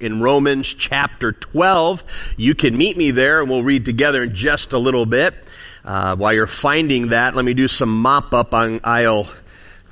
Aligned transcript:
In 0.00 0.20
Romans 0.20 0.66
chapter 0.72 1.32
12. 1.32 2.04
You 2.36 2.54
can 2.54 2.76
meet 2.76 2.96
me 2.96 3.10
there 3.10 3.40
and 3.40 3.48
we'll 3.48 3.62
read 3.62 3.84
together 3.84 4.22
in 4.22 4.34
just 4.34 4.72
a 4.72 4.78
little 4.78 5.06
bit. 5.06 5.34
Uh, 5.84 6.16
while 6.16 6.32
you're 6.32 6.46
finding 6.46 7.08
that, 7.08 7.34
let 7.34 7.44
me 7.44 7.54
do 7.54 7.68
some 7.68 8.02
mop 8.02 8.32
up 8.34 8.52
on 8.52 8.80
aisle 8.84 9.28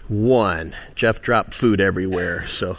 one. 0.09 0.74
Jeff 0.95 1.22
dropped 1.22 1.54
food 1.54 1.80
everywhere, 1.80 2.46
so. 2.46 2.77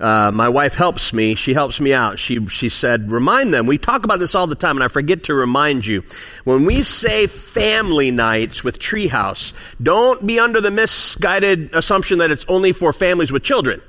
Uh, 0.00 0.30
my 0.32 0.48
wife 0.48 0.74
helps 0.74 1.12
me. 1.12 1.34
She 1.34 1.54
helps 1.54 1.80
me 1.80 1.92
out. 1.92 2.20
She 2.20 2.46
she 2.46 2.68
said, 2.68 3.10
"Remind 3.10 3.52
them. 3.52 3.66
We 3.66 3.78
talk 3.78 4.04
about 4.04 4.20
this 4.20 4.34
all 4.36 4.46
the 4.46 4.54
time, 4.54 4.76
and 4.76 4.84
I 4.84 4.88
forget 4.88 5.24
to 5.24 5.34
remind 5.34 5.84
you. 5.84 6.04
When 6.44 6.66
we 6.66 6.84
say 6.84 7.26
family 7.26 8.12
nights 8.12 8.62
with 8.62 8.78
Treehouse, 8.78 9.52
don't 9.82 10.24
be 10.24 10.38
under 10.38 10.60
the 10.60 10.70
misguided 10.70 11.74
assumption 11.74 12.18
that 12.18 12.30
it's 12.30 12.44
only 12.48 12.70
for 12.72 12.92
families 12.92 13.32
with 13.32 13.42
children 13.42 13.82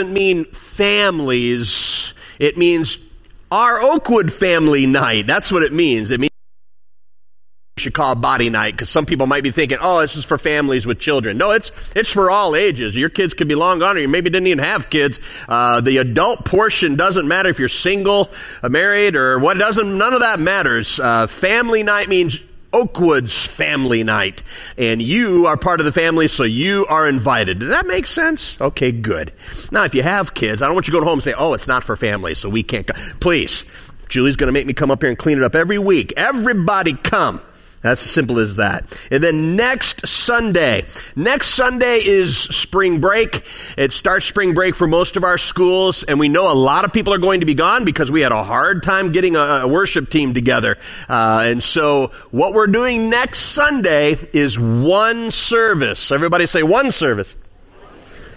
doesn't 0.00 0.14
mean 0.14 0.46
families. 0.46 2.14
It 2.38 2.56
means 2.56 2.98
our 3.50 3.82
Oakwood 3.82 4.32
family 4.32 4.86
night. 4.86 5.26
That's 5.26 5.52
what 5.52 5.62
it 5.62 5.74
means. 5.74 6.10
It 6.10 6.20
means 6.20 6.30
we 7.76 7.82
should 7.82 7.92
call 7.92 8.14
body 8.14 8.48
night 8.48 8.72
because 8.72 8.88
some 8.88 9.04
people 9.04 9.26
might 9.26 9.42
be 9.42 9.50
thinking, 9.50 9.76
oh, 9.78 10.00
this 10.00 10.16
is 10.16 10.24
for 10.24 10.38
families 10.38 10.86
with 10.86 10.98
children. 10.98 11.36
No, 11.36 11.50
it's, 11.50 11.70
it's 11.94 12.10
for 12.10 12.30
all 12.30 12.56
ages. 12.56 12.96
Your 12.96 13.10
kids 13.10 13.34
could 13.34 13.46
be 13.46 13.54
long 13.54 13.78
gone 13.78 13.98
or 13.98 14.00
you 14.00 14.08
maybe 14.08 14.30
didn't 14.30 14.46
even 14.46 14.64
have 14.64 14.88
kids. 14.88 15.18
Uh, 15.46 15.82
the 15.82 15.98
adult 15.98 16.46
portion 16.46 16.96
doesn't 16.96 17.28
matter 17.28 17.50
if 17.50 17.58
you're 17.58 17.68
single, 17.68 18.30
uh, 18.62 18.70
married, 18.70 19.16
or 19.16 19.38
what 19.38 19.58
doesn't, 19.58 19.98
none 19.98 20.14
of 20.14 20.20
that 20.20 20.40
matters. 20.40 20.98
Uh, 20.98 21.26
family 21.26 21.82
night 21.82 22.08
means 22.08 22.40
Oakwood's 22.72 23.34
family 23.46 24.04
night. 24.04 24.42
And 24.78 25.02
you 25.02 25.46
are 25.46 25.56
part 25.56 25.80
of 25.80 25.86
the 25.86 25.92
family, 25.92 26.28
so 26.28 26.44
you 26.44 26.86
are 26.86 27.06
invited. 27.06 27.58
Does 27.60 27.70
that 27.70 27.86
make 27.86 28.06
sense? 28.06 28.56
Okay, 28.60 28.92
good. 28.92 29.32
Now, 29.70 29.84
if 29.84 29.94
you 29.94 30.02
have 30.02 30.34
kids, 30.34 30.62
I 30.62 30.66
don't 30.66 30.74
want 30.74 30.88
you 30.88 30.92
to 30.92 31.00
go 31.00 31.04
home 31.04 31.14
and 31.14 31.22
say, 31.22 31.32
oh, 31.32 31.54
it's 31.54 31.66
not 31.66 31.84
for 31.84 31.96
family, 31.96 32.34
so 32.34 32.48
we 32.48 32.62
can't 32.62 32.86
go. 32.86 32.94
Please. 33.20 33.64
Julie's 34.08 34.34
going 34.34 34.48
to 34.48 34.52
make 34.52 34.66
me 34.66 34.72
come 34.72 34.90
up 34.90 35.02
here 35.02 35.08
and 35.08 35.16
clean 35.16 35.38
it 35.38 35.44
up 35.44 35.54
every 35.54 35.78
week. 35.78 36.12
Everybody 36.16 36.94
come. 36.94 37.40
That's 37.82 38.04
as 38.04 38.10
simple 38.10 38.38
as 38.38 38.56
that. 38.56 38.84
And 39.10 39.22
then 39.22 39.56
next 39.56 40.06
Sunday, 40.06 40.86
next 41.16 41.54
Sunday 41.54 42.00
is 42.04 42.36
spring 42.36 43.00
break. 43.00 43.42
It 43.78 43.92
starts 43.92 44.26
spring 44.26 44.52
break 44.52 44.74
for 44.74 44.86
most 44.86 45.16
of 45.16 45.24
our 45.24 45.38
schools, 45.38 46.02
and 46.02 46.20
we 46.20 46.28
know 46.28 46.52
a 46.52 46.54
lot 46.54 46.84
of 46.84 46.92
people 46.92 47.14
are 47.14 47.18
going 47.18 47.40
to 47.40 47.46
be 47.46 47.54
gone 47.54 47.86
because 47.86 48.10
we 48.10 48.20
had 48.20 48.32
a 48.32 48.44
hard 48.44 48.82
time 48.82 49.12
getting 49.12 49.34
a, 49.34 49.38
a 49.62 49.68
worship 49.68 50.10
team 50.10 50.34
together. 50.34 50.76
Uh, 51.08 51.40
and 51.44 51.64
so 51.64 52.10
what 52.30 52.52
we're 52.52 52.66
doing 52.66 53.08
next 53.08 53.38
Sunday 53.38 54.16
is 54.34 54.58
one 54.58 55.30
service. 55.30 56.12
Everybody 56.12 56.46
say 56.46 56.62
one 56.62 56.92
service 56.92 57.34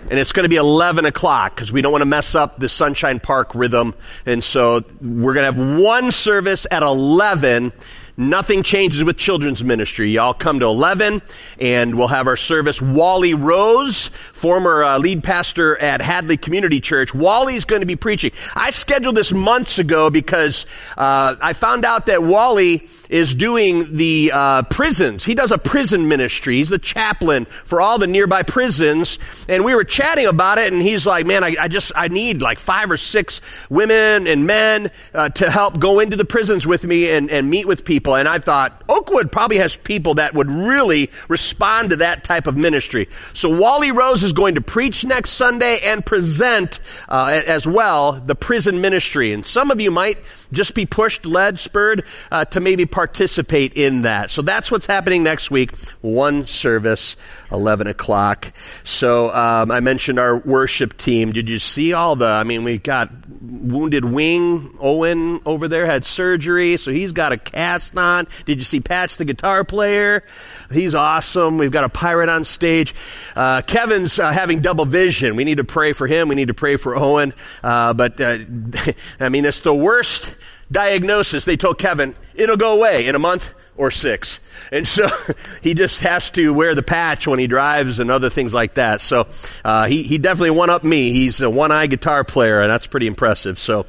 and 0.10 0.20
it's 0.20 0.32
going 0.32 0.44
to 0.44 0.50
be 0.50 0.58
11 0.58 1.06
o'clock 1.06 1.56
because 1.56 1.72
we 1.72 1.82
don't 1.82 1.92
want 1.92 2.02
to 2.02 2.08
mess 2.08 2.36
up 2.36 2.60
the 2.60 2.70
Sunshine 2.70 3.20
Park 3.20 3.56
rhythm. 3.56 3.94
And 4.26 4.44
so 4.44 4.82
we're 5.02 5.34
going 5.34 5.54
to 5.54 5.60
have 5.60 5.80
one 5.80 6.12
service 6.12 6.68
at 6.70 6.84
11 6.84 7.72
Nothing 8.16 8.62
changes 8.62 9.04
with 9.04 9.18
children's 9.18 9.64
ministry. 9.64 10.12
Y'all 10.12 10.36
come 10.36 10.60
to 10.60 10.66
11 10.66 11.24
and 11.60 11.96
we'll 11.96 12.08
have 12.10 12.28
our 12.28 12.38
service. 12.38 12.80
Wally 12.80 13.34
Rose, 13.34 14.08
former 14.34 14.84
uh, 14.84 15.00
lead 15.00 15.24
pastor 15.24 15.78
at 15.80 16.00
Hadley 16.00 16.38
Community 16.38 16.80
Church. 16.80 17.14
Wally's 17.16 17.66
going 17.66 17.82
to 17.82 17.88
be 17.88 17.96
preaching. 17.96 18.32
I 18.56 18.70
scheduled 18.70 19.16
this 19.16 19.32
months 19.32 19.80
ago 19.80 20.12
because 20.12 20.68
uh, 20.96 21.38
I 21.42 21.54
found 21.54 21.86
out 21.86 22.06
that 22.06 22.22
Wally 22.22 22.88
is 23.14 23.36
doing 23.36 23.96
the 23.96 24.32
uh, 24.34 24.64
prisons. 24.64 25.24
He 25.24 25.36
does 25.36 25.52
a 25.52 25.60
prison 25.60 26.08
ministry. 26.08 26.56
He's 26.56 26.70
the 26.70 26.80
chaplain 26.80 27.46
for 27.46 27.80
all 27.80 28.00
the 28.00 28.08
nearby 28.08 28.42
prisons. 28.42 29.20
And 29.48 29.64
we 29.64 29.76
were 29.76 29.84
chatting 29.84 30.26
about 30.26 30.58
it, 30.58 30.74
and 30.74 30.82
he's 30.82 31.06
like, 31.06 31.28
"Man, 31.28 31.44
I, 31.44 31.56
I 31.60 31.68
just 31.68 31.92
I 31.96 32.08
need 32.08 32.42
like 32.42 32.58
five 32.58 32.90
or 32.90 32.98
six 32.98 33.40
women 33.70 34.26
and 34.26 34.48
men 34.48 34.90
uh, 35.14 35.30
to 35.30 35.52
help 35.52 35.78
go 35.78 36.00
into 36.00 36.18
the 36.18 36.26
prisons 36.26 36.66
with 36.66 36.84
me 36.84 37.12
and, 37.12 37.30
and 37.30 37.52
meet 37.52 37.68
with 37.68 37.86
people." 37.86 38.16
And 38.16 38.28
I 38.28 38.40
thought 38.40 38.84
Oakwood 38.90 39.32
probably 39.32 39.58
has 39.58 39.76
people 39.76 40.16
that 40.16 40.34
would 40.34 40.50
really 40.50 41.12
respond 41.28 41.92
to 41.92 41.98
that 41.98 42.24
type 42.24 42.48
of 42.48 42.58
ministry. 42.58 43.10
So 43.34 43.56
Wally 43.56 43.92
Rose 43.92 44.24
is 44.24 44.34
going 44.34 44.56
to 44.56 44.62
preach 44.62 45.06
next 45.06 45.34
Sunday 45.34 45.78
and 45.84 46.04
present 46.04 46.80
uh, 47.08 47.44
as 47.46 47.68
well 47.68 48.14
the 48.14 48.34
prison 48.34 48.82
ministry. 48.82 49.34
And 49.34 49.46
some 49.46 49.70
of 49.70 49.80
you 49.80 49.92
might 49.92 50.18
just 50.54 50.74
be 50.76 50.86
pushed, 50.86 51.26
led, 51.26 51.60
spurred 51.60 52.06
uh, 52.32 52.46
to 52.46 52.60
maybe 52.60 52.86
participate 52.86 53.74
in 53.74 54.04
that. 54.04 54.32
So 54.32 54.42
that's 54.42 54.72
what's 54.72 54.86
happening 54.86 55.24
next 55.24 55.52
week. 55.52 55.76
One 56.02 56.48
service, 56.48 57.16
11 57.52 57.88
o'clock. 57.88 58.54
So 58.84 59.34
um, 59.34 59.72
I 59.72 59.80
mentioned 59.80 60.20
our 60.20 60.38
worship 60.38 60.98
team. 60.98 61.32
Did 61.32 61.50
you 61.50 61.60
see 61.60 61.94
all 61.94 62.16
the, 62.16 62.28
I 62.28 62.44
mean, 62.44 62.64
we 62.64 62.78
got 62.78 63.23
Wounded 63.44 64.06
Wing, 64.06 64.74
Owen 64.80 65.42
over 65.46 65.68
there 65.68 65.86
had 65.86 66.06
surgery, 66.06 66.78
so 66.78 66.92
he's 66.92 67.12
got 67.12 67.34
a 67.34 67.38
cast 67.38 67.96
on. 67.98 68.28
Did 68.46 68.60
you 68.60 68.64
see 68.64 68.80
Patch, 68.80 69.18
the 69.18 69.26
guitar 69.26 69.66
player? 69.66 70.24
He's 70.72 70.96
awesome. 70.96 71.58
We've 71.58 71.72
got 71.72 71.84
a 71.84 71.90
pirate 71.90 72.30
on 72.30 72.46
stage. 72.46 72.96
Uh, 73.36 73.62
Kevin's 73.62 74.18
uh, 74.18 74.32
having 74.32 74.62
double 74.62 74.86
vision. 74.86 75.36
We 75.36 75.44
need 75.44 75.58
to 75.58 75.66
pray 75.66 75.92
for 75.92 76.08
him. 76.08 76.30
We 76.30 76.36
need 76.36 76.48
to 76.48 76.54
pray 76.54 76.78
for 76.78 76.96
Owen. 76.96 77.34
Uh, 77.62 77.94
but, 77.94 78.22
uh, 78.22 78.40
I 79.20 79.28
mean, 79.28 79.44
it's 79.44 79.62
the 79.62 79.76
worst 79.76 80.34
diagnosis. 80.72 81.44
They 81.44 81.58
told 81.58 81.78
Kevin, 81.78 82.16
it'll 82.36 82.58
go 82.58 82.74
away 82.74 83.08
in 83.08 83.16
a 83.16 83.20
month 83.20 83.54
or 83.76 83.92
six. 83.92 84.40
And 84.72 84.88
so 84.88 85.08
he 85.62 85.74
just 85.74 86.02
has 86.02 86.30
to 86.32 86.54
wear 86.54 86.76
the 86.76 86.84
patch 86.84 87.28
when 87.28 87.40
he 87.40 87.48
drives 87.48 88.00
and 88.00 88.12
other 88.12 88.30
things 88.30 88.54
like 88.54 88.76
that. 88.76 89.02
So 89.02 89.28
uh, 89.64 89.88
he, 89.88 90.04
he 90.04 90.18
definitely 90.18 90.52
one 90.52 90.70
up 90.70 90.84
me. 90.84 91.12
He's 91.12 91.42
a 91.42 91.50
one-eye 91.50 91.88
guitar 91.88 92.24
player, 92.24 92.62
and 92.62 92.72
that's 92.72 92.88
pretty 92.88 93.08
impressive. 93.08 93.60
So, 93.60 93.86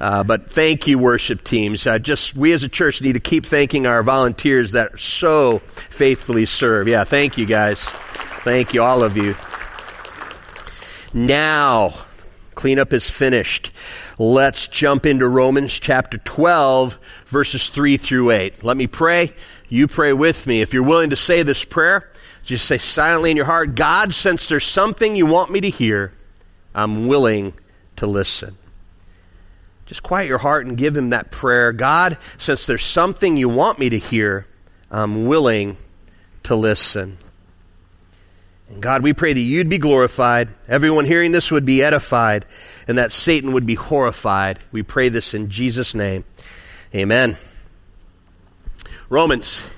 uh, 0.00 0.24
but 0.24 0.50
thank 0.50 0.86
you, 0.86 0.98
worship 0.98 1.44
teams. 1.44 1.86
Uh, 1.86 1.98
just 1.98 2.34
we 2.34 2.52
as 2.52 2.62
a 2.62 2.68
church 2.68 3.02
need 3.02 3.14
to 3.14 3.20
keep 3.20 3.46
thanking 3.46 3.86
our 3.86 4.02
volunteers 4.02 4.72
that 4.72 4.98
so 4.98 5.58
faithfully 5.90 6.46
serve. 6.46 6.88
Yeah, 6.88 7.04
thank 7.04 7.38
you 7.38 7.46
guys. 7.46 7.82
Thank 7.82 8.74
you, 8.74 8.82
all 8.82 9.02
of 9.02 9.16
you. 9.16 9.34
Now, 11.12 11.94
cleanup 12.54 12.92
is 12.92 13.08
finished. 13.08 13.72
Let's 14.18 14.68
jump 14.68 15.04
into 15.04 15.28
Romans 15.28 15.78
chapter 15.78 16.16
12, 16.16 16.98
verses 17.26 17.68
3 17.68 17.98
through 17.98 18.30
8. 18.30 18.64
Let 18.64 18.76
me 18.76 18.86
pray. 18.86 19.34
You 19.68 19.88
pray 19.88 20.14
with 20.14 20.46
me. 20.46 20.62
If 20.62 20.72
you're 20.72 20.82
willing 20.82 21.10
to 21.10 21.16
say 21.16 21.42
this 21.42 21.66
prayer, 21.66 22.10
just 22.42 22.64
say 22.64 22.78
silently 22.78 23.30
in 23.30 23.36
your 23.36 23.44
heart, 23.44 23.74
God, 23.74 24.14
since 24.14 24.48
there's 24.48 24.64
something 24.64 25.16
you 25.16 25.26
want 25.26 25.50
me 25.50 25.60
to 25.60 25.68
hear, 25.68 26.14
I'm 26.74 27.08
willing 27.08 27.52
to 27.96 28.06
listen. 28.06 28.56
Just 29.84 30.02
quiet 30.02 30.28
your 30.28 30.38
heart 30.38 30.64
and 30.64 30.78
give 30.78 30.96
him 30.96 31.10
that 31.10 31.30
prayer. 31.30 31.72
God, 31.72 32.16
since 32.38 32.64
there's 32.64 32.84
something 32.84 33.36
you 33.36 33.50
want 33.50 33.78
me 33.78 33.90
to 33.90 33.98
hear, 33.98 34.46
I'm 34.90 35.26
willing 35.26 35.76
to 36.44 36.56
listen. 36.56 37.18
And 38.70 38.82
God, 38.82 39.02
we 39.02 39.12
pray 39.12 39.32
that 39.32 39.40
you'd 39.40 39.68
be 39.68 39.78
glorified, 39.78 40.48
everyone 40.66 41.04
hearing 41.04 41.32
this 41.32 41.50
would 41.50 41.66
be 41.66 41.82
edified, 41.82 42.46
and 42.88 42.98
that 42.98 43.12
Satan 43.12 43.52
would 43.52 43.66
be 43.66 43.74
horrified. 43.74 44.58
We 44.72 44.82
pray 44.82 45.08
this 45.08 45.34
in 45.34 45.50
Jesus' 45.50 45.94
name. 45.94 46.24
Amen. 46.94 47.36
Romans. 49.08 49.68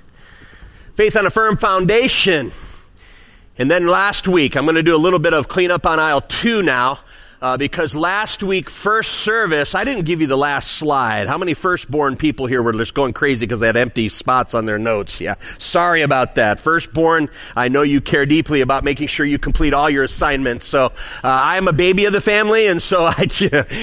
Faith 0.95 1.17
on 1.17 1.27
a 1.27 1.31
firm 1.31 1.57
foundation. 1.57 2.53
And 3.57 3.71
then 3.71 3.87
last 3.87 4.29
week, 4.29 4.57
I'm 4.57 4.65
going 4.65 4.77
to 4.77 4.83
do 4.83 4.95
a 4.95 4.99
little 4.99 5.19
bit 5.19 5.35
of 5.35 5.49
cleanup 5.49 5.87
on 5.87 5.99
aisle 5.99 6.21
two 6.21 6.63
now 6.63 7.01
uh, 7.41 7.57
because 7.57 7.95
last 7.95 8.43
week, 8.43 8.69
first 8.69 9.13
service, 9.13 9.75
I 9.75 9.85
didn't 9.85 10.05
give 10.05 10.21
you 10.21 10.27
the 10.27 10.37
last 10.37 10.73
slide. 10.73 11.29
How 11.29 11.39
many 11.39 11.55
firstborn 11.55 12.17
people 12.17 12.47
here 12.47 12.63
were 12.63 12.73
just 12.73 12.95
going 12.95 13.13
crazy 13.13 13.41
because 13.41 13.61
they 13.61 13.67
had 13.67 13.77
empty 13.77 14.09
spots 14.09 14.55
on 14.55 14.67
their 14.67 14.79
notes? 14.79 15.21
Yeah. 15.21 15.37
Sorry 15.59 16.03
about 16.03 16.35
that. 16.37 16.59
Firstborn, 16.61 17.29
I 17.55 17.69
know 17.69 17.83
you 17.83 18.01
care 18.01 18.27
deeply 18.27 18.61
about 18.61 18.85
making 18.85 19.09
sure 19.09 19.25
you 19.25 19.39
complete 19.39 19.75
all 19.75 19.89
your 19.89 20.05
assignments. 20.05 20.67
So, 20.67 20.87
uh, 20.87 20.91
I'm 21.23 21.69
a 21.69 21.73
baby 21.73 22.07
of 22.07 22.13
the 22.13 22.21
family, 22.21 22.67
and 22.67 22.83
so 22.83 23.05
I, 23.07 23.29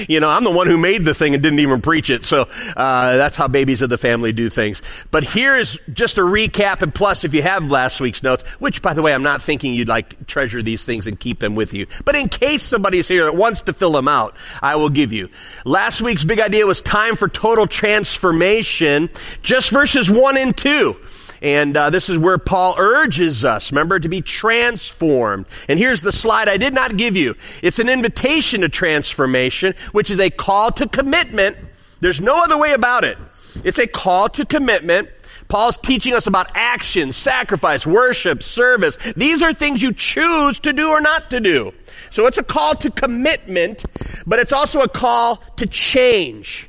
you 0.08 0.20
know, 0.20 0.28
I'm 0.28 0.44
the 0.44 0.50
one 0.50 0.66
who 0.66 0.76
made 0.76 1.04
the 1.04 1.14
thing 1.14 1.34
and 1.34 1.42
didn't 1.42 1.60
even 1.60 1.80
preach 1.80 2.10
it. 2.10 2.26
So, 2.26 2.48
uh, 2.76 3.16
that's 3.16 3.36
how 3.36 3.48
babies 3.48 3.80
of 3.80 3.88
the 3.88 3.98
family 3.98 4.32
do 4.32 4.50
things. 4.50 4.82
But 5.10 5.24
here 5.24 5.56
is 5.56 5.78
just 5.92 6.18
a 6.18 6.22
recap, 6.22 6.82
and 6.82 6.94
plus, 6.94 7.24
if 7.24 7.32
you 7.32 7.42
have 7.42 7.70
last 7.70 8.00
week's 8.00 8.22
notes, 8.22 8.42
which, 8.58 8.82
by 8.82 8.94
the 8.94 9.02
way, 9.02 9.14
I'm 9.14 9.22
not 9.22 9.42
thinking 9.42 9.74
you'd 9.74 9.88
like 9.88 10.26
treasure 10.26 10.62
these 10.62 10.84
things 10.84 11.06
and 11.06 11.18
keep 11.18 11.40
them 11.40 11.54
with 11.54 11.72
you. 11.72 11.86
But 12.04 12.16
in 12.16 12.28
case 12.28 12.62
somebody's 12.62 13.08
here 13.08 13.24
that 13.24 13.34
wants 13.46 13.62
to 13.62 13.72
fill 13.72 13.92
them 13.92 14.08
out, 14.08 14.34
I 14.60 14.74
will 14.74 14.88
give 14.88 15.12
you. 15.12 15.28
Last 15.64 16.02
week's 16.02 16.24
big 16.24 16.40
idea 16.40 16.66
was 16.66 16.82
time 16.82 17.14
for 17.14 17.28
total 17.28 17.68
transformation, 17.68 19.08
just 19.40 19.70
verses 19.70 20.10
1 20.10 20.36
and 20.36 20.56
2. 20.56 20.96
And 21.42 21.76
uh, 21.76 21.90
this 21.90 22.08
is 22.08 22.18
where 22.18 22.38
Paul 22.38 22.74
urges 22.76 23.44
us, 23.44 23.70
remember, 23.70 24.00
to 24.00 24.08
be 24.08 24.20
transformed. 24.20 25.46
And 25.68 25.78
here's 25.78 26.02
the 26.02 26.12
slide 26.12 26.48
I 26.48 26.56
did 26.56 26.74
not 26.74 26.96
give 26.96 27.14
you. 27.16 27.36
It's 27.62 27.78
an 27.78 27.88
invitation 27.88 28.62
to 28.62 28.68
transformation, 28.68 29.74
which 29.92 30.10
is 30.10 30.18
a 30.18 30.28
call 30.28 30.72
to 30.72 30.88
commitment. 30.88 31.56
There's 32.00 32.20
no 32.20 32.42
other 32.42 32.58
way 32.58 32.72
about 32.72 33.04
it. 33.04 33.16
It's 33.62 33.78
a 33.78 33.86
call 33.86 34.28
to 34.30 34.44
commitment. 34.44 35.08
Paul's 35.48 35.76
teaching 35.76 36.12
us 36.12 36.26
about 36.26 36.50
action, 36.54 37.12
sacrifice, 37.12 37.86
worship, 37.86 38.42
service. 38.42 38.96
These 39.16 39.42
are 39.42 39.54
things 39.54 39.82
you 39.82 39.92
choose 39.92 40.60
to 40.60 40.72
do 40.72 40.90
or 40.90 41.00
not 41.00 41.30
to 41.30 41.40
do. 41.40 41.72
So 42.10 42.26
it's 42.26 42.38
a 42.38 42.44
call 42.44 42.74
to 42.76 42.90
commitment, 42.90 43.84
but 44.26 44.38
it's 44.38 44.52
also 44.52 44.80
a 44.80 44.88
call 44.88 45.36
to 45.56 45.66
change. 45.66 46.68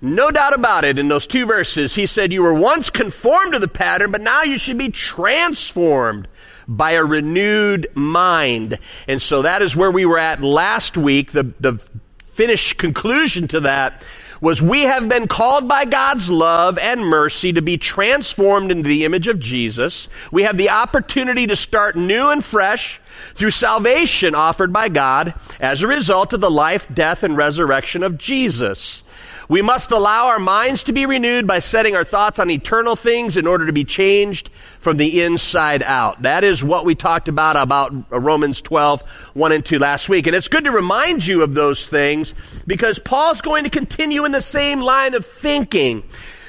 No 0.00 0.30
doubt 0.30 0.52
about 0.52 0.84
it 0.84 0.98
in 0.98 1.08
those 1.08 1.26
two 1.26 1.46
verses. 1.46 1.94
He 1.94 2.06
said, 2.06 2.32
You 2.32 2.42
were 2.42 2.54
once 2.54 2.90
conformed 2.90 3.54
to 3.54 3.58
the 3.58 3.68
pattern, 3.68 4.10
but 4.10 4.20
now 4.20 4.42
you 4.42 4.58
should 4.58 4.76
be 4.76 4.90
transformed 4.90 6.28
by 6.68 6.92
a 6.92 7.04
renewed 7.04 7.88
mind. 7.94 8.78
And 9.08 9.20
so 9.20 9.42
that 9.42 9.62
is 9.62 9.74
where 9.74 9.90
we 9.90 10.04
were 10.04 10.18
at 10.18 10.42
last 10.42 10.96
week. 10.96 11.32
The, 11.32 11.54
the 11.58 11.80
finished 12.34 12.76
conclusion 12.76 13.48
to 13.48 13.60
that 13.60 14.02
was 14.44 14.60
we 14.60 14.82
have 14.82 15.08
been 15.08 15.26
called 15.26 15.66
by 15.66 15.86
God's 15.86 16.28
love 16.28 16.76
and 16.76 17.00
mercy 17.00 17.54
to 17.54 17.62
be 17.62 17.78
transformed 17.78 18.70
into 18.70 18.86
the 18.86 19.06
image 19.06 19.26
of 19.26 19.40
Jesus. 19.40 20.06
We 20.30 20.42
have 20.42 20.58
the 20.58 20.68
opportunity 20.68 21.46
to 21.46 21.56
start 21.56 21.96
new 21.96 22.28
and 22.28 22.44
fresh 22.44 23.00
through 23.34 23.52
salvation 23.52 24.34
offered 24.34 24.70
by 24.70 24.90
God 24.90 25.32
as 25.60 25.80
a 25.80 25.88
result 25.88 26.34
of 26.34 26.42
the 26.42 26.50
life, 26.50 26.86
death, 26.92 27.22
and 27.22 27.38
resurrection 27.38 28.02
of 28.02 28.18
Jesus. 28.18 29.02
We 29.48 29.62
must 29.62 29.90
allow 29.90 30.28
our 30.28 30.38
minds 30.38 30.84
to 30.84 30.92
be 30.92 31.06
renewed 31.06 31.46
by 31.46 31.58
setting 31.58 31.94
our 31.94 32.04
thoughts 32.04 32.38
on 32.38 32.50
eternal 32.50 32.96
things 32.96 33.36
in 33.36 33.46
order 33.46 33.66
to 33.66 33.72
be 33.72 33.84
changed 33.84 34.50
from 34.78 34.96
the 34.96 35.22
inside 35.22 35.82
out. 35.82 36.22
That 36.22 36.44
is 36.44 36.64
what 36.64 36.84
we 36.84 36.94
talked 36.94 37.28
about 37.28 37.56
about 37.56 37.92
Romans 38.10 38.62
12, 38.62 39.02
1 39.34 39.52
and 39.52 39.64
2 39.64 39.78
last 39.78 40.08
week. 40.08 40.26
And 40.26 40.34
it's 40.34 40.48
good 40.48 40.64
to 40.64 40.70
remind 40.70 41.26
you 41.26 41.42
of 41.42 41.54
those 41.54 41.86
things 41.86 42.34
because 42.66 42.98
Paul's 42.98 43.40
going 43.40 43.64
to 43.64 43.70
continue 43.70 44.24
in 44.24 44.32
the 44.32 44.40
same 44.40 44.80
line 44.80 45.14
of 45.14 45.26
thinking. 45.26 46.02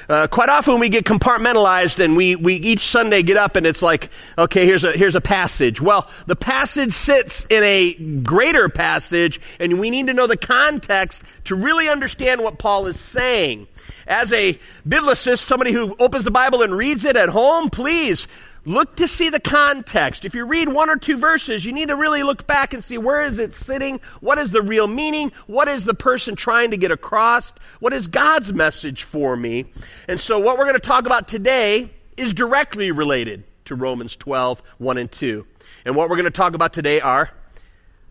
Uh, 0.08 0.26
quite 0.26 0.48
often 0.48 0.78
we 0.78 0.88
get 0.88 1.04
compartmentalized 1.04 2.02
and 2.04 2.16
we, 2.16 2.36
we 2.36 2.54
each 2.54 2.86
Sunday 2.86 3.22
get 3.22 3.36
up 3.36 3.56
and 3.56 3.66
it's 3.66 3.82
like, 3.82 4.10
okay, 4.38 4.64
here's 4.64 4.84
a, 4.84 4.92
here's 4.92 5.14
a 5.14 5.20
passage. 5.20 5.80
Well, 5.80 6.08
the 6.26 6.36
passage 6.36 6.92
sits 6.92 7.44
in 7.46 7.62
a 7.62 7.94
greater 8.22 8.68
passage 8.68 9.40
and 9.58 9.80
we 9.80 9.90
need 9.90 10.06
to 10.06 10.14
know 10.14 10.26
the 10.26 10.36
context 10.36 11.22
to 11.44 11.54
really 11.54 11.88
understand 11.88 12.40
what 12.40 12.58
Paul 12.58 12.86
is 12.86 13.00
saying. 13.00 13.66
As 14.06 14.32
a 14.32 14.58
biblicist, 14.88 15.46
somebody 15.46 15.72
who 15.72 15.96
opens 15.98 16.24
the 16.24 16.30
Bible 16.30 16.62
and 16.62 16.72
reads 16.72 17.04
it 17.04 17.16
at 17.16 17.28
home, 17.28 17.70
please 17.70 18.28
Look 18.66 18.96
to 18.96 19.06
see 19.06 19.30
the 19.30 19.38
context. 19.38 20.24
If 20.24 20.34
you 20.34 20.44
read 20.44 20.68
one 20.68 20.90
or 20.90 20.96
two 20.96 21.18
verses, 21.18 21.64
you 21.64 21.72
need 21.72 21.86
to 21.86 21.94
really 21.94 22.24
look 22.24 22.48
back 22.48 22.74
and 22.74 22.82
see 22.82 22.98
where 22.98 23.22
is 23.22 23.38
it 23.38 23.54
sitting? 23.54 24.00
What 24.20 24.38
is 24.38 24.50
the 24.50 24.60
real 24.60 24.88
meaning? 24.88 25.30
What 25.46 25.68
is 25.68 25.84
the 25.84 25.94
person 25.94 26.34
trying 26.34 26.72
to 26.72 26.76
get 26.76 26.90
across? 26.90 27.52
What 27.78 27.92
is 27.92 28.08
God's 28.08 28.52
message 28.52 29.04
for 29.04 29.36
me? 29.36 29.66
And 30.08 30.18
so 30.18 30.40
what 30.40 30.58
we're 30.58 30.64
going 30.64 30.74
to 30.74 30.80
talk 30.80 31.06
about 31.06 31.28
today 31.28 31.92
is 32.16 32.34
directly 32.34 32.90
related 32.90 33.44
to 33.66 33.76
Romans 33.76 34.16
12, 34.16 34.60
1 34.78 34.98
and 34.98 35.12
2. 35.12 35.46
And 35.84 35.94
what 35.94 36.10
we're 36.10 36.16
going 36.16 36.24
to 36.24 36.32
talk 36.32 36.54
about 36.54 36.72
today 36.72 37.00
are 37.00 37.30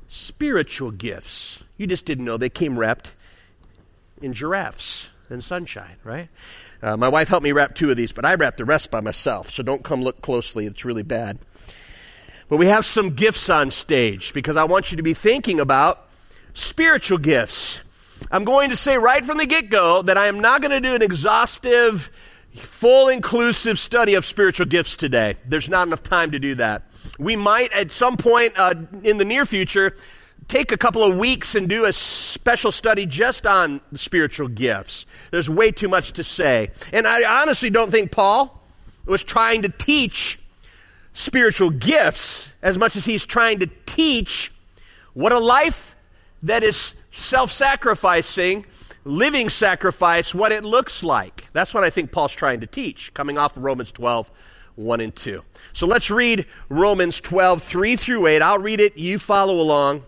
spiritual 0.07 0.91
gifts. 0.91 1.59
You 1.75 1.85
just 1.85 2.05
didn't 2.05 2.23
know 2.23 2.37
they 2.37 2.47
came 2.47 2.79
wrapped 2.79 3.13
in 4.21 4.33
giraffes 4.33 5.09
and 5.29 5.43
sunshine, 5.43 5.97
right? 6.05 6.29
Uh, 6.85 6.95
my 6.95 7.09
wife 7.09 7.27
helped 7.27 7.43
me 7.43 7.51
wrap 7.51 7.73
two 7.73 7.89
of 7.89 7.97
these, 7.97 8.11
but 8.11 8.25
I 8.25 8.35
wrapped 8.35 8.57
the 8.57 8.65
rest 8.65 8.91
by 8.91 9.01
myself, 9.01 9.49
so 9.49 9.63
don't 9.63 9.83
come 9.83 10.03
look 10.03 10.21
closely. 10.21 10.67
It's 10.67 10.85
really 10.85 11.01
bad. 11.01 11.39
But 12.47 12.57
we 12.57 12.67
have 12.67 12.85
some 12.85 13.15
gifts 13.15 13.49
on 13.49 13.71
stage 13.71 14.33
because 14.33 14.55
I 14.55 14.65
want 14.65 14.91
you 14.91 14.97
to 14.97 15.03
be 15.03 15.15
thinking 15.15 15.59
about 15.59 16.07
spiritual 16.53 17.17
gifts. 17.17 17.81
I'm 18.29 18.43
going 18.43 18.69
to 18.69 18.77
say 18.77 18.99
right 18.99 19.25
from 19.25 19.39
the 19.39 19.47
get 19.47 19.71
go 19.71 20.03
that 20.03 20.15
I 20.15 20.27
am 20.27 20.41
not 20.41 20.61
going 20.61 20.69
to 20.69 20.79
do 20.79 20.93
an 20.93 21.01
exhaustive, 21.01 22.11
full 22.55 23.09
inclusive 23.09 23.79
study 23.79 24.13
of 24.13 24.23
spiritual 24.23 24.67
gifts 24.67 24.95
today. 24.95 25.37
There's 25.47 25.67
not 25.67 25.87
enough 25.87 26.03
time 26.03 26.31
to 26.31 26.39
do 26.39 26.53
that. 26.55 26.83
We 27.17 27.35
might 27.35 27.73
at 27.73 27.89
some 27.89 28.15
point 28.15 28.59
uh, 28.59 28.75
in 29.01 29.17
the 29.17 29.25
near 29.25 29.47
future 29.47 29.95
take 30.47 30.71
a 30.71 30.77
couple 30.77 31.03
of 31.03 31.17
weeks 31.17 31.55
and 31.55 31.67
do 31.67 31.85
a 31.85 31.93
special 31.93 32.71
study 32.71 33.05
just 33.05 33.47
on 33.47 33.81
spiritual 33.95 34.47
gifts. 34.47 35.05
There's 35.31 35.49
way 35.49 35.71
too 35.71 35.87
much 35.87 36.13
to 36.13 36.23
say. 36.23 36.69
And 36.93 37.07
I 37.07 37.41
honestly 37.41 37.69
don't 37.69 37.91
think 37.91 38.11
Paul 38.11 38.61
was 39.05 39.23
trying 39.23 39.63
to 39.63 39.69
teach 39.69 40.39
spiritual 41.13 41.69
gifts 41.69 42.49
as 42.61 42.77
much 42.77 42.95
as 42.95 43.05
he's 43.05 43.25
trying 43.25 43.59
to 43.59 43.69
teach 43.85 44.51
what 45.13 45.31
a 45.31 45.39
life 45.39 45.95
that 46.43 46.63
is 46.63 46.93
self 47.11 47.51
sacrificing, 47.51 48.65
living 49.03 49.49
sacrifice, 49.49 50.33
what 50.33 50.51
it 50.51 50.63
looks 50.63 51.03
like. 51.03 51.47
That's 51.53 51.73
what 51.73 51.83
I 51.83 51.89
think 51.89 52.11
Paul's 52.11 52.33
trying 52.33 52.59
to 52.61 52.67
teach, 52.67 53.13
coming 53.13 53.37
off 53.37 53.55
of 53.57 53.63
Romans 53.63 53.91
12, 53.91 54.29
1 54.75 55.01
and 55.01 55.15
2. 55.15 55.41
So 55.73 55.87
let's 55.87 56.11
read 56.11 56.45
Romans 56.69 57.21
12, 57.21 57.63
3 57.63 57.95
through 57.95 58.27
8. 58.27 58.41
I'll 58.41 58.59
read 58.59 58.81
it, 58.81 58.97
you 58.97 59.17
follow 59.17 59.59
along. 59.61 60.03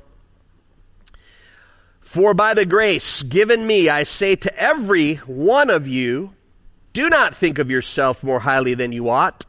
For 2.07 2.33
by 2.33 2.53
the 2.53 2.65
grace 2.65 3.21
given 3.21 3.67
me, 3.67 3.89
I 3.89 4.05
say 4.05 4.37
to 4.37 4.57
every 4.57 5.15
one 5.15 5.69
of 5.69 5.89
you, 5.89 6.33
do 6.93 7.09
not 7.09 7.35
think 7.35 7.59
of 7.59 7.69
yourself 7.69 8.23
more 8.23 8.39
highly 8.39 8.75
than 8.75 8.93
you 8.93 9.09
ought, 9.09 9.45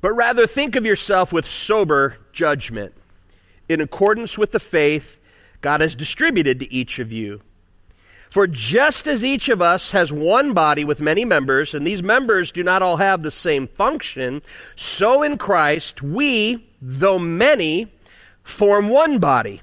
but 0.00 0.12
rather 0.12 0.46
think 0.46 0.76
of 0.76 0.86
yourself 0.86 1.32
with 1.32 1.50
sober 1.50 2.18
judgment, 2.32 2.94
in 3.68 3.80
accordance 3.80 4.38
with 4.38 4.52
the 4.52 4.60
faith 4.60 5.18
God 5.60 5.80
has 5.80 5.96
distributed 5.96 6.60
to 6.60 6.72
each 6.72 7.00
of 7.00 7.10
you. 7.10 7.40
For 8.30 8.46
just 8.46 9.08
as 9.08 9.24
each 9.24 9.48
of 9.48 9.60
us 9.60 9.90
has 9.90 10.12
one 10.12 10.52
body 10.52 10.84
with 10.84 11.00
many 11.00 11.24
members, 11.24 11.74
and 11.74 11.84
these 11.84 12.00
members 12.00 12.52
do 12.52 12.62
not 12.62 12.80
all 12.80 12.98
have 12.98 13.22
the 13.22 13.32
same 13.32 13.66
function, 13.66 14.40
so 14.76 15.24
in 15.24 15.36
Christ 15.36 16.00
we, 16.00 16.64
though 16.80 17.18
many, 17.18 17.92
form 18.44 18.88
one 18.88 19.18
body 19.18 19.62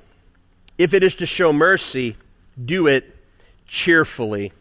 If 0.81 0.95
it 0.95 1.03
is 1.03 1.13
to 1.15 1.27
show 1.27 1.53
mercy, 1.53 2.15
do 2.65 2.87
it 2.87 3.15
cheerfully. 3.67 4.51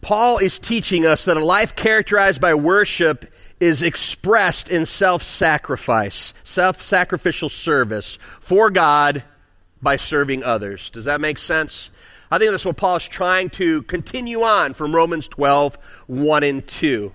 Paul 0.00 0.38
is 0.38 0.58
teaching 0.58 1.04
us 1.04 1.26
that 1.26 1.36
a 1.36 1.44
life 1.44 1.76
characterized 1.76 2.40
by 2.40 2.54
worship 2.54 3.30
is 3.60 3.82
expressed 3.82 4.70
in 4.70 4.86
self 4.86 5.22
sacrifice, 5.22 6.32
self 6.44 6.80
sacrificial 6.80 7.50
service 7.50 8.18
for 8.40 8.70
God 8.70 9.22
by 9.82 9.96
serving 9.96 10.42
others. 10.42 10.88
Does 10.88 11.04
that 11.04 11.20
make 11.20 11.36
sense? 11.36 11.90
I 12.30 12.38
think 12.38 12.52
that's 12.52 12.64
what 12.64 12.78
Paul 12.78 12.96
is 12.96 13.06
trying 13.06 13.50
to 13.50 13.82
continue 13.82 14.44
on 14.44 14.72
from 14.72 14.96
Romans 14.96 15.28
12, 15.28 15.76
1 16.06 16.42
and 16.42 16.66
2. 16.66 17.12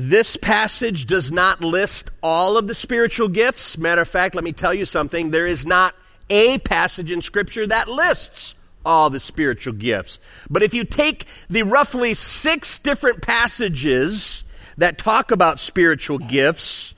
This 0.00 0.36
passage 0.36 1.06
does 1.06 1.32
not 1.32 1.60
list 1.60 2.12
all 2.22 2.56
of 2.56 2.68
the 2.68 2.74
spiritual 2.76 3.26
gifts. 3.26 3.76
Matter 3.76 4.02
of 4.02 4.06
fact, 4.06 4.36
let 4.36 4.44
me 4.44 4.52
tell 4.52 4.72
you 4.72 4.86
something. 4.86 5.32
There 5.32 5.48
is 5.48 5.66
not 5.66 5.92
a 6.30 6.58
passage 6.58 7.10
in 7.10 7.20
Scripture 7.20 7.66
that 7.66 7.88
lists 7.88 8.54
all 8.86 9.10
the 9.10 9.18
spiritual 9.18 9.72
gifts. 9.72 10.20
But 10.48 10.62
if 10.62 10.72
you 10.72 10.84
take 10.84 11.26
the 11.50 11.64
roughly 11.64 12.14
six 12.14 12.78
different 12.78 13.22
passages 13.22 14.44
that 14.76 14.98
talk 14.98 15.32
about 15.32 15.58
spiritual 15.58 16.18
gifts, 16.18 16.94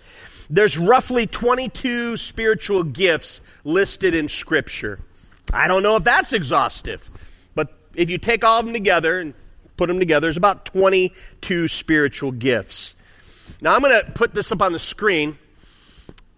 there's 0.51 0.77
roughly 0.77 1.27
22 1.27 2.19
spiritual 2.19 2.83
gifts 2.83 3.41
listed 3.65 4.15
in 4.15 4.29
Scripture. 4.29 5.01
I 5.55 5.69
don't 5.69 5.83
know 5.83 5.97
if 5.97 6.05
that's 6.05 6.35
exhaustive, 6.35 7.11
but 7.55 7.73
if 7.95 8.11
you 8.11 8.19
take 8.19 8.45
all 8.45 8.61
of 8.61 8.67
them 8.67 8.75
together 8.75 9.21
and 9.21 9.33
put 9.81 9.87
them 9.87 9.99
together. 9.99 10.27
There's 10.27 10.37
about 10.37 10.67
22 10.67 11.69
spiritual 11.69 12.33
gifts. 12.33 12.95
Now, 13.63 13.75
I'm 13.75 13.81
going 13.81 13.99
to 13.99 14.13
put 14.13 14.35
this 14.35 14.53
up 14.53 14.61
on 14.61 14.75
the 14.75 14.79
screen. 14.79 15.39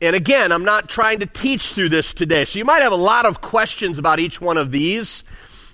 And 0.01 0.15
again, 0.15 0.53
I'm 0.53 0.65
not 0.65 0.89
trying 0.89 1.19
to 1.21 1.27
teach 1.27 1.73
through 1.73 1.89
this 1.89 2.15
today. 2.15 2.45
So 2.45 2.61
you 2.61 2.65
might 2.65 2.83
have 2.83 2.93
a 2.93 2.97
lot 2.97 3.27
of 3.27 3.41
questions 3.41 3.99
about 3.99 4.21
each 4.21 4.41
one 4.41 4.59
of 4.59 4.71
these. 4.71 5.25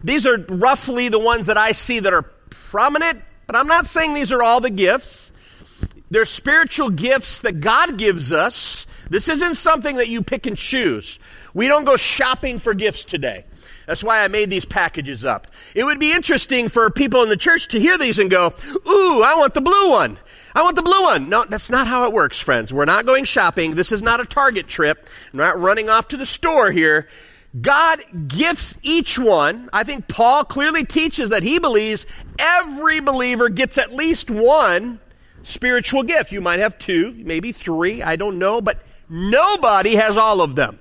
These 0.03 0.27
are 0.27 0.39
roughly 0.49 1.11
the 1.11 1.19
ones 1.19 1.45
that 1.47 1.59
I 1.59 1.73
see 1.73 2.01
that 2.01 2.15
are 2.15 2.23
prominent, 2.49 3.21
but 3.47 3.55
I'm 3.55 3.67
not 3.67 3.87
saying 3.87 4.15
these 4.15 4.33
are 4.33 4.43
all 4.43 4.61
the 4.63 4.71
gifts. 4.71 5.31
They're 6.11 6.25
spiritual 6.25 6.89
gifts 6.89 7.41
that 7.41 7.61
God 7.61 7.99
gives 7.99 8.33
us. 8.33 8.87
This 9.11 9.29
isn't 9.29 9.57
something 9.57 9.97
that 9.97 10.09
you 10.09 10.23
pick 10.23 10.47
and 10.47 10.57
choose. 10.57 11.19
We 11.53 11.69
don't 11.69 11.85
go 11.85 11.97
shopping 11.97 12.61
for 12.61 12.73
gifts 12.73 13.05
today. 13.05 13.45
That's 13.88 14.04
why 14.04 14.23
I 14.23 14.28
made 14.28 14.50
these 14.50 14.66
packages 14.66 15.25
up. 15.25 15.47
It 15.75 15.83
would 15.83 15.99
be 15.99 16.12
interesting 16.12 16.68
for 16.68 16.90
people 16.90 17.23
in 17.23 17.30
the 17.30 17.38
church 17.38 17.68
to 17.68 17.80
hear 17.80 17.97
these 17.97 18.18
and 18.18 18.30
go, 18.30 18.52
ooh, 18.87 19.23
I 19.23 19.35
want 19.38 19.54
the 19.54 19.62
blue 19.62 19.88
one. 19.88 20.18
I 20.54 20.62
want 20.62 20.76
the 20.76 20.83
blue 20.83 21.04
one. 21.04 21.30
No, 21.30 21.47
that's 21.49 21.71
not 21.71 21.87
how 21.87 22.04
it 22.04 22.12
works, 22.12 22.38
friends. 22.38 22.71
We're 22.71 22.85
not 22.85 23.07
going 23.07 23.25
shopping. 23.25 23.76
This 23.76 23.90
is 23.90 24.02
not 24.02 24.21
a 24.21 24.26
Target 24.26 24.68
trip. 24.68 25.09
We're 25.33 25.42
not 25.42 25.59
running 25.59 25.88
off 25.88 26.09
to 26.09 26.18
the 26.18 26.26
store 26.26 26.71
here. 26.71 27.09
God 27.59 28.00
gifts 28.28 28.76
each 28.83 29.18
one. 29.18 29.71
I 29.73 29.85
think 29.85 30.07
Paul 30.07 30.45
clearly 30.45 30.85
teaches 30.85 31.30
that 31.30 31.42
he 31.42 31.59
believes 31.59 32.04
every 32.38 33.00
believer 33.00 33.49
gets 33.49 33.78
at 33.78 33.95
least 33.95 34.28
one 34.30 35.00
spiritual 35.45 36.02
gift. 36.02 36.30
You 36.30 36.42
might 36.42 36.59
have 36.59 36.78
two, 36.78 37.14
maybe 37.16 37.52
three, 37.52 38.02
I 38.02 38.16
don't 38.16 38.38
know, 38.38 38.61
but 38.61 38.83
nobody 39.09 39.95
has 39.95 40.18
all 40.18 40.42
of 40.42 40.57
them. 40.57 40.78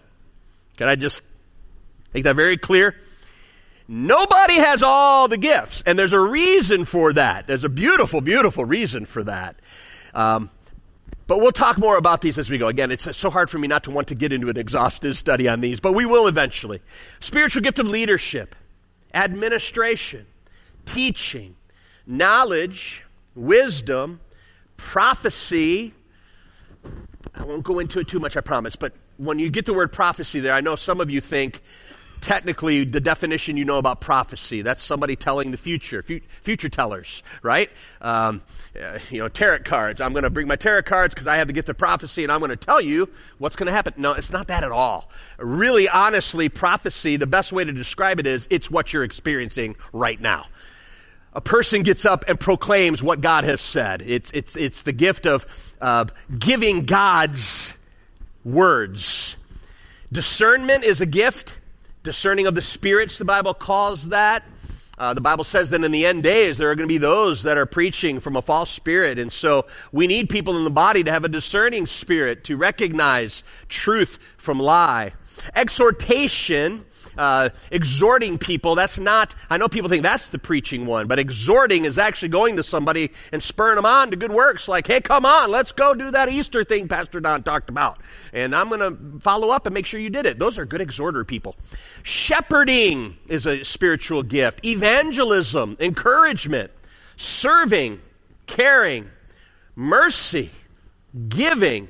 Can 0.76 0.90
I 0.90 0.96
just 0.96 1.22
make 2.18 2.24
that 2.24 2.36
very 2.36 2.58
clear? 2.58 2.96
Nobody 3.88 4.56
has 4.56 4.82
all 4.82 5.28
the 5.28 5.38
gifts, 5.38 5.84
and 5.86 5.98
there's 5.98 6.14
a 6.14 6.20
reason 6.20 6.84
for 6.84 7.14
that. 7.14 7.48
There's 7.48 7.64
a 7.64 7.70
beautiful, 7.70 8.22
beautiful 8.22 8.66
reason 8.66 9.06
for 9.06 9.24
that. 9.24 9.56
Um, 10.16 10.50
but 11.28 11.40
we'll 11.40 11.52
talk 11.52 11.78
more 11.78 11.96
about 11.96 12.22
these 12.22 12.38
as 12.38 12.50
we 12.50 12.58
go. 12.58 12.68
Again, 12.68 12.92
it's 12.92 13.16
so 13.16 13.30
hard 13.30 13.50
for 13.50 13.60
me 13.60 13.68
not 13.68 13.84
to 13.84 13.92
want 13.92 14.08
to 14.08 14.16
get 14.16 14.34
into 14.34 14.50
an 14.50 14.58
exhaustive 14.58 15.18
study 15.18 15.48
on 15.48 15.62
these, 15.62 15.80
but 15.80 15.94
we 15.94 16.06
will 16.06 16.28
eventually. 16.28 16.82
Spiritual 17.20 17.62
gift 17.62 17.80
of 17.80 17.88
leadership, 17.88 18.56
administration, 19.14 20.26
teaching, 20.86 21.56
knowledge, 22.08 23.04
wisdom, 23.36 24.20
prophecy. 24.76 25.94
I 27.36 27.44
won't 27.44 27.64
go 27.64 27.80
into 27.80 28.00
it 28.00 28.08
too 28.08 28.20
much, 28.20 28.36
I 28.36 28.42
promise, 28.42 28.76
but 28.76 28.94
when 29.18 29.38
you 29.40 29.50
get 29.50 29.66
the 29.66 29.74
word 29.74 29.92
prophecy 29.92 30.40
there, 30.40 30.54
I 30.54 30.62
know 30.62 30.76
some 30.76 31.00
of 31.00 31.10
you 31.12 31.22
think 31.22 31.62
technically 32.22 32.84
the 32.84 33.00
definition 33.00 33.58
you 33.58 33.66
know 33.66 33.78
about 33.78 34.02
prophecy 34.02 34.62
that's 34.62 34.84
somebody 34.84 35.16
telling 35.16 35.52
the 35.52 35.58
future 35.58 36.02
future 36.02 36.70
tellers 36.70 37.24
right 37.42 37.70
um, 38.02 38.42
uh, 38.82 39.00
you 39.10 39.20
know 39.20 39.28
tarot 39.28 39.60
cards 39.60 40.02
i'm 40.02 40.14
going 40.14 40.24
to 40.24 40.30
bring 40.30 40.48
my 40.48 40.56
tarot 40.56 40.84
cards 40.84 41.14
because 41.14 41.28
i 41.28 41.38
have 41.38 41.48
the 41.48 41.54
gift 41.54 41.70
of 41.70 41.78
prophecy 41.78 42.24
and 42.24 42.32
i'm 42.32 42.40
going 42.40 42.50
to 42.50 42.56
tell 42.56 42.82
you 42.82 43.10
what's 43.38 43.56
going 43.56 43.68
to 43.68 43.74
happen 43.74 43.94
no 43.98 44.14
it's 44.14 44.32
not 44.32 44.48
that 44.48 44.64
at 44.64 44.72
all 44.72 45.10
really 45.38 45.88
honestly 45.90 46.50
prophecy 46.50 47.18
the 47.18 47.28
best 47.28 47.52
way 47.52 47.64
to 47.64 47.74
describe 47.74 48.20
it 48.20 48.28
is 48.28 48.48
it's 48.50 48.70
what 48.70 48.94
you're 48.94 49.04
experiencing 49.04 49.76
right 49.94 50.20
now 50.20 50.46
a 51.34 51.42
person 51.42 51.84
gets 51.84 52.04
up 52.04 52.26
and 52.28 52.40
proclaims 52.40 53.04
what 53.04 53.22
God 53.22 53.44
has 53.44 53.62
said. 53.62 54.02
It's, 54.02 54.32
it's, 54.34 54.56
it's 54.56 54.82
the 54.82 54.92
gift 54.92 55.28
of 55.28 55.46
uh, 55.80 56.06
giving 56.40 56.86
God's 56.86 57.78
words. 58.44 59.36
Discernment 60.12 60.84
is 60.84 61.00
a 61.00 61.06
gift. 61.06 61.60
Discerning 62.08 62.48
of 62.48 62.56
the 62.56 62.62
spirits, 62.62 63.18
the 63.18 63.26
Bible 63.26 63.54
calls 63.54 64.08
that. 64.08 64.46
Uh, 64.98 65.14
the 65.14 65.20
Bible 65.20 65.44
says 65.44 65.72
that 65.72 65.84
in 65.84 65.92
the 65.92 66.06
end 66.06 66.24
days, 66.24 66.58
there 66.58 66.72
are 66.72 66.76
going 66.76 66.88
to 66.88 66.94
be 66.94 66.98
those 66.98 67.44
that 67.44 67.58
are 67.58 67.66
preaching 67.66 68.22
from 68.22 68.38
a 68.38 68.42
false 68.42 68.70
spirit. 68.70 69.20
And 69.20 69.30
so 69.30 69.66
we 69.92 70.08
need 70.08 70.30
people 70.30 70.56
in 70.56 70.64
the 70.64 70.70
body 70.70 71.04
to 71.04 71.12
have 71.12 71.26
a 71.26 71.28
discerning 71.28 71.86
spirit 71.86 72.46
to 72.46 72.56
recognize 72.56 73.44
truth 73.68 74.20
from 74.38 74.58
lie. 74.58 75.12
Exhortation 75.54 76.86
uh, 77.18 77.50
exhorting 77.72 78.38
people, 78.38 78.76
that's 78.76 79.00
not, 79.00 79.36
I 79.50 79.58
know 79.58 79.68
people 79.68 79.90
think 79.90 80.04
that's 80.04 80.28
the 80.28 80.40
preaching 80.40 80.86
one, 80.86 81.08
but 81.08 81.20
exhorting 81.20 81.86
is 81.86 81.98
actually 81.98 82.30
going 82.30 82.58
to 82.58 82.64
somebody 82.64 83.12
and 83.32 83.42
spurring 83.42 83.76
them 83.78 83.86
on 83.86 84.12
to 84.12 84.18
good 84.18 84.32
works, 84.32 84.68
like, 84.68 84.88
hey, 84.88 85.02
come 85.02 85.26
on, 85.26 85.52
let's 85.52 85.72
go 85.72 85.94
do 85.94 86.12
that 86.12 86.30
Easter 86.30 86.64
thing 86.64 86.88
Pastor 86.88 87.20
Don 87.20 87.44
talked 87.44 87.70
about. 87.70 88.00
And 88.34 88.56
I'm 88.56 88.70
going 88.70 88.80
to 88.80 89.20
follow 89.20 89.50
up 89.50 89.66
and 89.66 89.74
make 89.74 89.86
sure 89.86 90.00
you 90.00 90.10
did 90.10 90.26
it. 90.26 90.40
Those 90.40 90.58
are 90.60 90.66
good 90.66 90.82
exhorter 90.82 91.24
people. 91.24 91.56
Shepherding 92.04 93.18
is 93.28 93.46
a 93.46 93.64
spiritual 93.64 94.24
gift. 94.24 94.66
Evangelism, 94.66 95.78
encouragement, 95.80 96.72
serving, 97.18 98.02
caring, 98.46 99.10
mercy, 99.76 100.52
giving, 101.30 101.88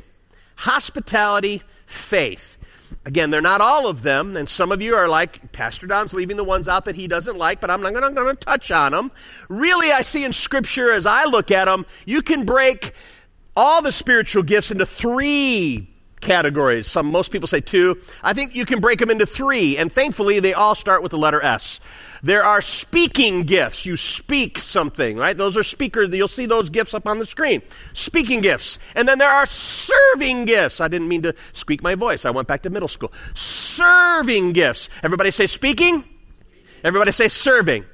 hospitality, 0.55 1.61
faith. 1.85 2.56
Again, 3.07 3.29
they're 3.29 3.41
not 3.41 3.61
all 3.61 3.87
of 3.87 4.01
them, 4.01 4.35
and 4.35 4.49
some 4.49 4.69
of 4.69 4.81
you 4.81 4.93
are 4.93 5.07
like, 5.07 5.53
Pastor 5.53 5.87
Don's 5.87 6.13
leaving 6.13 6.35
the 6.35 6.43
ones 6.43 6.67
out 6.67 6.83
that 6.83 6.95
he 6.95 7.07
doesn't 7.07 7.37
like, 7.37 7.61
but 7.61 7.71
I'm 7.71 7.79
not 7.79 7.93
going 7.93 8.13
to 8.13 8.33
touch 8.35 8.69
on 8.69 8.91
them. 8.91 9.13
Really, 9.47 9.93
I 9.93 10.01
see 10.01 10.25
in 10.25 10.33
Scripture, 10.33 10.91
as 10.91 11.05
I 11.05 11.23
look 11.23 11.49
at 11.49 11.65
them, 11.65 11.85
you 12.05 12.21
can 12.21 12.43
break 12.45 12.91
all 13.55 13.81
the 13.81 13.93
spiritual 13.93 14.43
gifts 14.43 14.71
into 14.71 14.85
three 14.85 15.89
categories. 16.27 16.87
Some, 16.87 17.07
most 17.07 17.31
people 17.31 17.47
say 17.47 17.61
two. 17.61 17.99
I 18.21 18.33
think 18.33 18.53
you 18.53 18.65
can 18.65 18.81
break 18.81 18.99
them 18.99 19.09
into 19.09 19.25
three, 19.25 19.77
and 19.77 19.91
thankfully, 19.91 20.39
they 20.39 20.53
all 20.53 20.75
start 20.75 21.01
with 21.01 21.11
the 21.11 21.17
letter 21.17 21.41
S. 21.41 21.79
There 22.21 22.43
are 22.43 22.61
speaking 22.61 23.43
gifts. 23.43 23.85
You 23.85 23.95
speak 23.95 24.57
something, 24.57 25.17
right? 25.17 25.37
Those 25.37 25.55
are 25.55 25.63
speakers. 25.63 26.09
You'll 26.13 26.27
see 26.27 26.45
those 26.45 26.69
gifts 26.69 26.93
up 26.93 27.07
on 27.07 27.19
the 27.19 27.25
screen. 27.25 27.61
Speaking 27.93 28.41
gifts. 28.41 28.77
And 28.95 29.07
then 29.07 29.19
there 29.19 29.29
are 29.29 29.45
serving 29.45 30.45
gifts. 30.45 30.81
I 30.81 30.87
didn't 30.87 31.07
mean 31.07 31.21
to 31.23 31.35
squeak 31.53 31.81
my 31.81 31.95
voice. 31.95 32.25
I 32.25 32.31
went 32.31 32.47
back 32.47 32.63
to 32.63 32.69
middle 32.69 32.89
school. 32.89 33.13
Serving 33.33 34.53
gifts. 34.53 34.89
Everybody 35.03 35.31
say 35.31 35.47
speaking. 35.47 36.03
Everybody 36.83 37.11
say 37.11 37.29
serving. 37.29 37.85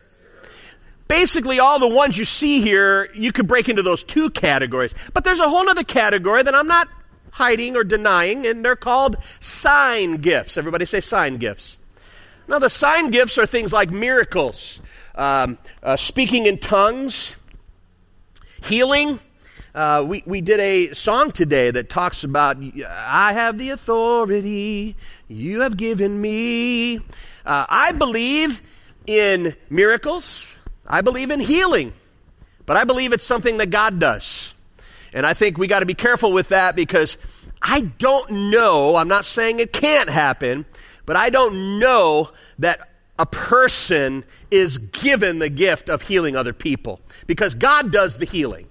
Basically, 1.08 1.60
all 1.60 1.80
the 1.80 1.88
ones 1.88 2.18
you 2.18 2.25
see 2.25 2.62
here, 2.62 3.10
you 3.13 3.32
could 3.32 3.46
break 3.46 3.70
into 3.70 3.84
those 3.84 4.04
two 4.04 4.30
categories. 4.30 4.94
But 5.13 5.25
there's 5.25 5.40
a 5.40 5.50
whole 5.50 5.70
other 5.70 5.84
category 5.84 6.42
that 6.44 6.56
I'm 6.56 6.68
not 6.68 6.88
hiding 7.34 7.75
or 7.75 7.84
denying, 7.84 8.46
and 8.46 8.63
they're 8.63 8.75
called 8.75 9.18
sign 9.40 10.18
gifts. 10.18 10.56
Everybody 10.56 10.86
say 10.86 11.02
sign 11.02 11.38
gifts. 11.38 11.78
Now, 12.48 12.60
the 12.60 12.70
sign 12.70 13.10
gifts 13.10 13.38
are 13.38 13.46
things 13.46 13.74
like 13.74 13.90
miracles, 13.90 14.82
um, 15.16 15.58
uh, 15.82 15.96
speaking 15.96 16.46
in 16.46 16.60
tongues, 16.60 17.36
healing. 18.63 19.20
Uh, 19.74 20.06
we, 20.08 20.22
we 20.28 20.42
did 20.42 20.60
a 20.60 20.94
song 20.94 21.32
today 21.32 21.72
that 21.72 21.90
talks 21.90 22.24
about, 22.24 22.58
I 22.88 23.34
have 23.34 23.58
the 23.58 23.72
authority 23.72 24.96
you 25.28 25.62
have 25.62 25.75
given 25.75 26.22
me. 26.22 26.98
Uh, 26.98 27.66
I 27.68 27.92
believe 27.94 28.62
in 29.08 29.56
miracles. 29.72 30.56
I 30.86 31.02
believe 31.02 31.32
in 31.32 31.40
healing. 31.40 31.94
But 32.68 32.78
I 32.78 32.84
believe 32.84 33.13
it's 33.13 33.24
something 33.24 33.58
that 33.58 33.72
God 33.72 34.00
does. 34.00 34.53
And 35.13 35.25
I 35.25 35.34
think 35.34 35.58
we 35.58 35.67
got 35.67 35.79
to 35.79 35.86
be 35.86 35.93
careful 35.93 36.32
with 36.32 36.50
that 36.50 36.75
because 36.75 37.17
I 37.62 37.82
don't 37.82 38.50
know, 38.50 38.96
I'm 38.96 39.08
not 39.08 39.25
saying 39.25 39.60
it 39.60 39.72
can't 39.72 40.10
happen, 40.10 40.65
but 41.05 41.15
I 41.15 41.29
don't 41.29 41.79
know 41.79 42.32
that 42.60 42.89
a 43.20 43.25
person 43.25 44.25
is 44.50 44.77
given 44.77 45.39
the 45.39 45.50
gift 45.50 45.89
of 45.89 46.01
healing 46.01 46.36
other 46.36 46.53
people 46.53 47.00
because 47.27 47.53
God 47.53 47.91
does 47.91 48.17
the 48.17 48.25
healing. 48.25 48.67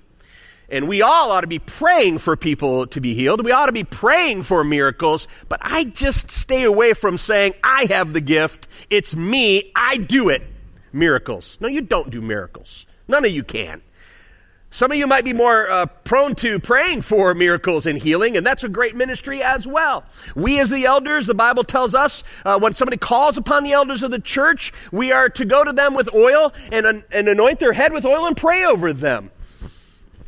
And 0.69 0.89
we 0.89 1.03
all 1.03 1.31
ought 1.31 1.43
to 1.43 1.47
be 1.47 1.59
praying 1.59 2.19
for 2.19 2.35
people 2.35 2.87
to 2.89 3.01
be 3.01 3.15
healed. 3.15 3.45
We 3.45 3.53
ought 3.53 3.67
to 3.67 3.73
be 3.73 3.85
praying 3.85 4.43
for 4.43 4.65
miracles, 4.65 5.29
but 5.49 5.61
I 5.63 5.85
just 5.85 6.31
stay 6.31 6.65
away 6.65 6.95
from 6.95 7.19
saying, 7.19 7.55
I 7.63 7.87
have 7.91 8.15
the 8.15 8.23
gift, 8.23 8.69
it's 8.89 9.15
me, 9.15 9.71
I 9.77 9.99
do 9.99 10.31
it. 10.31 10.43
Miracles. 10.93 11.59
No, 11.61 11.69
you 11.69 11.83
don't 11.83 12.11
do 12.11 12.21
miracles. 12.21 12.87
None 13.07 13.25
of 13.25 13.31
you 13.31 13.45
can. 13.45 13.83
Some 14.75 14.91
of 14.91 14.97
you 14.97 15.07
might 15.07 15.27
be 15.27 15.35
more 15.35 15.71
uh, 15.71 15.85
prone 15.85 16.35
to 16.37 16.59
praying 16.59 17.03
for 17.03 17.35
miracles 17.35 17.85
and 17.85 17.99
healing, 17.99 18.39
and 18.39 18.45
that's 18.45 18.65
a 18.65 18.71
great 18.71 18.97
ministry 18.97 19.43
as 19.43 19.67
well. 19.67 20.03
We, 20.35 20.59
as 20.61 20.71
the 20.71 20.87
elders, 20.87 21.27
the 21.27 21.35
Bible 21.35 21.63
tells 21.63 21.95
us 21.95 22.25
uh, 22.47 22.59
when 22.59 22.73
somebody 22.73 22.97
calls 22.97 23.37
upon 23.37 23.65
the 23.65 23.73
elders 23.73 24.03
of 24.03 24.11
the 24.11 24.19
church, 24.19 24.73
we 24.91 25.13
are 25.13 25.29
to 25.29 25.45
go 25.45 25.63
to 25.63 25.75
them 25.75 25.93
with 25.93 26.15
oil 26.15 26.55
and, 26.73 27.05
and 27.13 27.29
anoint 27.29 27.61
their 27.61 27.75
head 27.75 27.93
with 27.93 28.07
oil 28.07 28.25
and 28.25 28.35
pray 28.35 28.65
over 28.65 28.95
them. 28.95 29.31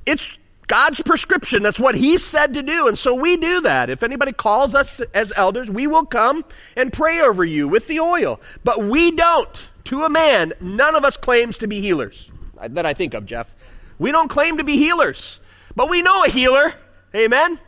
It's 0.05 0.37
God's 0.67 1.01
prescription. 1.01 1.63
That's 1.63 1.81
what 1.81 1.95
He 1.95 2.19
said 2.19 2.53
to 2.53 2.63
do. 2.63 2.87
And 2.87 2.99
so 2.99 3.15
we 3.15 3.39
do 3.39 3.63
that. 3.63 3.89
If 3.89 4.03
anybody 4.03 4.33
calls 4.33 4.75
us 4.75 5.01
as 5.15 5.33
elders, 5.37 5.71
we 5.71 5.87
will 5.87 6.05
come 6.05 6.45
and 6.77 6.93
pray 6.93 7.19
over 7.19 7.47
you 7.47 7.67
with 7.67 7.87
the 7.89 8.01
oil. 8.01 8.43
But 8.63 8.83
we 8.83 9.11
don't. 9.11 9.69
To 9.85 10.05
a 10.05 10.11
man, 10.11 10.53
none 10.61 10.95
of 10.95 11.03
us 11.03 11.17
claims 11.17 11.57
to 11.59 11.67
be 11.67 11.81
healers. 11.81 12.31
That 12.63 12.85
I 12.85 12.93
think 12.93 13.15
of, 13.15 13.25
Jeff. 13.25 13.55
We 13.99 14.13
don't 14.13 14.29
claim 14.29 14.59
to 14.59 14.65
be 14.65 14.77
healers, 14.77 15.41
but 15.75 15.89
we 15.89 16.03
know 16.03 16.25
a 16.25 16.29
healer. 16.29 16.75
Amen. 17.15 17.59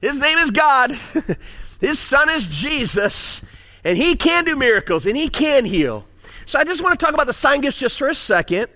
His 0.00 0.18
name 0.18 0.38
is 0.38 0.50
God. 0.50 0.98
His 1.80 1.98
son 1.98 2.28
is 2.30 2.46
Jesus, 2.46 3.42
and 3.84 3.98
he 3.98 4.16
can 4.16 4.44
do 4.44 4.56
miracles 4.56 5.06
and 5.06 5.16
he 5.16 5.28
can 5.28 5.64
heal. 5.64 6.06
So 6.46 6.58
I 6.58 6.64
just 6.64 6.82
want 6.82 6.98
to 6.98 7.04
talk 7.04 7.14
about 7.14 7.26
the 7.26 7.34
sign 7.34 7.60
gifts 7.60 7.76
just 7.76 7.98
for 7.98 8.08
a 8.08 8.14
second. 8.14 8.68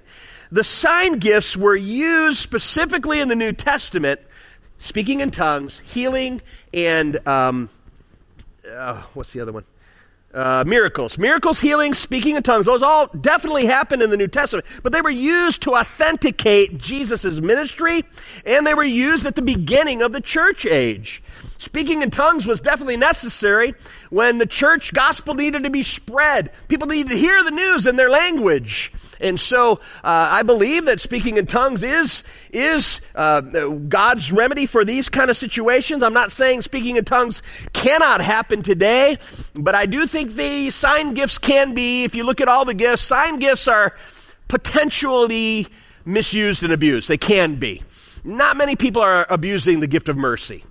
The 0.50 0.64
sign 0.64 1.14
gifts 1.14 1.56
were 1.56 1.76
used 1.76 2.38
specifically 2.38 3.20
in 3.20 3.28
the 3.28 3.36
New 3.36 3.52
Testament, 3.52 4.20
speaking 4.78 5.20
in 5.20 5.30
tongues, 5.30 5.80
healing, 5.80 6.40
and 6.72 7.26
um, 7.26 7.68
uh, 8.70 9.02
what's 9.14 9.32
the 9.32 9.40
other 9.40 9.52
one? 9.52 9.64
Uh, 10.34 10.62
miracles. 10.66 11.16
Miracles, 11.16 11.58
healing, 11.58 11.94
speaking 11.94 12.36
in 12.36 12.42
tongues, 12.42 12.66
those 12.66 12.82
all 12.82 13.06
definitely 13.06 13.64
happened 13.64 14.02
in 14.02 14.10
the 14.10 14.16
New 14.16 14.28
Testament, 14.28 14.66
but 14.82 14.92
they 14.92 15.00
were 15.00 15.08
used 15.08 15.62
to 15.62 15.74
authenticate 15.74 16.76
Jesus' 16.76 17.40
ministry, 17.40 18.04
and 18.44 18.66
they 18.66 18.74
were 18.74 18.84
used 18.84 19.24
at 19.24 19.36
the 19.36 19.42
beginning 19.42 20.02
of 20.02 20.12
the 20.12 20.20
church 20.20 20.66
age. 20.66 21.22
Speaking 21.58 22.02
in 22.02 22.10
tongues 22.10 22.46
was 22.46 22.60
definitely 22.60 22.98
necessary 22.98 23.74
when 24.10 24.36
the 24.36 24.46
church 24.46 24.92
gospel 24.92 25.34
needed 25.34 25.64
to 25.64 25.70
be 25.70 25.82
spread. 25.82 26.52
People 26.68 26.88
needed 26.88 27.08
to 27.08 27.16
hear 27.16 27.42
the 27.42 27.50
news 27.50 27.86
in 27.86 27.96
their 27.96 28.10
language. 28.10 28.92
And 29.20 29.38
so 29.38 29.72
uh, 29.72 29.78
I 30.04 30.42
believe 30.42 30.86
that 30.86 31.00
speaking 31.00 31.36
in 31.36 31.46
tongues 31.46 31.82
is 31.82 32.22
is 32.52 33.00
uh, 33.14 33.40
God's 33.40 34.32
remedy 34.32 34.66
for 34.66 34.84
these 34.84 35.08
kind 35.08 35.30
of 35.30 35.36
situations. 35.36 36.02
I'm 36.02 36.12
not 36.12 36.32
saying 36.32 36.62
speaking 36.62 36.96
in 36.96 37.04
tongues 37.04 37.42
cannot 37.72 38.20
happen 38.20 38.62
today, 38.62 39.18
but 39.54 39.74
I 39.74 39.86
do 39.86 40.06
think 40.06 40.34
the 40.34 40.70
sign 40.70 41.14
gifts 41.14 41.38
can 41.38 41.74
be. 41.74 42.04
If 42.04 42.14
you 42.14 42.24
look 42.24 42.40
at 42.40 42.48
all 42.48 42.64
the 42.64 42.74
gifts, 42.74 43.02
sign 43.02 43.38
gifts 43.38 43.68
are 43.68 43.96
potentially 44.48 45.66
misused 46.04 46.62
and 46.62 46.72
abused. 46.72 47.08
They 47.08 47.18
can 47.18 47.56
be. 47.56 47.82
Not 48.24 48.56
many 48.56 48.76
people 48.76 49.02
are 49.02 49.26
abusing 49.28 49.80
the 49.80 49.86
gift 49.86 50.08
of 50.08 50.16
mercy. 50.16 50.64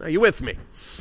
Are 0.00 0.08
you 0.08 0.20
with 0.20 0.40
me? 0.40 0.54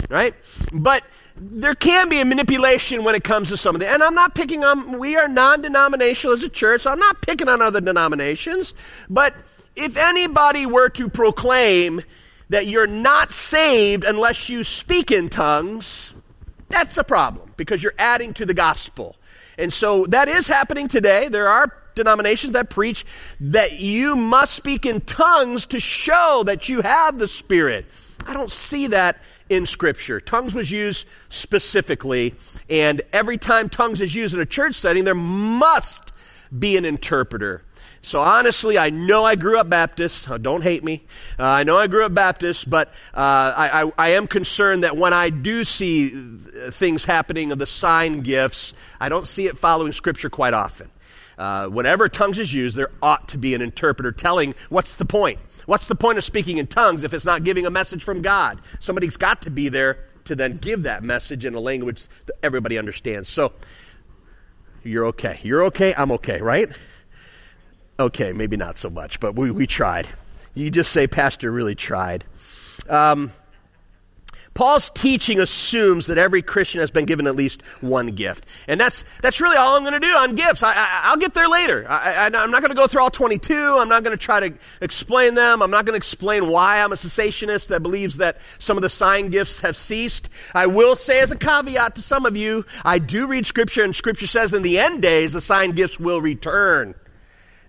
Right? 0.10 0.34
But 0.74 1.03
there 1.39 1.74
can 1.74 2.10
be 2.10 2.19
a 2.19 2.25
manipulation 2.25 3.03
when 3.03 3.15
it 3.15 3.24
comes 3.24 3.50
to 3.50 3.58
some 3.58 3.75
of 3.75 3.79
the, 3.79 3.88
and 3.88 4.03
I'm 4.03 4.13
not 4.13 4.36
picking 4.36 4.63
on, 4.63 5.00
we 5.00 5.15
are 5.15 5.27
non-denominational 5.27 6.36
as 6.36 6.43
a 6.43 6.50
church, 6.50 6.81
so 6.81 6.91
I'm 6.91 7.00
not 7.00 7.22
picking 7.22 7.48
on 7.48 7.62
other 7.62 7.81
denominations, 7.81 8.74
but 9.10 9.34
if 9.75 9.96
anybody 9.96 10.65
were 10.65 10.89
to 10.89 11.08
proclaim 11.08 12.01
that 12.50 12.67
you're 12.67 12.88
not 12.88 13.31
saved 13.31 14.03
unless 14.03 14.50
you 14.50 14.63
speak 14.63 15.12
in 15.12 15.29
tongues, 15.29 16.13
that's 16.67 16.98
a 16.98 17.03
problem 17.03 17.53
because 17.58 17.81
you're 17.81 17.93
adding 17.98 18.34
to 18.34 18.46
the 18.46 18.53
gospel. 18.53 19.15
And 19.58 19.72
so 19.72 20.05
that 20.08 20.27
is 20.27 20.48
happening 20.48 20.88
today. 20.88 21.27
There 21.29 21.48
are 21.48 21.74
denominations 21.96 22.53
that 22.53 22.69
preach 22.69 23.05
that 23.39 23.79
you 23.79 24.15
must 24.15 24.53
speak 24.53 24.86
in 24.86 25.01
tongues 25.01 25.65
to 25.67 25.79
show 25.79 26.43
that 26.46 26.69
you 26.69 26.81
have 26.81 27.19
the 27.19 27.27
Spirit. 27.27 27.86
I 28.29 28.33
don't 28.33 28.51
see 28.51 28.86
that 28.88 29.17
in 29.50 29.65
Scripture. 29.65 30.19
Tongues 30.21 30.53
was 30.53 30.69
used 30.69 31.07
specifically, 31.29 32.36
and 32.69 33.01
every 33.12 33.39
time 33.39 33.69
tongues 33.69 34.01
is 34.01 34.13
used 34.13 34.36
in 34.36 34.39
a 34.39 34.45
church 34.45 34.75
setting, 34.75 35.03
there 35.03 35.15
must 35.15 36.13
be 36.57 36.77
an 36.77 36.86
interpreter. 36.86 37.63
So 38.03 38.19
honestly, 38.19 38.77
I 38.77 38.91
know 38.91 39.25
I 39.25 39.36
grew 39.36 39.57
up 39.57 39.67
Baptist. 39.67 40.29
Uh, 40.29 40.38
don't 40.38 40.62
hate 40.62 40.83
me. 40.83 41.07
Uh, 41.39 41.43
I 41.43 41.63
know 41.63 41.79
I 41.79 41.88
grew 41.88 42.05
up 42.05 42.13
Baptist, 42.13 42.69
but 42.69 42.89
uh, 43.15 43.53
I, 43.57 43.83
I, 43.83 43.91
I, 43.98 44.09
am 44.09 44.27
concerned 44.27 44.83
that 44.83 44.95
when 44.95 45.12
I 45.12 45.31
do 45.31 45.63
see 45.63 46.09
things 46.09 47.03
happening 47.03 47.51
of 47.51 47.57
the 47.57 47.65
sign 47.65 48.21
gifts, 48.21 48.74
I 49.00 49.09
don't 49.09 49.27
see 49.27 49.48
it 49.48 49.57
following 49.57 49.91
Scripture 49.91 50.29
quite 50.29 50.53
often. 50.53 50.91
Uh, 51.39 51.67
whenever 51.67 52.07
tongues 52.07 52.38
is 52.38 52.53
used, 52.53 52.77
there 52.77 52.91
ought 53.01 53.29
to 53.29 53.39
be 53.39 53.55
an 53.55 53.62
interpreter 53.62 54.12
telling 54.12 54.53
what's 54.69 54.95
the 54.95 55.05
point. 55.05 55.39
What's 55.69 55.88
the 55.88 55.93
point 55.93 56.17
of 56.17 56.23
speaking 56.23 56.57
in 56.57 56.65
tongues 56.65 57.03
if 57.03 57.13
it's 57.13 57.25
not 57.25 57.43
giving 57.43 57.67
a 57.67 57.69
message 57.69 58.03
from 58.03 58.23
God? 58.23 58.59
Somebody's 58.79 59.17
got 59.17 59.43
to 59.43 59.51
be 59.51 59.69
there 59.69 59.99
to 60.25 60.35
then 60.35 60.57
give 60.57 60.81
that 60.83 61.03
message 61.03 61.45
in 61.45 61.53
a 61.53 61.59
language 61.59 62.07
that 62.25 62.33
everybody 62.41 62.79
understands. 62.79 63.29
So, 63.29 63.53
you're 64.83 65.05
okay. 65.09 65.39
You're 65.43 65.65
okay. 65.65 65.93
I'm 65.95 66.11
okay, 66.13 66.41
right? 66.41 66.69
Okay, 67.99 68.33
maybe 68.33 68.57
not 68.57 68.79
so 68.79 68.89
much, 68.89 69.19
but 69.19 69.35
we, 69.35 69.51
we 69.51 69.67
tried. 69.67 70.07
You 70.55 70.71
just 70.71 70.91
say, 70.91 71.05
Pastor 71.05 71.51
really 71.51 71.75
tried. 71.75 72.23
Um, 72.89 73.31
Paul's 74.60 74.89
teaching 74.89 75.39
assumes 75.39 76.08
that 76.08 76.18
every 76.18 76.42
Christian 76.42 76.82
has 76.82 76.92
been 76.92 77.06
given 77.06 77.28
at 77.28 77.36
least 77.38 77.62
one 77.80 78.08
gift. 78.08 78.46
And 78.68 78.78
that's, 78.78 79.06
that's 79.22 79.39
really 79.39 79.56
all 79.56 79.78
I'm 79.78 79.84
going 79.84 79.94
to 79.94 80.01
do 80.01 80.13
on 80.13 80.36
gifts. 80.36 80.62
I, 80.62 81.12
will 81.12 81.16
get 81.16 81.34
there 81.34 81.48
later. 81.48 81.86
I, 81.89 82.25
am 82.25 82.51
not 82.51 82.60
going 82.60 82.72
to 82.72 82.75
go 82.75 82.86
through 82.86 83.04
all 83.04 83.10
22. 83.10 83.54
I'm 83.56 83.88
not 83.88 84.04
going 84.04 84.18
to 84.18 84.22
try 84.22 84.50
to 84.50 84.54
explain 84.82 85.36
them. 85.36 85.62
I'm 85.62 85.72
not 85.72 85.86
going 85.86 85.94
to 85.94 85.98
explain 85.98 86.50
why 86.50 86.82
I'm 86.82 86.92
a 86.92 86.96
cessationist 86.96 87.70
that 87.70 87.82
believes 87.82 88.18
that 88.18 88.42
some 88.60 88.75
of 88.75 88.84
the 88.84 88.89
sign 88.89 89.30
gifts 89.30 89.62
have 89.62 89.78
ceased. 89.78 90.28
I 90.54 90.68
will 90.68 90.98
say 90.98 91.22
as 91.22 91.32
a 91.32 91.38
caveat 91.38 91.96
to 91.96 92.01
some 92.01 92.25
of 92.25 92.36
you, 92.36 92.66
I 92.84 93.00
do 93.00 93.28
read 93.28 93.46
scripture 93.46 93.86
and 93.86 93.96
scripture 93.96 94.28
says 94.28 94.51
in 94.51 94.62
the 94.62 94.78
end 94.78 95.01
days 95.01 95.32
the 95.32 95.39
sign 95.39 95.72
gifts 95.72 95.98
will 95.98 96.20
return. 96.20 96.96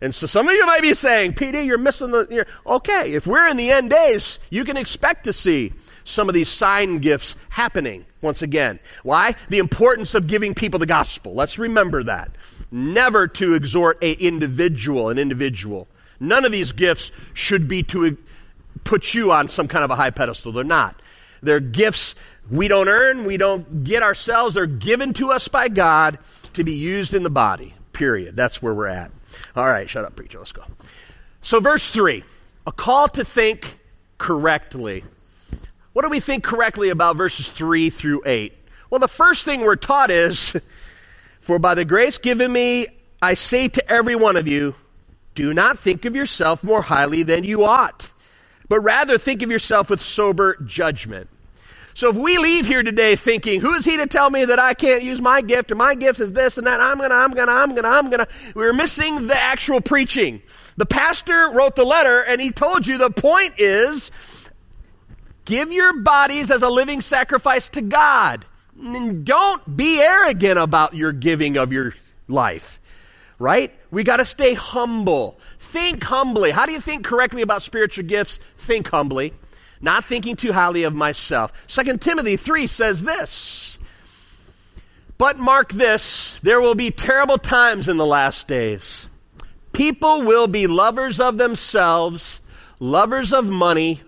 And 0.00 0.12
so 0.12 0.26
some 0.26 0.48
of 0.48 0.54
you 0.54 0.66
might 0.66 0.82
be 0.82 0.94
saying, 0.94 1.34
PD, 1.34 1.66
you're 1.66 1.78
missing 1.78 2.10
the, 2.10 2.26
you're, 2.30 2.46
okay, 2.66 3.12
if 3.12 3.28
we're 3.28 3.46
in 3.46 3.56
the 3.56 3.70
end 3.70 3.90
days, 3.90 4.40
you 4.50 4.64
can 4.64 4.76
expect 4.76 5.24
to 5.24 5.32
see 5.32 5.72
some 6.10 6.28
of 6.28 6.34
these 6.34 6.48
sign 6.48 6.98
gifts 6.98 7.34
happening 7.48 8.04
once 8.20 8.42
again. 8.42 8.78
Why? 9.02 9.34
The 9.48 9.58
importance 9.58 10.14
of 10.14 10.26
giving 10.26 10.54
people 10.54 10.78
the 10.78 10.86
gospel. 10.86 11.34
Let's 11.34 11.58
remember 11.58 12.02
that. 12.04 12.30
Never 12.70 13.28
to 13.28 13.54
exhort 13.54 13.98
a 14.02 14.12
individual, 14.12 15.08
an 15.08 15.18
individual. 15.18 15.88
None 16.18 16.44
of 16.44 16.52
these 16.52 16.72
gifts 16.72 17.12
should 17.34 17.68
be 17.68 17.82
to 17.84 18.16
put 18.84 19.14
you 19.14 19.32
on 19.32 19.48
some 19.48 19.68
kind 19.68 19.84
of 19.84 19.90
a 19.90 19.96
high 19.96 20.10
pedestal. 20.10 20.52
They're 20.52 20.64
not. 20.64 21.00
They're 21.42 21.60
gifts 21.60 22.14
we 22.50 22.66
don't 22.68 22.88
earn, 22.88 23.24
we 23.24 23.36
don't 23.36 23.84
get 23.84 24.02
ourselves. 24.02 24.54
They're 24.54 24.66
given 24.66 25.12
to 25.14 25.30
us 25.30 25.48
by 25.48 25.68
God 25.68 26.18
to 26.54 26.64
be 26.64 26.72
used 26.72 27.14
in 27.14 27.22
the 27.22 27.30
body. 27.30 27.74
Period. 27.92 28.34
That's 28.34 28.60
where 28.60 28.74
we're 28.74 28.86
at. 28.86 29.12
All 29.54 29.66
right, 29.66 29.88
shut 29.88 30.04
up, 30.04 30.16
preacher. 30.16 30.38
Let's 30.38 30.52
go. 30.52 30.64
So, 31.42 31.60
verse 31.60 31.88
3 31.90 32.24
a 32.66 32.72
call 32.72 33.08
to 33.08 33.24
think 33.24 33.78
correctly. 34.18 35.04
What 35.92 36.02
do 36.02 36.08
we 36.08 36.20
think 36.20 36.44
correctly 36.44 36.90
about 36.90 37.16
verses 37.16 37.48
3 37.48 37.90
through 37.90 38.22
8? 38.24 38.52
Well, 38.90 39.00
the 39.00 39.08
first 39.08 39.44
thing 39.44 39.60
we're 39.60 39.76
taught 39.76 40.10
is, 40.10 40.56
For 41.40 41.58
by 41.58 41.74
the 41.74 41.84
grace 41.84 42.18
given 42.18 42.52
me, 42.52 42.86
I 43.20 43.34
say 43.34 43.68
to 43.68 43.90
every 43.90 44.14
one 44.14 44.36
of 44.36 44.46
you, 44.46 44.74
do 45.34 45.54
not 45.54 45.78
think 45.78 46.04
of 46.04 46.14
yourself 46.14 46.62
more 46.62 46.82
highly 46.82 47.22
than 47.22 47.44
you 47.44 47.64
ought, 47.64 48.10
but 48.68 48.80
rather 48.80 49.18
think 49.18 49.42
of 49.42 49.50
yourself 49.50 49.90
with 49.90 50.00
sober 50.00 50.56
judgment. 50.64 51.28
So 51.94 52.10
if 52.10 52.16
we 52.16 52.38
leave 52.38 52.66
here 52.66 52.82
today 52.82 53.16
thinking, 53.16 53.60
who 53.60 53.74
is 53.74 53.84
he 53.84 53.96
to 53.96 54.06
tell 54.06 54.30
me 54.30 54.44
that 54.44 54.58
I 54.58 54.74
can't 54.74 55.02
use 55.02 55.20
my 55.20 55.40
gift 55.42 55.72
or 55.72 55.74
my 55.74 55.94
gift 55.94 56.20
is 56.20 56.32
this 56.32 56.56
and 56.56 56.66
that, 56.66 56.80
I'm 56.80 56.98
gonna, 56.98 57.14
I'm 57.14 57.32
gonna, 57.32 57.52
I'm 57.52 57.74
gonna, 57.74 57.88
I'm 57.88 58.10
gonna, 58.10 58.28
we're 58.54 58.72
missing 58.72 59.26
the 59.26 59.36
actual 59.36 59.80
preaching. 59.80 60.40
The 60.76 60.86
pastor 60.86 61.50
wrote 61.52 61.74
the 61.74 61.84
letter 61.84 62.22
and 62.22 62.40
he 62.40 62.52
told 62.52 62.86
you 62.86 62.96
the 62.96 63.10
point 63.10 63.54
is 63.58 64.10
Give 65.44 65.72
your 65.72 66.00
bodies 66.00 66.50
as 66.50 66.62
a 66.62 66.68
living 66.68 67.00
sacrifice 67.00 67.68
to 67.70 67.80
God. 67.80 68.44
And 68.78 69.24
don't 69.24 69.76
be 69.76 70.00
arrogant 70.00 70.58
about 70.58 70.94
your 70.94 71.12
giving 71.12 71.56
of 71.56 71.72
your 71.72 71.94
life. 72.28 72.80
Right? 73.38 73.74
We 73.90 74.04
got 74.04 74.18
to 74.18 74.26
stay 74.26 74.54
humble. 74.54 75.38
Think 75.58 76.04
humbly. 76.04 76.50
How 76.50 76.66
do 76.66 76.72
you 76.72 76.80
think 76.80 77.04
correctly 77.04 77.42
about 77.42 77.62
spiritual 77.62 78.04
gifts? 78.04 78.38
Think 78.58 78.88
humbly. 78.88 79.32
Not 79.80 80.04
thinking 80.04 80.36
too 80.36 80.52
highly 80.52 80.84
of 80.84 80.94
myself. 80.94 81.52
2 81.68 81.96
Timothy 81.98 82.36
3 82.36 82.66
says 82.66 83.02
this. 83.02 83.78
But 85.16 85.38
mark 85.38 85.72
this, 85.72 86.38
there 86.42 86.60
will 86.60 86.74
be 86.74 86.90
terrible 86.90 87.38
times 87.38 87.88
in 87.88 87.96
the 87.96 88.06
last 88.06 88.48
days. 88.48 89.06
People 89.72 90.22
will 90.22 90.46
be 90.46 90.66
lovers 90.66 91.20
of 91.20 91.38
themselves, 91.38 92.40
lovers 92.78 93.32
of 93.32 93.48
money, 93.48 94.02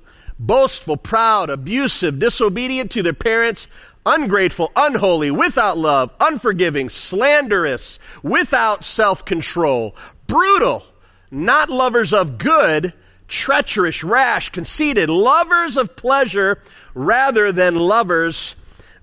boastful, 0.46 0.96
proud, 0.96 1.50
abusive, 1.50 2.18
disobedient 2.18 2.90
to 2.90 3.02
their 3.02 3.12
parents, 3.12 3.68
ungrateful, 4.04 4.72
unholy, 4.74 5.30
without 5.30 5.78
love, 5.78 6.12
unforgiving, 6.20 6.88
slanderous, 6.88 7.98
without 8.22 8.84
self 8.84 9.24
control, 9.24 9.96
brutal, 10.26 10.84
not 11.30 11.70
lovers 11.70 12.12
of 12.12 12.38
good, 12.38 12.92
treacherous, 13.28 14.02
rash, 14.02 14.50
conceited, 14.50 15.08
lovers 15.08 15.76
of 15.76 15.96
pleasure 15.96 16.60
rather 16.94 17.52
than 17.52 17.76
lovers 17.76 18.54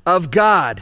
of 0.06 0.30
God. 0.30 0.82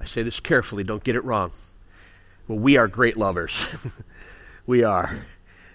I 0.00 0.06
say 0.06 0.22
this 0.22 0.40
carefully, 0.40 0.84
don't 0.84 1.04
get 1.04 1.16
it 1.16 1.24
wrong. 1.24 1.52
Well, 2.46 2.58
we 2.58 2.78
are 2.78 2.88
great 2.88 3.18
lovers. 3.18 3.68
we 4.66 4.82
are 4.82 5.18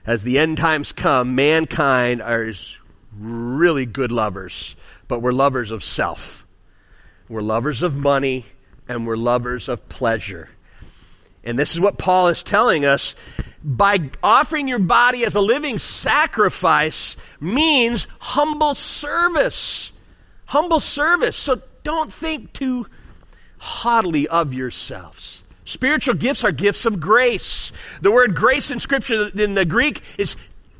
as 0.05 0.23
the 0.23 0.39
end 0.39 0.57
times 0.57 0.91
come, 0.91 1.35
mankind 1.35 2.21
are 2.21 2.51
really 3.17 3.85
good 3.85 4.11
lovers, 4.11 4.75
but 5.07 5.21
we're 5.21 5.31
lovers 5.31 5.71
of 5.71 5.83
self. 5.83 6.45
We're 7.29 7.41
lovers 7.41 7.81
of 7.81 7.95
money, 7.95 8.45
and 8.87 9.07
we're 9.07 9.17
lovers 9.17 9.69
of 9.69 9.87
pleasure. 9.89 10.49
And 11.43 11.59
this 11.59 11.71
is 11.71 11.79
what 11.79 11.97
Paul 11.97 12.29
is 12.29 12.43
telling 12.43 12.85
us. 12.85 13.15
By 13.63 14.09
offering 14.21 14.67
your 14.67 14.79
body 14.79 15.25
as 15.25 15.35
a 15.35 15.41
living 15.41 15.77
sacrifice 15.77 17.15
means 17.39 18.07
humble 18.19 18.75
service. 18.75 19.91
Humble 20.45 20.79
service. 20.79 21.37
So 21.37 21.61
don't 21.83 22.11
think 22.11 22.53
too 22.53 22.87
haughtily 23.57 24.27
of 24.27 24.53
yourselves. 24.53 25.42
Spiritual 25.65 26.15
gifts 26.15 26.43
are 26.43 26.51
gifts 26.51 26.85
of 26.85 26.99
grace. 26.99 27.71
The 28.01 28.11
word 28.11 28.35
grace 28.35 28.69
in 28.71 28.79
scripture 28.79 29.29
in 29.33 29.53
the 29.53 29.65
Greek 29.65 30.01
is 30.17 30.35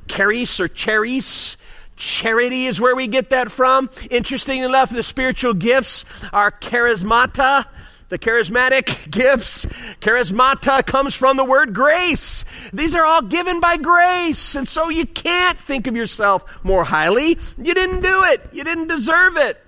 charis 0.08 0.60
or 0.60 0.68
charis. 0.68 1.58
Charity 1.96 2.66
is 2.66 2.82
where 2.82 2.96
we 2.96 3.08
get 3.08 3.30
that 3.30 3.52
from. 3.52 3.90
Interesting 4.10 4.62
enough, 4.62 4.90
the 4.90 5.04
spiritual 5.04 5.54
gifts 5.54 6.06
are 6.34 6.52
charismata. 6.52 7.66
the 8.10 8.20
charismatic 8.20 9.10
gifts. 9.12 9.66
Charismata 10.02 10.86
comes 10.86 11.16
from 11.16 11.38
the 11.38 11.46
word 11.46 11.74
grace. 11.74 12.44
These 12.74 12.94
are 12.94 13.06
all 13.06 13.22
given 13.22 13.60
by 13.60 13.78
grace. 13.78 14.56
And 14.56 14.68
so 14.68 14.90
you 14.90 15.06
can't 15.06 15.58
think 15.58 15.88
of 15.88 15.96
yourself 15.96 16.44
more 16.64 16.84
highly. 16.84 17.38
You 17.58 17.74
didn't 17.74 18.02
do 18.02 18.24
it. 18.26 18.50
You 18.52 18.64
didn't 18.64 18.88
deserve 18.88 19.38
it. 19.38 19.64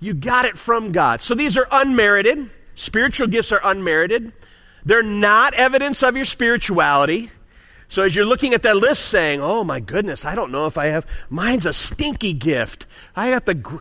You 0.00 0.14
got 0.14 0.44
it 0.44 0.58
from 0.58 0.92
God. 0.92 1.22
So 1.22 1.34
these 1.34 1.56
are 1.56 1.66
unmerited. 1.70 2.50
Spiritual 2.78 3.26
gifts 3.26 3.50
are 3.50 3.60
unmerited. 3.64 4.32
They're 4.84 5.02
not 5.02 5.52
evidence 5.54 6.04
of 6.04 6.14
your 6.14 6.24
spirituality. 6.24 7.28
So 7.88 8.02
as 8.02 8.14
you're 8.14 8.24
looking 8.24 8.54
at 8.54 8.62
that 8.62 8.76
list 8.76 9.06
saying, 9.06 9.40
oh 9.40 9.64
my 9.64 9.80
goodness, 9.80 10.24
I 10.24 10.36
don't 10.36 10.52
know 10.52 10.66
if 10.66 10.78
I 10.78 10.86
have, 10.86 11.04
mine's 11.28 11.66
a 11.66 11.74
stinky 11.74 12.32
gift. 12.34 12.86
I 13.16 13.30
got 13.30 13.46
the, 13.46 13.80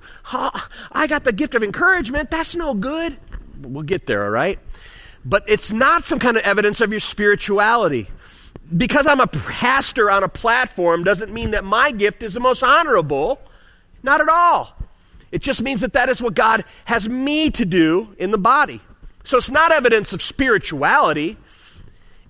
I 0.91 1.05
got 1.05 1.23
the 1.25 1.31
gift 1.31 1.53
of 1.53 1.62
encouragement. 1.62 2.31
That's 2.31 2.55
no 2.55 2.73
good. 2.73 3.15
We'll 3.62 3.83
get 3.83 4.07
there, 4.07 4.23
all 4.23 4.31
right? 4.31 4.57
But 5.23 5.43
it's 5.47 5.71
not 5.71 6.05
some 6.05 6.17
kind 6.17 6.36
of 6.36 6.41
evidence 6.41 6.81
of 6.81 6.89
your 6.89 6.99
spirituality. 6.99 8.10
Because 8.75 9.05
I'm 9.05 9.19
a 9.19 9.27
pastor 9.27 10.10
on 10.10 10.23
a 10.23 10.29
platform 10.29 11.03
doesn't 11.03 11.31
mean 11.31 11.51
that 11.51 11.63
my 11.63 11.91
gift 11.91 12.23
is 12.23 12.33
the 12.33 12.39
most 12.39 12.63
honorable. 12.63 13.39
Not 14.01 14.21
at 14.21 14.29
all. 14.29 14.75
It 15.31 15.43
just 15.43 15.62
means 15.62 15.81
that 15.81 15.93
that 15.93 16.10
is 16.10 16.19
what 16.19 16.33
God 16.33 16.63
has 16.86 17.07
me 17.07 17.51
to 17.51 17.65
do 17.65 18.15
in 18.17 18.31
the 18.31 18.38
body. 18.39 18.81
So 19.27 19.37
it's 19.37 19.51
not 19.51 19.73
evidence 19.73 20.13
of 20.13 20.21
spirituality. 20.21 21.35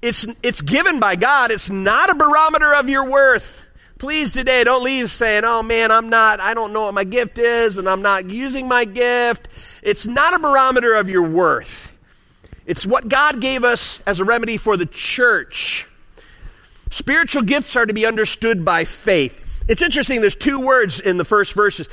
It's, 0.01 0.25
it's 0.41 0.62
given 0.62 0.99
by 0.99 1.15
God. 1.15 1.51
It's 1.51 1.69
not 1.69 2.10
a 2.10 2.15
barometer 2.15 2.73
of 2.73 2.89
your 2.89 3.07
worth. 3.07 3.62
Please 3.99 4.33
today 4.33 4.63
don't 4.63 4.83
leave 4.83 5.12
saying, 5.12 5.43
oh 5.45 5.62
man, 5.62 5.91
I'm 5.91 6.10
not, 6.10 6.39
I 6.39 6.55
don't 6.55 6.73
know 6.73 6.86
what 6.86 6.95
my 6.95 7.03
gift 7.03 7.38
is 7.38 7.77
and 7.77 7.88
I'm 7.88 8.01
not 8.01 8.31
using 8.31 8.67
my 8.67 8.83
gift. 8.83 9.47
It's 9.83 10.07
not 10.07 10.33
a 10.33 10.39
barometer 10.39 10.95
of 10.95 11.07
your 11.07 11.29
worth. 11.29 11.91
It's 12.65 12.83
what 12.83 13.07
God 13.07 13.41
gave 13.41 13.63
us 13.63 14.01
as 14.07 14.19
a 14.19 14.25
remedy 14.25 14.57
for 14.57 14.75
the 14.75 14.88
church. 14.88 15.86
Spiritual 16.89 17.43
gifts 17.43 17.75
are 17.75 17.86
to 17.86 17.93
be 17.93 18.07
understood 18.07 18.65
by 18.65 18.86
faith. 18.86 19.39
It's 19.67 19.83
interesting, 19.83 20.21
there's 20.21 20.36
two 20.36 20.62
words 20.62 20.99
in 20.99 21.17
the 21.17 21.25
first 21.25 21.53
verses. 21.53 21.88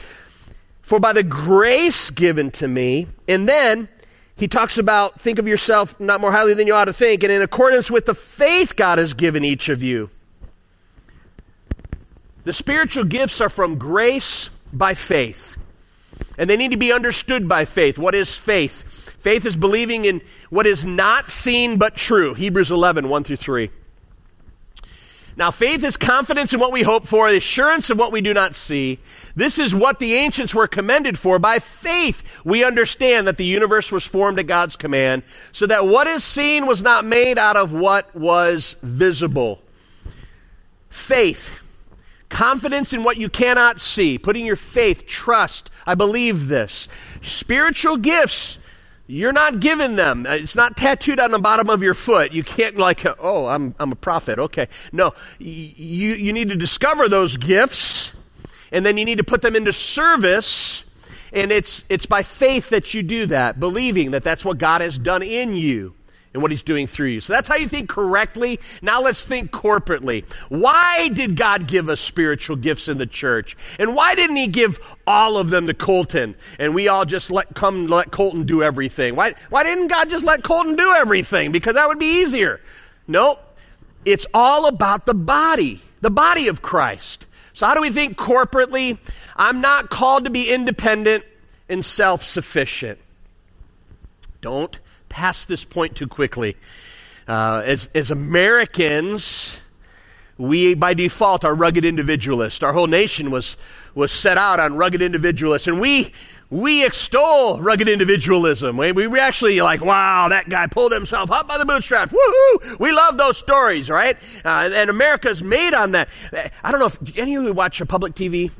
For 0.81 0.99
by 0.99 1.13
the 1.13 1.23
grace 1.23 2.09
given 2.09 2.53
to 2.53 2.67
me, 2.67 3.07
and 3.29 3.47
then 3.47 3.89
he 4.37 4.49
talks 4.49 4.79
about 4.79 5.21
think 5.21 5.39
of 5.39 5.47
yourself 5.47 5.99
not 6.01 6.21
more 6.21 6.33
highly 6.33 6.55
than 6.55 6.67
you 6.67 6.75
ought 6.75 6.87
to 6.87 6.93
think, 6.93 7.23
and 7.23 7.33
in 7.33 7.43
accordance 7.43 7.91
with 7.91 8.07
the 8.07 8.15
faith 8.15 8.75
God 8.77 8.99
has 8.99 9.15
given 9.15 9.45
each 9.45 9.69
of 9.69 9.83
you. 9.83 10.11
The 12.45 12.53
spiritual 12.53 13.05
gifts 13.05 13.41
are 13.41 13.49
from 13.49 13.79
grace 13.79 14.51
by 14.73 14.95
faith. 14.95 15.57
And 16.37 16.51
they 16.51 16.57
need 16.57 16.73
to 16.73 16.77
be 16.77 16.93
understood 16.93 17.49
by 17.49 17.65
faith. 17.65 17.97
What 17.97 18.15
is 18.15 18.37
faith? 18.37 18.83
Faith 19.19 19.47
is 19.47 19.57
believing 19.57 20.05
in 20.05 20.21
what 20.51 20.67
is 20.67 20.85
not 20.85 21.31
seen 21.31 21.79
but 21.79 21.97
true. 21.97 22.35
Hebrews 22.35 22.71
11, 22.71 23.09
1 23.09 23.25
through 23.25 23.37
3. 23.37 23.71
Now, 25.37 25.51
faith 25.51 25.83
is 25.83 25.97
confidence 25.97 26.53
in 26.53 26.61
what 26.61 26.73
we 26.73 26.83
hope 26.83 27.07
for, 27.07 27.27
assurance 27.27 27.91
of 27.91 27.99
what 27.99 28.13
we 28.13 28.21
do 28.21 28.33
not 28.33 28.55
see. 28.55 29.01
This 29.35 29.59
is 29.59 29.75
what 29.75 29.99
the 29.99 30.15
ancients 30.15 30.55
were 30.55 30.69
commended 30.69 31.19
for. 31.19 31.41
By 31.41 31.59
faith, 31.59 32.23
we 32.45 32.63
understand 32.63 33.27
that 33.27 33.37
the 33.37 33.45
universe 33.45 33.91
was 33.91 34.07
formed 34.07 34.39
at 34.39 34.47
God's 34.47 34.77
command, 34.77 35.25
so 35.51 35.67
that 35.67 35.89
what 35.89 36.07
is 36.07 36.23
seen 36.23 36.67
was 36.67 36.83
not 36.83 37.05
made 37.05 37.37
out 37.37 37.57
of 37.57 37.73
what 37.73 38.15
was 38.15 38.77
visible. 38.83 39.61
Faith, 40.89 41.59
confidence 42.29 42.93
in 42.93 43.03
what 43.03 43.17
you 43.17 43.29
cannot 43.29 43.81
see, 43.81 44.19
putting 44.19 44.47
your 44.47 44.55
faith, 44.55 45.05
trust, 45.07 45.69
I 45.85 45.97
believe 45.97 46.47
this. 46.47 46.87
Spiritual 47.23 47.97
gifts 47.97 48.59
you're 49.07 49.33
not 49.33 49.61
given 49.61 49.97
them. 49.97 50.27
Uh, 50.27 50.31
it's 50.31 50.55
not 50.55 50.77
tattooed 50.77 51.21
on 51.21 51.31
the 51.31 51.39
bottom 51.39 51.69
of 51.69 51.83
your 51.83 51.95
foot. 51.95 52.33
You 52.33 52.43
can't 52.43 52.77
like, 52.77 53.05
uh, 53.05 53.15
oh, 53.19 53.47
I'm, 53.47 53.75
I'm 53.79 53.93
a 53.93 53.97
prophet. 53.97 54.39
Okay. 54.39 54.69
No, 54.93 55.13
you, 55.39 56.15
you 56.15 56.33
need 56.33 56.49
to 56.49 56.57
discover 56.57 57.09
those 57.09 57.37
gifts 57.37 58.13
and 58.73 58.85
then 58.85 58.97
you 58.97 59.05
need 59.05 59.19
to 59.19 59.25
put 59.25 59.43
them 59.43 59.57
into 59.57 59.73
service. 59.73 60.85
And 61.33 61.53
it's, 61.53 61.85
it's 61.89 62.07
by 62.07 62.23
faith 62.23 62.71
that 62.71 62.95
you 62.95 63.03
do 63.03 63.27
that, 63.27 63.61
believing 63.61 64.13
that 64.13 64.25
that's 64.25 64.45
what 64.45 64.59
God 64.59 64.81
has 64.81 64.99
done 64.99 65.23
in 65.23 65.55
you 65.55 65.95
and 66.35 66.43
what 66.43 66.51
he's 66.51 66.63
doing 66.63 66.87
through 66.87 67.07
you. 67.07 67.21
So 67.21 67.33
that's 67.33 67.49
how 67.49 67.55
you 67.55 67.69
think 67.69 67.89
correctly. 67.89 68.61
Now 68.83 69.01
let's 69.01 69.25
think 69.25 69.53
corporately. 69.53 70.25
Why 70.49 71.09
did 71.09 71.37
God 71.37 71.69
give 71.69 71.89
us 71.89 72.01
spiritual 72.01 72.57
gifts 72.57 72.89
in 72.89 72.99
the 72.99 73.07
church? 73.07 73.57
And 73.79 73.95
why 73.95 74.17
didn't 74.17 74.37
he 74.37 74.49
give 74.49 74.81
all 75.07 75.39
of 75.39 75.51
them 75.51 75.69
to 75.69 75.75
Colton 75.75 76.35
and 76.59 76.75
we 76.75 76.89
all 76.89 77.05
just 77.05 77.31
let 77.31 77.55
come 77.55 77.87
let 77.87 78.11
Colton 78.11 78.45
do 78.45 78.63
everything? 78.63 79.15
Why 79.15 79.35
why 79.49 79.63
didn't 79.63 79.87
God 79.87 80.11
just 80.11 80.25
let 80.25 80.43
Colton 80.43 80.75
do 80.75 80.93
everything? 80.93 81.53
Because 81.53 81.75
that 81.75 81.89
would 81.89 82.01
be 82.01 82.21
easier. 82.23 82.61
Nope. 83.07 83.41
It's 84.05 84.27
all 84.35 84.67
about 84.67 85.07
the 85.07 85.15
body, 85.15 85.81
the 86.01 86.11
body 86.11 86.49
of 86.49 86.61
Christ. 86.61 87.27
So 87.55 87.67
how 87.67 87.75
do 87.75 87.81
we 87.81 87.91
think 87.91 88.19
corporately? 88.19 88.99
I'm 89.37 89.61
not 89.61 89.89
called 89.89 90.25
to 90.25 90.31
be 90.31 90.53
independent 90.53 91.25
and 91.69 91.85
self-sufficient. 91.85 92.99
Don't 94.41 94.79
past 95.15 95.47
this 95.47 95.65
point 95.65 95.95
too 95.95 96.09
quickly. 96.09 96.57
Uh, 97.29 97.63
as, 97.65 97.89
as 97.95 98.11
Americans, 98.11 99.57
we 100.39 100.75
by 100.75 100.93
default 100.93 101.45
are 101.45 101.55
rugged 101.55 101.85
individualists. 101.85 102.65
Our 102.65 102.73
whole 102.73 102.89
nation 102.89 103.31
was, 103.31 103.57
was 103.95 104.11
set 104.11 104.39
out 104.39 104.59
on 104.59 104.75
rugged 104.75 105.01
individualists, 105.01 105.69
and 105.69 105.81
we, 105.81 106.11
we 106.51 106.85
extol 106.85 107.61
rugged 107.61 107.89
individualism. 107.89 108.77
We, 108.77 108.91
we 108.91 109.21
actually 109.21 109.61
like, 109.61 109.85
wow, 109.85 110.31
that 110.31 110.49
guy 110.49 110.67
pulled 110.67 110.91
himself 110.91 111.31
up 111.31 111.47
by 111.47 111.59
the 111.59 111.65
bootstraps. 111.65 112.13
Woohoo! 112.13 112.81
We 112.81 112.91
love 112.91 113.17
those 113.17 113.39
stories, 113.39 113.89
right? 113.89 114.17
Uh, 114.45 114.69
and 114.75 114.91
America's 114.91 115.41
made 115.41 115.75
on 115.75 115.93
that. 115.93 116.09
I 116.65 116.73
don't 116.73 116.81
know 116.81 116.87
if 116.87 117.17
any 117.17 117.37
of 117.37 117.45
you 117.45 117.53
watch 117.53 117.81
a 117.81 117.87
public 117.87 118.15
TV. 118.15 118.51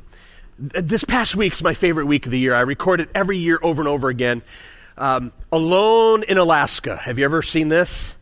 This 0.57 1.03
past 1.03 1.35
week's 1.35 1.61
my 1.61 1.73
favorite 1.73 2.05
week 2.05 2.25
of 2.25 2.31
the 2.31 2.39
year. 2.39 2.55
I 2.55 2.61
record 2.61 3.01
it 3.01 3.09
every 3.13 3.37
year 3.37 3.59
over 3.61 3.81
and 3.81 3.89
over 3.89 4.07
again. 4.07 4.41
Um, 4.97 5.33
Alone 5.51 6.23
in 6.23 6.37
Alaska. 6.37 6.95
Have 6.95 7.19
you 7.19 7.25
ever 7.25 7.41
seen 7.41 7.67
this? 7.67 8.15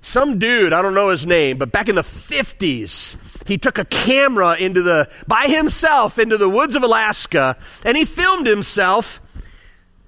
Some 0.00 0.38
dude, 0.38 0.72
I 0.72 0.82
don't 0.82 0.94
know 0.94 1.08
his 1.08 1.24
name, 1.24 1.56
but 1.56 1.72
back 1.72 1.88
in 1.88 1.94
the 1.94 2.02
50s, 2.02 3.16
he 3.46 3.56
took 3.56 3.78
a 3.78 3.86
camera 3.86 4.54
into 4.56 4.82
the, 4.82 5.08
by 5.26 5.46
himself 5.46 6.18
into 6.18 6.36
the 6.36 6.48
woods 6.48 6.76
of 6.76 6.82
Alaska, 6.82 7.56
and 7.84 7.96
he 7.96 8.04
filmed 8.04 8.46
himself 8.46 9.22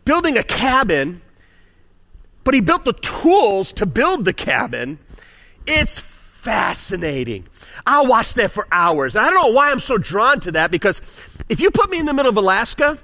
building 0.05 0.37
a 0.37 0.43
cabin, 0.43 1.23
but 2.45 2.53
he 2.53 2.61
built 2.61 2.85
the 2.85 2.93
tools 2.93 3.73
to 3.73 3.87
build 3.87 4.25
the 4.27 4.35
cabin. 4.35 4.99
It's 5.67 6.01
fascinating. 6.01 7.47
I'll 7.87 8.07
watch 8.07 8.35
that 8.35 8.51
for 8.51 8.69
hours. 8.71 9.17
And 9.17 9.27
I 9.27 9.31
don't 9.31 9.43
know 9.43 9.53
why 9.53 9.71
I'm 9.71 9.81
so 9.81 9.99
drawn 9.99 10.41
to 10.41 10.53
that 10.53 10.71
because 10.71 11.01
if 11.49 11.61
you 11.61 11.71
put 11.71 11.91
me 11.91 11.99
in 11.99 12.07
the 12.07 12.15
middle 12.15 12.31
of 12.31 12.37
Alaska, 12.37 12.99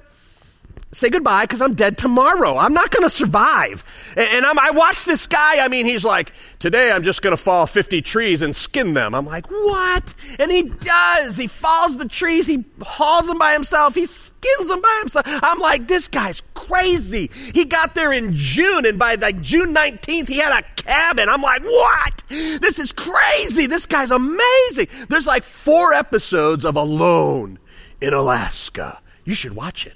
say 0.92 1.08
goodbye 1.08 1.44
because 1.44 1.62
I'm 1.62 1.74
dead 1.74 1.96
tomorrow. 1.96 2.56
I'm 2.56 2.74
not 2.74 2.90
going 2.90 3.02
to 3.02 3.14
survive. 3.14 3.84
And, 4.16 4.44
and 4.44 4.58
i 4.58 4.70
watch 4.70 5.04
this 5.04 5.26
guy. 5.26 5.64
I 5.64 5.68
mean, 5.68 5.86
he's 5.86 6.04
like, 6.04 6.32
today 6.58 6.92
I'm 6.92 7.02
just 7.02 7.22
going 7.22 7.32
to 7.32 7.42
fall 7.42 7.66
50 7.66 8.02
trees 8.02 8.42
and 8.42 8.54
skin 8.54 8.94
them. 8.94 9.14
I'm 9.14 9.26
like, 9.26 9.50
what? 9.50 10.14
And 10.38 10.50
he 10.50 10.62
does. 10.64 11.36
He 11.36 11.46
falls 11.46 11.96
the 11.96 12.06
trees. 12.06 12.46
He 12.46 12.64
hauls 12.82 13.26
them 13.26 13.38
by 13.38 13.54
himself. 13.54 13.94
He 13.94 14.06
skins 14.06 14.68
them 14.68 14.80
by 14.80 14.98
himself. 15.00 15.24
I'm 15.26 15.58
like, 15.58 15.88
this 15.88 16.08
guy's 16.08 16.42
crazy. 16.54 17.30
He 17.54 17.64
got 17.64 17.94
there 17.94 18.12
in 18.12 18.34
June 18.34 18.84
and 18.84 18.98
by 18.98 19.14
like 19.14 19.40
June 19.40 19.74
19th, 19.74 20.28
he 20.28 20.38
had 20.38 20.58
a 20.58 20.82
cabin. 20.82 21.28
I'm 21.28 21.42
like, 21.42 21.62
what? 21.62 22.24
This 22.28 22.78
is 22.78 22.92
crazy. 22.92 23.66
This 23.66 23.86
guy's 23.86 24.10
amazing. 24.10 24.88
There's 25.08 25.26
like 25.26 25.42
four 25.42 25.94
episodes 25.94 26.64
of 26.64 26.76
Alone 26.76 27.58
in 28.00 28.12
Alaska. 28.12 29.00
You 29.24 29.34
should 29.34 29.54
watch 29.54 29.86
it. 29.86 29.94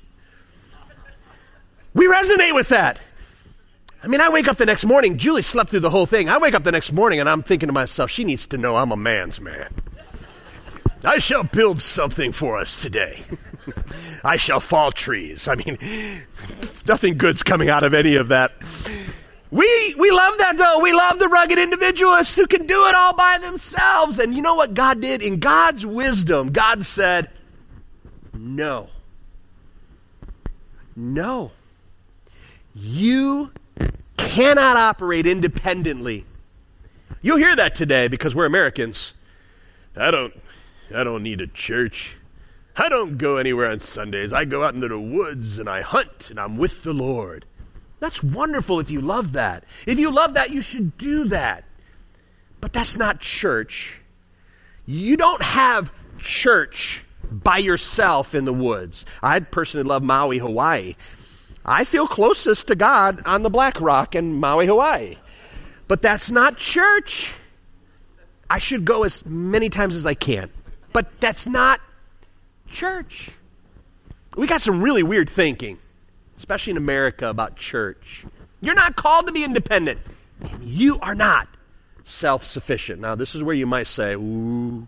We 1.97 2.07
resonate 2.07 2.55
with 2.55 2.69
that. 2.69 2.99
I 4.03 4.07
mean, 4.09 4.21
I 4.21 4.29
wake 4.29 4.49
up 4.49 4.59
the 4.59 4.67
next 4.67 4.85
morning, 4.85 5.17
Julie 5.17 5.41
slept 5.41 5.71
through 5.71 5.81
the 5.81 5.89
whole 5.89 6.05
thing. 6.05 6.29
I 6.29 6.37
wake 6.37 6.53
up 6.53 6.63
the 6.63 6.71
next 6.71 6.93
morning 6.93 7.21
and 7.21 7.29
I'm 7.29 7.43
thinking 7.43 7.69
to 7.69 7.73
myself, 7.73 8.11
she 8.11 8.23
needs 8.23 8.47
to 8.49 8.59
know 8.59 8.77
I'm 8.77 8.93
a 8.93 8.97
man's 8.99 9.41
man. 9.41 9.73
I 11.03 11.19
shall 11.21 11.43
build 11.43 11.81
something 11.81 12.33
for 12.33 12.59
us 12.59 12.83
today. 12.83 13.23
I 14.25 14.37
shall 14.37 14.61
fall 14.61 14.93
trees. 14.93 15.49
I 15.49 15.55
mean, 15.55 15.79
nothing 16.87 17.17
good's 17.17 17.43
coming 17.43 17.71
out 17.71 17.83
of 17.83 17.95
any 17.95 18.17
of 18.17 18.29
that. 18.29 18.53
We, 19.51 19.95
we 19.97 20.11
love 20.11 20.37
that 20.37 20.59
though. 20.59 20.81
We 20.83 20.93
love 20.93 21.19
the 21.19 21.29
rugged 21.29 21.59
individualists 21.59 22.37
who 22.37 22.47
can 22.47 22.67
do 22.67 22.87
it 22.89 22.95
all 22.95 23.15
by 23.15 23.39
themselves. 23.39 24.19
And 24.19 24.35
you 24.35 24.43
know 24.43 24.55
what 24.55 24.75
God 24.75 25.01
did? 25.01 25.23
In 25.23 25.41
God's 25.41 25.87
wisdom, 25.87 26.53
God 26.53 26.85
said, 26.85 27.31
no. 28.35 28.91
No. 30.95 31.53
You 32.79 33.53
cannot 34.19 34.77
operate 34.77 35.27
independently. 35.27 36.27
You'll 37.23 37.39
hear 37.39 37.57
that 37.57 37.75
today 37.75 38.07
because 38.09 38.35
we're 38.35 38.45
Americans. 38.45 39.15
I 39.97 40.11
don't 40.11 40.35
I 40.95 41.03
don't 41.03 41.23
need 41.23 41.41
a 41.41 41.47
church. 41.47 42.19
I 42.77 42.91
don't 42.91 43.17
go 43.17 43.39
anywhere 43.39 43.71
on 43.71 43.81
Sundays. 43.81 44.35
I 44.35 44.45
go 44.45 44.63
out 44.63 44.75
into 44.75 44.89
the 44.89 45.01
woods 45.01 45.57
and 45.57 45.71
I 45.71 45.81
hunt 45.81 46.29
and 46.29 46.39
I'm 46.39 46.59
with 46.59 46.83
the 46.83 46.93
Lord. 46.93 47.47
That's 47.99 48.23
wonderful 48.23 48.79
if 48.79 48.91
you 48.91 49.01
love 49.01 49.33
that. 49.33 49.65
If 49.87 49.99
you 49.99 50.11
love 50.11 50.35
that, 50.35 50.51
you 50.51 50.61
should 50.61 50.99
do 50.99 51.25
that. 51.29 51.65
But 52.61 52.75
that's 52.75 52.95
not 52.95 53.21
church. 53.21 54.03
You 54.85 55.17
don't 55.17 55.43
have 55.43 55.91
church 56.19 57.05
by 57.31 57.57
yourself 57.57 58.35
in 58.35 58.45
the 58.45 58.53
woods. 58.53 59.07
I 59.23 59.41
personally 59.41 59.89
love 59.89 60.03
Maui, 60.03 60.39
Hawaii. 60.39 60.95
I 61.67 61.83
feel 61.85 62.07
closest 62.07 62.69
to 62.69 62.77
God 62.77 63.23
on 63.27 63.43
the 63.43 63.51
Black 63.51 63.81
Rock 63.81 64.15
in 64.15 64.39
Maui, 64.39 64.67
Hawaii. 64.67 65.17
But 65.89 66.01
that's 66.01 66.31
not 66.31 66.57
church. 66.57 67.33
I 68.49 68.59
should 68.59 68.85
go 68.85 69.03
as 69.03 69.27
many 69.27 69.69
times 69.69 69.97
as 69.97 70.07
I 70.07 70.15
can. 70.15 70.49
But 70.93 71.21
that's 71.21 71.45
not 71.45 71.81
church. 72.71 73.31
We 74.37 74.47
got 74.47 74.63
some 74.63 74.81
really 74.81 75.03
weird 75.03 75.29
thinking, 75.29 75.79
especially 76.39 76.71
in 76.73 76.77
America, 76.77 77.29
about 77.29 77.57
church. 77.57 78.25
You're 78.61 78.75
not 78.75 78.95
called 78.95 79.27
to 79.27 79.33
be 79.33 79.45
independent. 79.45 80.01
and 80.41 80.63
You 80.65 81.01
are 81.01 81.17
not 81.17 81.49
self 82.05 82.45
sufficient. 82.45 83.01
Now, 83.01 83.17
this 83.17 83.35
is 83.35 83.43
where 83.43 83.55
you 83.55 83.67
might 83.67 83.89
say, 83.89 84.15
Ooh, 84.15 84.87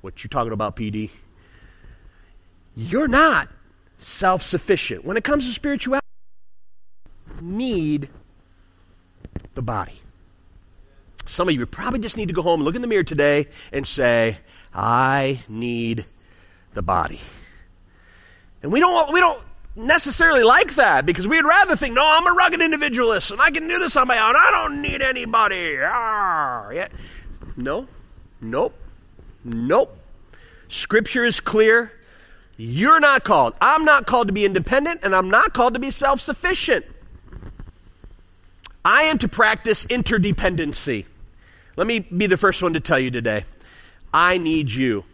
what 0.00 0.24
you 0.24 0.30
talking 0.30 0.52
about, 0.52 0.74
PD? 0.76 1.10
You're 2.74 3.08
not 3.08 3.48
self 4.02 4.42
sufficient. 4.42 5.04
When 5.04 5.16
it 5.16 5.24
comes 5.24 5.46
to 5.46 5.52
spirituality, 5.52 6.06
need 7.40 8.08
the 9.54 9.62
body. 9.62 9.94
Some 11.26 11.48
of 11.48 11.54
you 11.54 11.64
probably 11.66 12.00
just 12.00 12.16
need 12.16 12.28
to 12.28 12.34
go 12.34 12.42
home, 12.42 12.62
look 12.62 12.74
in 12.74 12.82
the 12.82 12.88
mirror 12.88 13.04
today, 13.04 13.46
and 13.72 13.86
say, 13.86 14.38
I 14.74 15.40
need 15.48 16.04
the 16.74 16.82
body. 16.82 17.20
And 18.62 18.72
we 18.72 18.80
don't, 18.80 19.12
we 19.12 19.20
don't 19.20 19.40
necessarily 19.74 20.42
like 20.42 20.74
that 20.74 21.06
because 21.06 21.26
we'd 21.26 21.44
rather 21.44 21.76
think, 21.76 21.94
no, 21.94 22.02
I'm 22.04 22.26
a 22.26 22.32
rugged 22.32 22.60
individualist 22.60 23.30
and 23.30 23.40
I 23.40 23.50
can 23.50 23.68
do 23.68 23.78
this 23.78 23.96
on 23.96 24.06
my 24.06 24.18
own. 24.18 24.36
I 24.36 24.50
don't 24.50 24.82
need 24.82 25.02
anybody. 25.02 25.76
Yeah. 25.78 26.88
No, 27.56 27.88
nope, 28.40 28.74
nope. 29.44 29.96
Scripture 30.68 31.24
is 31.24 31.40
clear. 31.40 31.92
You're 32.56 33.00
not 33.00 33.24
called. 33.24 33.54
I'm 33.60 33.84
not 33.84 34.06
called 34.06 34.28
to 34.28 34.32
be 34.32 34.44
independent, 34.44 35.00
and 35.02 35.14
I'm 35.14 35.30
not 35.30 35.52
called 35.52 35.74
to 35.74 35.80
be 35.80 35.90
self 35.90 36.20
sufficient. 36.20 36.84
I 38.84 39.04
am 39.04 39.18
to 39.18 39.28
practice 39.28 39.84
interdependency. 39.86 41.06
Let 41.76 41.86
me 41.86 42.00
be 42.00 42.26
the 42.26 42.36
first 42.36 42.62
one 42.62 42.74
to 42.74 42.80
tell 42.80 42.98
you 42.98 43.10
today. 43.10 43.44
I 44.12 44.38
need 44.38 44.70
you. 44.72 45.04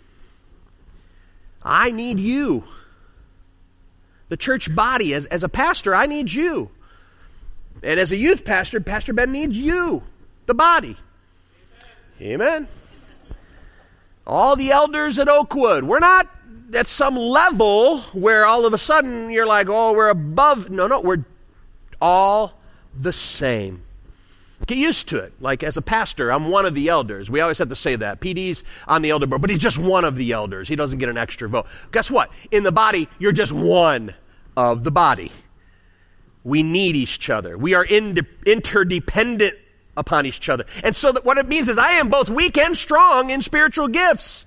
I 1.63 1.91
need 1.91 2.19
you. 2.19 2.65
The 4.29 4.37
church 4.37 4.75
body, 4.75 5.15
as, 5.15 5.27
as 5.27 5.43
a 5.43 5.49
pastor, 5.49 5.95
I 5.95 6.07
need 6.07 6.33
you. 6.33 6.71
And 7.83 8.01
as 8.01 8.11
a 8.11 8.17
youth 8.17 8.45
pastor, 8.45 8.81
Pastor 8.81 9.13
Ben 9.13 9.31
needs 9.31 9.57
you, 9.57 10.03
the 10.47 10.55
body. 10.55 10.97
Amen. 12.21 12.47
Amen. 12.47 12.69
All 14.27 14.57
the 14.57 14.73
elders 14.73 15.19
at 15.19 15.29
Oakwood, 15.29 15.85
we're 15.85 16.01
not 16.01 16.29
at 16.75 16.87
some 16.87 17.17
level 17.17 18.01
where 18.13 18.45
all 18.47 18.67
of 18.67 18.73
a 18.73 18.79
sudden 18.79 19.31
you're 19.31 19.47
like, 19.47 19.69
oh, 19.69 19.93
we're 19.93 20.09
above. 20.09 20.71
No, 20.71 20.87
no, 20.87 21.01
we're 21.01 21.25
all 22.01 22.55
the 22.99 23.13
same. 23.13 23.83
Get 24.67 24.79
used 24.79 25.09
to 25.11 25.19
it. 25.19 25.33
Like 25.41 25.63
as 25.63 25.77
a 25.77 25.83
pastor, 25.83 26.33
I'm 26.33 26.51
one 26.51 26.67
of 26.67 26.75
the 26.75 26.89
elders. 26.89 27.31
We 27.31 27.41
always 27.41 27.59
have 27.59 27.69
to 27.69 27.77
say 27.77 27.97
that. 27.97 28.21
PD's 28.21 28.65
on 28.87 29.03
the 29.03 29.11
elder 29.11 29.27
board, 29.27 29.41
but 29.41 29.51
he's 29.51 29.61
just 29.61 29.79
one 29.79 30.05
of 30.05 30.17
the 30.17 30.33
elders. 30.33 30.69
He 30.69 30.77
doesn't 30.77 30.99
get 30.99 31.09
an 31.09 31.17
extra 31.17 31.49
vote. 31.49 31.67
Guess 31.93 32.11
what? 32.11 32.31
In 32.51 32.65
the 32.65 32.73
body, 32.73 33.09
you're 33.19 33.33
just 33.33 33.53
one 33.53 34.15
of 34.57 34.85
the 34.85 34.91
body. 34.91 35.31
We 36.45 36.63
need 36.63 36.97
each 36.97 37.31
other. 37.31 37.57
We 37.57 37.75
are 37.75 37.85
interdependent 37.85 39.55
upon 39.97 40.27
each 40.27 40.49
other. 40.49 40.65
And 40.83 40.95
so 40.95 41.13
that 41.13 41.25
what 41.25 41.39
it 41.39 41.47
means 41.47 41.69
is 41.69 41.79
I 41.79 41.93
am 41.93 42.09
both 42.09 42.29
weak 42.29 42.59
and 42.59 42.77
strong 42.77 43.31
in 43.31 43.43
spiritual 43.43 43.89
gifts. 43.89 44.45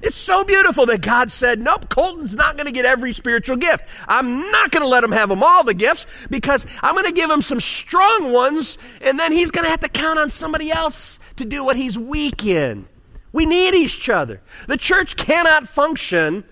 It's 0.00 0.16
so 0.16 0.44
beautiful 0.44 0.86
that 0.86 1.00
God 1.00 1.32
said, 1.32 1.58
nope, 1.58 1.88
Colton's 1.88 2.36
not 2.36 2.56
going 2.56 2.66
to 2.66 2.72
get 2.72 2.84
every 2.84 3.12
spiritual 3.12 3.56
gift. 3.56 3.84
I'm 4.06 4.50
not 4.50 4.70
going 4.70 4.82
to 4.82 4.88
let 4.88 5.02
him 5.02 5.10
have 5.10 5.28
them 5.28 5.42
all 5.42 5.64
the 5.64 5.74
gifts 5.74 6.06
because 6.30 6.64
I'm 6.82 6.94
going 6.94 7.06
to 7.06 7.12
give 7.12 7.28
him 7.28 7.42
some 7.42 7.60
strong 7.60 8.32
ones 8.32 8.78
and 9.00 9.18
then 9.18 9.32
he's 9.32 9.50
going 9.50 9.64
to 9.64 9.70
have 9.70 9.80
to 9.80 9.88
count 9.88 10.20
on 10.20 10.30
somebody 10.30 10.70
else 10.70 11.18
to 11.36 11.44
do 11.44 11.64
what 11.64 11.76
he's 11.76 11.98
weak 11.98 12.44
in. 12.44 12.86
We 13.32 13.44
need 13.44 13.74
each 13.74 14.08
other. 14.08 14.40
The 14.68 14.76
church 14.76 15.16
cannot 15.16 15.68
function 15.68 16.44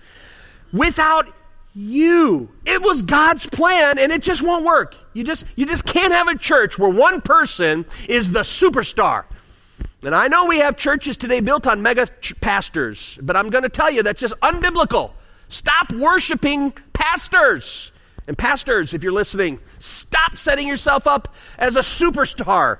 without 0.73 1.33
you. 1.73 2.51
It 2.65 2.81
was 2.81 3.01
God's 3.01 3.45
plan 3.45 3.97
and 3.97 4.11
it 4.11 4.23
just 4.23 4.41
won't 4.41 4.65
work. 4.65 4.95
You 5.13 5.23
just, 5.23 5.45
you 5.55 5.65
just 5.65 5.85
can't 5.85 6.11
have 6.11 6.27
a 6.27 6.37
church 6.37 6.77
where 6.77 6.89
one 6.89 7.21
person 7.21 7.85
is 8.09 8.31
the 8.31 8.41
superstar. 8.41 9.25
And 10.03 10.13
I 10.13 10.27
know 10.27 10.45
we 10.45 10.59
have 10.59 10.77
churches 10.77 11.17
today 11.17 11.39
built 11.39 11.65
on 11.65 11.81
mega 11.81 12.07
ch- 12.21 12.39
pastors, 12.39 13.17
but 13.21 13.35
I'm 13.35 13.49
going 13.49 13.63
to 13.63 13.69
tell 13.69 13.89
you 13.89 14.03
that's 14.03 14.19
just 14.19 14.35
unbiblical. 14.41 15.11
Stop 15.49 15.91
worshiping 15.91 16.71
pastors. 16.93 17.91
And 18.27 18.37
pastors, 18.37 18.93
if 18.93 19.03
you're 19.03 19.13
listening, 19.13 19.59
stop 19.79 20.37
setting 20.37 20.67
yourself 20.67 21.07
up 21.07 21.33
as 21.57 21.75
a 21.75 21.79
superstar. 21.79 22.79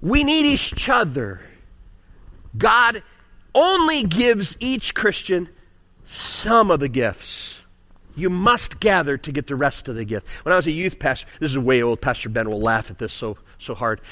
We 0.00 0.24
need 0.24 0.46
each 0.46 0.88
other. 0.88 1.40
God 2.58 3.02
only 3.54 4.02
gives 4.02 4.56
each 4.60 4.94
Christian 4.94 5.48
some 6.04 6.70
of 6.70 6.80
the 6.80 6.88
gifts. 6.88 7.62
You 8.16 8.28
must 8.28 8.80
gather 8.80 9.16
to 9.16 9.32
get 9.32 9.46
the 9.46 9.56
rest 9.56 9.88
of 9.88 9.94
the 9.94 10.04
gift. 10.04 10.26
When 10.42 10.52
I 10.52 10.56
was 10.56 10.66
a 10.66 10.72
youth 10.72 10.98
pastor, 10.98 11.26
this 11.40 11.52
is 11.52 11.58
way 11.58 11.82
old, 11.82 12.02
Pastor 12.02 12.28
Ben 12.28 12.50
will 12.50 12.60
laugh 12.60 12.90
at 12.90 12.98
this 12.98 13.12
so, 13.12 13.38
so 13.58 13.74
hard 13.74 14.02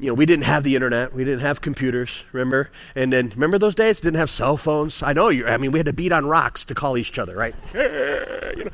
you 0.00 0.06
know, 0.08 0.14
we 0.14 0.26
didn't 0.26 0.44
have 0.44 0.62
the 0.62 0.74
internet. 0.74 1.12
We 1.12 1.24
didn't 1.24 1.40
have 1.40 1.60
computers, 1.60 2.22
remember? 2.32 2.70
And 2.94 3.12
then, 3.12 3.30
remember 3.30 3.58
those 3.58 3.74
days? 3.74 4.00
Didn't 4.00 4.18
have 4.18 4.30
cell 4.30 4.56
phones. 4.56 5.02
I 5.02 5.12
know 5.12 5.28
you, 5.28 5.46
I 5.46 5.56
mean, 5.56 5.72
we 5.72 5.78
had 5.78 5.86
to 5.86 5.92
beat 5.92 6.12
on 6.12 6.26
rocks 6.26 6.64
to 6.66 6.74
call 6.74 6.96
each 6.96 7.18
other, 7.18 7.36
right? 7.36 7.54
you 7.74 8.64
know. 8.64 8.70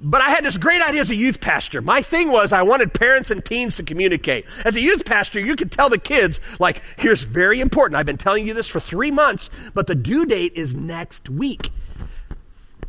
But 0.00 0.22
I 0.22 0.30
had 0.30 0.44
this 0.44 0.58
great 0.58 0.80
idea 0.80 1.00
as 1.00 1.10
a 1.10 1.14
youth 1.14 1.40
pastor. 1.40 1.82
My 1.82 2.00
thing 2.00 2.30
was 2.32 2.52
I 2.52 2.62
wanted 2.62 2.94
parents 2.94 3.30
and 3.30 3.44
teens 3.44 3.76
to 3.76 3.82
communicate. 3.82 4.46
As 4.64 4.74
a 4.74 4.80
youth 4.80 5.04
pastor, 5.04 5.40
you 5.40 5.56
could 5.56 5.70
tell 5.70 5.90
the 5.90 5.98
kids, 5.98 6.40
like, 6.58 6.82
here's 6.96 7.22
very 7.22 7.60
important. 7.60 7.96
I've 7.96 8.06
been 8.06 8.18
telling 8.18 8.46
you 8.46 8.54
this 8.54 8.68
for 8.68 8.80
three 8.80 9.10
months, 9.10 9.50
but 9.74 9.86
the 9.86 9.94
due 9.94 10.24
date 10.26 10.54
is 10.54 10.74
next 10.74 11.28
week. 11.28 11.70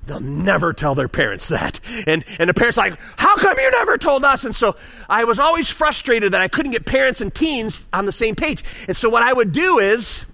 They'll 0.05 0.19
never 0.19 0.73
tell 0.73 0.95
their 0.95 1.07
parents 1.07 1.47
that. 1.47 1.79
And, 2.07 2.25
and 2.37 2.49
the 2.49 2.53
parents 2.53 2.77
like, 2.77 2.99
how 3.17 3.35
come 3.37 3.57
you 3.57 3.71
never 3.71 3.97
told 3.97 4.25
us? 4.25 4.43
And 4.43 4.55
so 4.55 4.75
I 5.09 5.23
was 5.23 5.39
always 5.39 5.69
frustrated 5.69 6.33
that 6.33 6.41
I 6.41 6.49
couldn't 6.49 6.71
get 6.71 6.85
parents 6.85 7.21
and 7.21 7.33
teens 7.33 7.87
on 7.93 8.05
the 8.05 8.11
same 8.11 8.35
page. 8.35 8.63
And 8.87 8.97
so 8.97 9.09
what 9.09 9.23
I 9.23 9.31
would 9.31 9.53
do 9.53 9.79
is, 9.79 10.25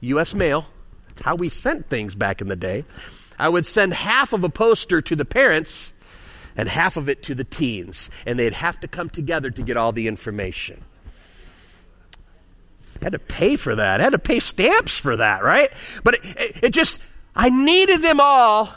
U.S. 0.00 0.32
mail, 0.32 0.66
that's 1.08 1.22
how 1.22 1.34
we 1.34 1.50
sent 1.50 1.90
things 1.90 2.14
back 2.14 2.40
in 2.40 2.48
the 2.48 2.56
day. 2.56 2.84
I 3.38 3.48
would 3.48 3.66
send 3.66 3.92
half 3.92 4.32
of 4.32 4.44
a 4.44 4.48
poster 4.48 5.02
to 5.02 5.16
the 5.16 5.24
parents 5.24 5.92
and 6.56 6.68
half 6.68 6.96
of 6.96 7.08
it 7.08 7.24
to 7.24 7.34
the 7.34 7.44
teens. 7.44 8.08
And 8.24 8.38
they'd 8.38 8.54
have 8.54 8.80
to 8.80 8.88
come 8.88 9.10
together 9.10 9.50
to 9.50 9.62
get 9.62 9.76
all 9.76 9.92
the 9.92 10.08
information. 10.08 10.82
I 13.00 13.04
had 13.04 13.12
to 13.12 13.18
pay 13.18 13.56
for 13.56 13.76
that. 13.76 14.00
I 14.00 14.04
had 14.04 14.12
to 14.12 14.18
pay 14.18 14.40
stamps 14.40 14.96
for 14.96 15.16
that, 15.16 15.42
right? 15.42 15.70
But 16.04 16.14
it, 16.14 16.24
it, 16.24 16.56
it 16.64 16.70
just, 16.70 16.98
I 17.34 17.50
needed 17.50 18.02
them 18.02 18.20
all 18.20 18.74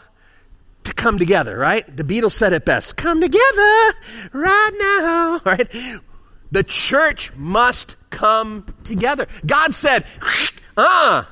to 0.84 0.94
come 0.94 1.18
together, 1.18 1.58
right? 1.58 1.96
The 1.96 2.04
Beatles 2.04 2.34
said 2.34 2.54
it 2.54 2.66
best. 2.66 2.96
Come 2.96 3.22
together 3.22 3.98
right 4.34 4.72
now, 4.80 5.42
right? 5.46 5.70
The 6.52 6.64
church 6.64 7.32
must 7.36 7.96
come 8.10 8.66
together. 8.84 9.28
God 9.46 9.74
said, 9.74 10.06
uh, 10.78 11.24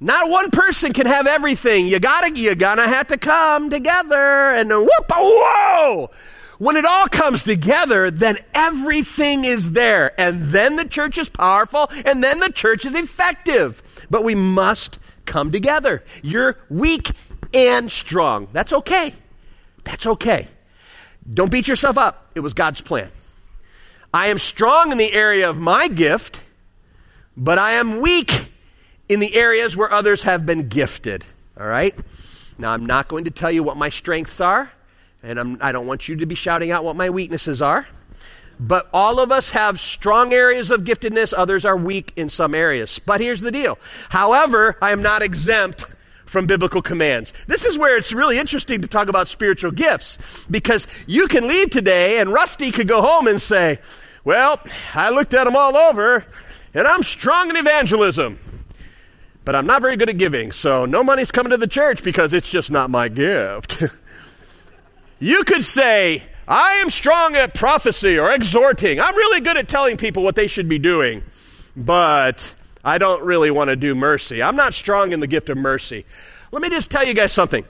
not 0.00 0.28
one 0.28 0.50
person 0.50 0.92
can 0.92 1.06
have 1.06 1.26
everything. 1.26 1.86
You 1.86 1.98
gotta, 1.98 2.32
you 2.38 2.54
gotta 2.54 2.86
have 2.86 3.08
to 3.08 3.16
come 3.16 3.70
together 3.70 4.52
and 4.52 4.70
whoop, 4.70 5.10
whoa! 5.10 6.10
When 6.58 6.76
it 6.76 6.84
all 6.84 7.08
comes 7.08 7.42
together, 7.42 8.10
then 8.10 8.38
everything 8.54 9.44
is 9.44 9.72
there. 9.72 10.18
And 10.20 10.48
then 10.48 10.76
the 10.76 10.84
church 10.84 11.18
is 11.18 11.28
powerful 11.28 11.90
and 12.04 12.22
then 12.22 12.38
the 12.38 12.52
church 12.52 12.84
is 12.84 12.94
effective. 12.94 13.82
But 14.10 14.22
we 14.22 14.34
must 14.34 14.98
come 15.26 15.52
together. 15.52 16.04
You're 16.22 16.56
weak 16.68 17.10
and 17.52 17.90
strong. 17.90 18.48
That's 18.52 18.72
okay. 18.72 19.14
That's 19.84 20.06
okay. 20.06 20.48
Don't 21.32 21.50
beat 21.50 21.68
yourself 21.68 21.96
up. 21.98 22.30
It 22.34 22.40
was 22.40 22.54
God's 22.54 22.80
plan. 22.80 23.10
I 24.12 24.28
am 24.28 24.38
strong 24.38 24.92
in 24.92 24.98
the 24.98 25.12
area 25.12 25.50
of 25.50 25.58
my 25.58 25.88
gift, 25.88 26.40
but 27.36 27.58
I 27.58 27.72
am 27.72 28.00
weak 28.00 28.52
in 29.08 29.20
the 29.20 29.34
areas 29.34 29.76
where 29.76 29.90
others 29.90 30.22
have 30.22 30.46
been 30.46 30.68
gifted. 30.68 31.24
All 31.58 31.66
right? 31.66 31.94
Now, 32.58 32.72
I'm 32.72 32.86
not 32.86 33.08
going 33.08 33.24
to 33.24 33.30
tell 33.30 33.50
you 33.50 33.62
what 33.62 33.76
my 33.76 33.88
strengths 33.88 34.40
are, 34.40 34.70
and 35.22 35.40
I'm, 35.40 35.58
I 35.60 35.72
do 35.72 35.78
not 35.78 35.84
want 35.84 36.08
you 36.08 36.16
to 36.16 36.26
be 36.26 36.34
shouting 36.34 36.70
out 36.70 36.84
what 36.84 36.96
my 36.96 37.10
weaknesses 37.10 37.60
are. 37.60 37.86
But 38.60 38.88
all 38.92 39.18
of 39.20 39.32
us 39.32 39.50
have 39.50 39.80
strong 39.80 40.32
areas 40.32 40.70
of 40.70 40.82
giftedness, 40.82 41.34
others 41.36 41.64
are 41.64 41.76
weak 41.76 42.12
in 42.16 42.28
some 42.28 42.54
areas. 42.54 43.00
But 43.04 43.20
here's 43.20 43.40
the 43.40 43.50
deal. 43.50 43.78
However, 44.08 44.76
I 44.80 44.92
am 44.92 45.02
not 45.02 45.22
exempt 45.22 45.86
from 46.24 46.46
biblical 46.46 46.82
commands. 46.82 47.32
This 47.46 47.64
is 47.64 47.78
where 47.78 47.96
it's 47.96 48.12
really 48.12 48.38
interesting 48.38 48.82
to 48.82 48.88
talk 48.88 49.08
about 49.08 49.28
spiritual 49.28 49.70
gifts 49.70 50.18
because 50.50 50.86
you 51.06 51.28
can 51.28 51.46
leave 51.46 51.70
today 51.70 52.18
and 52.18 52.32
Rusty 52.32 52.70
could 52.70 52.88
go 52.88 53.02
home 53.02 53.26
and 53.26 53.40
say, 53.40 53.78
Well, 54.24 54.60
I 54.94 55.10
looked 55.10 55.34
at 55.34 55.44
them 55.44 55.56
all 55.56 55.76
over 55.76 56.24
and 56.74 56.88
I'm 56.88 57.02
strong 57.02 57.50
in 57.50 57.56
evangelism, 57.56 58.38
but 59.44 59.54
I'm 59.54 59.66
not 59.66 59.80
very 59.80 59.96
good 59.96 60.10
at 60.10 60.18
giving, 60.18 60.50
so 60.50 60.86
no 60.86 61.04
money's 61.04 61.30
coming 61.30 61.50
to 61.50 61.56
the 61.56 61.68
church 61.68 62.02
because 62.02 62.32
it's 62.32 62.50
just 62.50 62.70
not 62.70 62.90
my 62.90 63.08
gift. 63.08 63.82
you 65.20 65.44
could 65.44 65.64
say, 65.64 66.24
I 66.46 66.74
am 66.74 66.90
strong 66.90 67.36
at 67.36 67.54
prophecy 67.54 68.18
or 68.18 68.32
exhorting. 68.32 69.00
I'm 69.00 69.16
really 69.16 69.40
good 69.40 69.56
at 69.56 69.68
telling 69.68 69.96
people 69.96 70.22
what 70.22 70.36
they 70.36 70.46
should 70.46 70.68
be 70.68 70.78
doing, 70.78 71.22
but 71.74 72.54
I 72.84 72.98
don't 72.98 73.22
really 73.22 73.50
want 73.50 73.70
to 73.70 73.76
do 73.76 73.94
mercy. 73.94 74.42
I'm 74.42 74.56
not 74.56 74.74
strong 74.74 75.12
in 75.12 75.20
the 75.20 75.26
gift 75.26 75.48
of 75.48 75.56
mercy. 75.56 76.04
Let 76.52 76.60
me 76.60 76.68
just 76.68 76.90
tell 76.90 77.06
you 77.06 77.14
guys 77.14 77.32
something. 77.32 77.64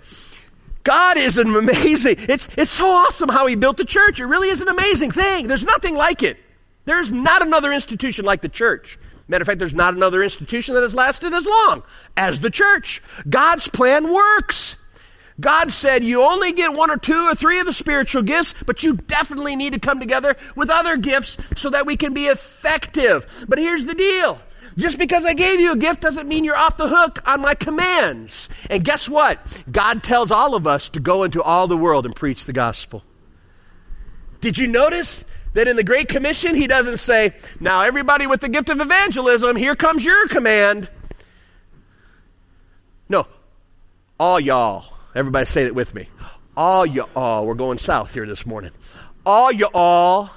God 0.82 1.16
is 1.16 1.38
an 1.38 1.54
amazing, 1.54 2.16
it's, 2.18 2.48
it's 2.56 2.70
so 2.70 2.87
awesome 2.87 3.28
how 3.28 3.46
he 3.46 3.54
built 3.54 3.76
the 3.76 3.84
church. 3.84 4.20
It 4.20 4.26
really 4.26 4.48
is 4.48 4.60
an 4.60 4.68
amazing 4.68 5.12
thing. 5.12 5.46
There's 5.46 5.64
nothing 5.64 5.96
like 5.96 6.22
it. 6.22 6.37
There's 6.84 7.10
not 7.10 7.42
another 7.42 7.72
institution 7.72 8.24
like 8.24 8.42
the 8.42 8.48
church. 8.48 8.98
Matter 9.26 9.42
of 9.42 9.46
fact, 9.46 9.58
there's 9.58 9.72
not 9.72 9.94
another 9.94 10.22
institution 10.22 10.74
that 10.74 10.82
has 10.82 10.94
lasted 10.94 11.32
as 11.32 11.46
long 11.46 11.82
as 12.16 12.40
the 12.40 12.50
church. 12.50 13.02
God's 13.28 13.68
plan 13.68 14.12
works. 14.12 14.76
God 15.40 15.73
said 15.73 16.05
you 16.05 16.23
only 16.23 16.53
get 16.53 16.73
one 16.73 16.90
or 16.90 16.97
two 16.97 17.27
or 17.27 17.35
three 17.35 17.59
of 17.59 17.66
the 17.66 17.73
spiritual 17.73 18.23
gifts, 18.23 18.55
but 18.66 18.83
you 18.83 18.94
definitely 18.94 19.57
need 19.57 19.73
to 19.73 19.81
come 19.81 19.99
together 19.99 20.37
with 20.55 20.70
other 20.70 20.97
gifts 20.97 21.37
so 21.57 21.70
that 21.70 21.87
we 21.87 21.97
can 21.97 22.14
be 22.14 22.27
effective. 22.27 23.44
But 23.49 23.59
here's 23.59 23.85
the 23.85 23.94
deal. 23.94 24.38
Just 24.77 24.99
because 24.99 25.25
I 25.25 25.35
gave 25.35 25.61
you 25.61 25.73
a 25.73 25.77
gift 25.77 26.01
doesn't 26.01 26.29
mean 26.29 26.44
you're 26.44 26.57
off 26.57 26.77
the 26.77 26.88
hook 26.88 27.20
on 27.27 27.40
my 27.40 27.55
commands. 27.55 28.49
And 28.70 28.85
guess 28.85 29.09
what? 29.09 29.40
God 29.70 30.03
tells 30.03 30.31
all 30.31 30.55
of 30.55 30.66
us 30.66 30.88
to 30.90 31.01
go 31.01 31.23
into 31.23 31.42
all 31.42 31.68
the 31.68 31.77
world 31.77 32.07
and 32.07 32.14
preach 32.14 32.44
the 32.44 32.53
gospel. 32.53 33.03
Did 34.40 34.59
you 34.59 34.66
notice 34.66 35.25
that 35.55 35.68
in 35.68 35.77
the 35.77 35.85
Great 35.85 36.09
Commission, 36.09 36.55
he 36.55 36.66
doesn't 36.66 36.99
say, 36.99 37.35
Now, 37.61 37.83
everybody 37.83 38.27
with 38.27 38.40
the 38.40 38.49
gift 38.49 38.68
of 38.68 38.81
evangelism, 38.81 39.57
here 39.57 39.77
comes 39.77 40.05
your 40.05 40.27
command. 40.29 40.88
No, 43.09 43.27
all 44.18 44.40
y'all. 44.40 44.93
Everybody 45.14 45.46
say 45.46 45.64
it 45.64 45.74
with 45.74 45.94
me. 45.94 46.09
All 46.57 46.85
y'all, 46.85 47.46
we're 47.46 47.55
going 47.55 47.79
south 47.79 48.12
here 48.12 48.27
this 48.27 48.44
morning. 48.44 48.70
All 49.24 49.53
y'all 49.53 50.31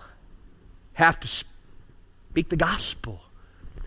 have 0.93 1.19
to 1.19 1.27
speak 1.27 2.49
the 2.49 2.55
gospel. 2.55 3.21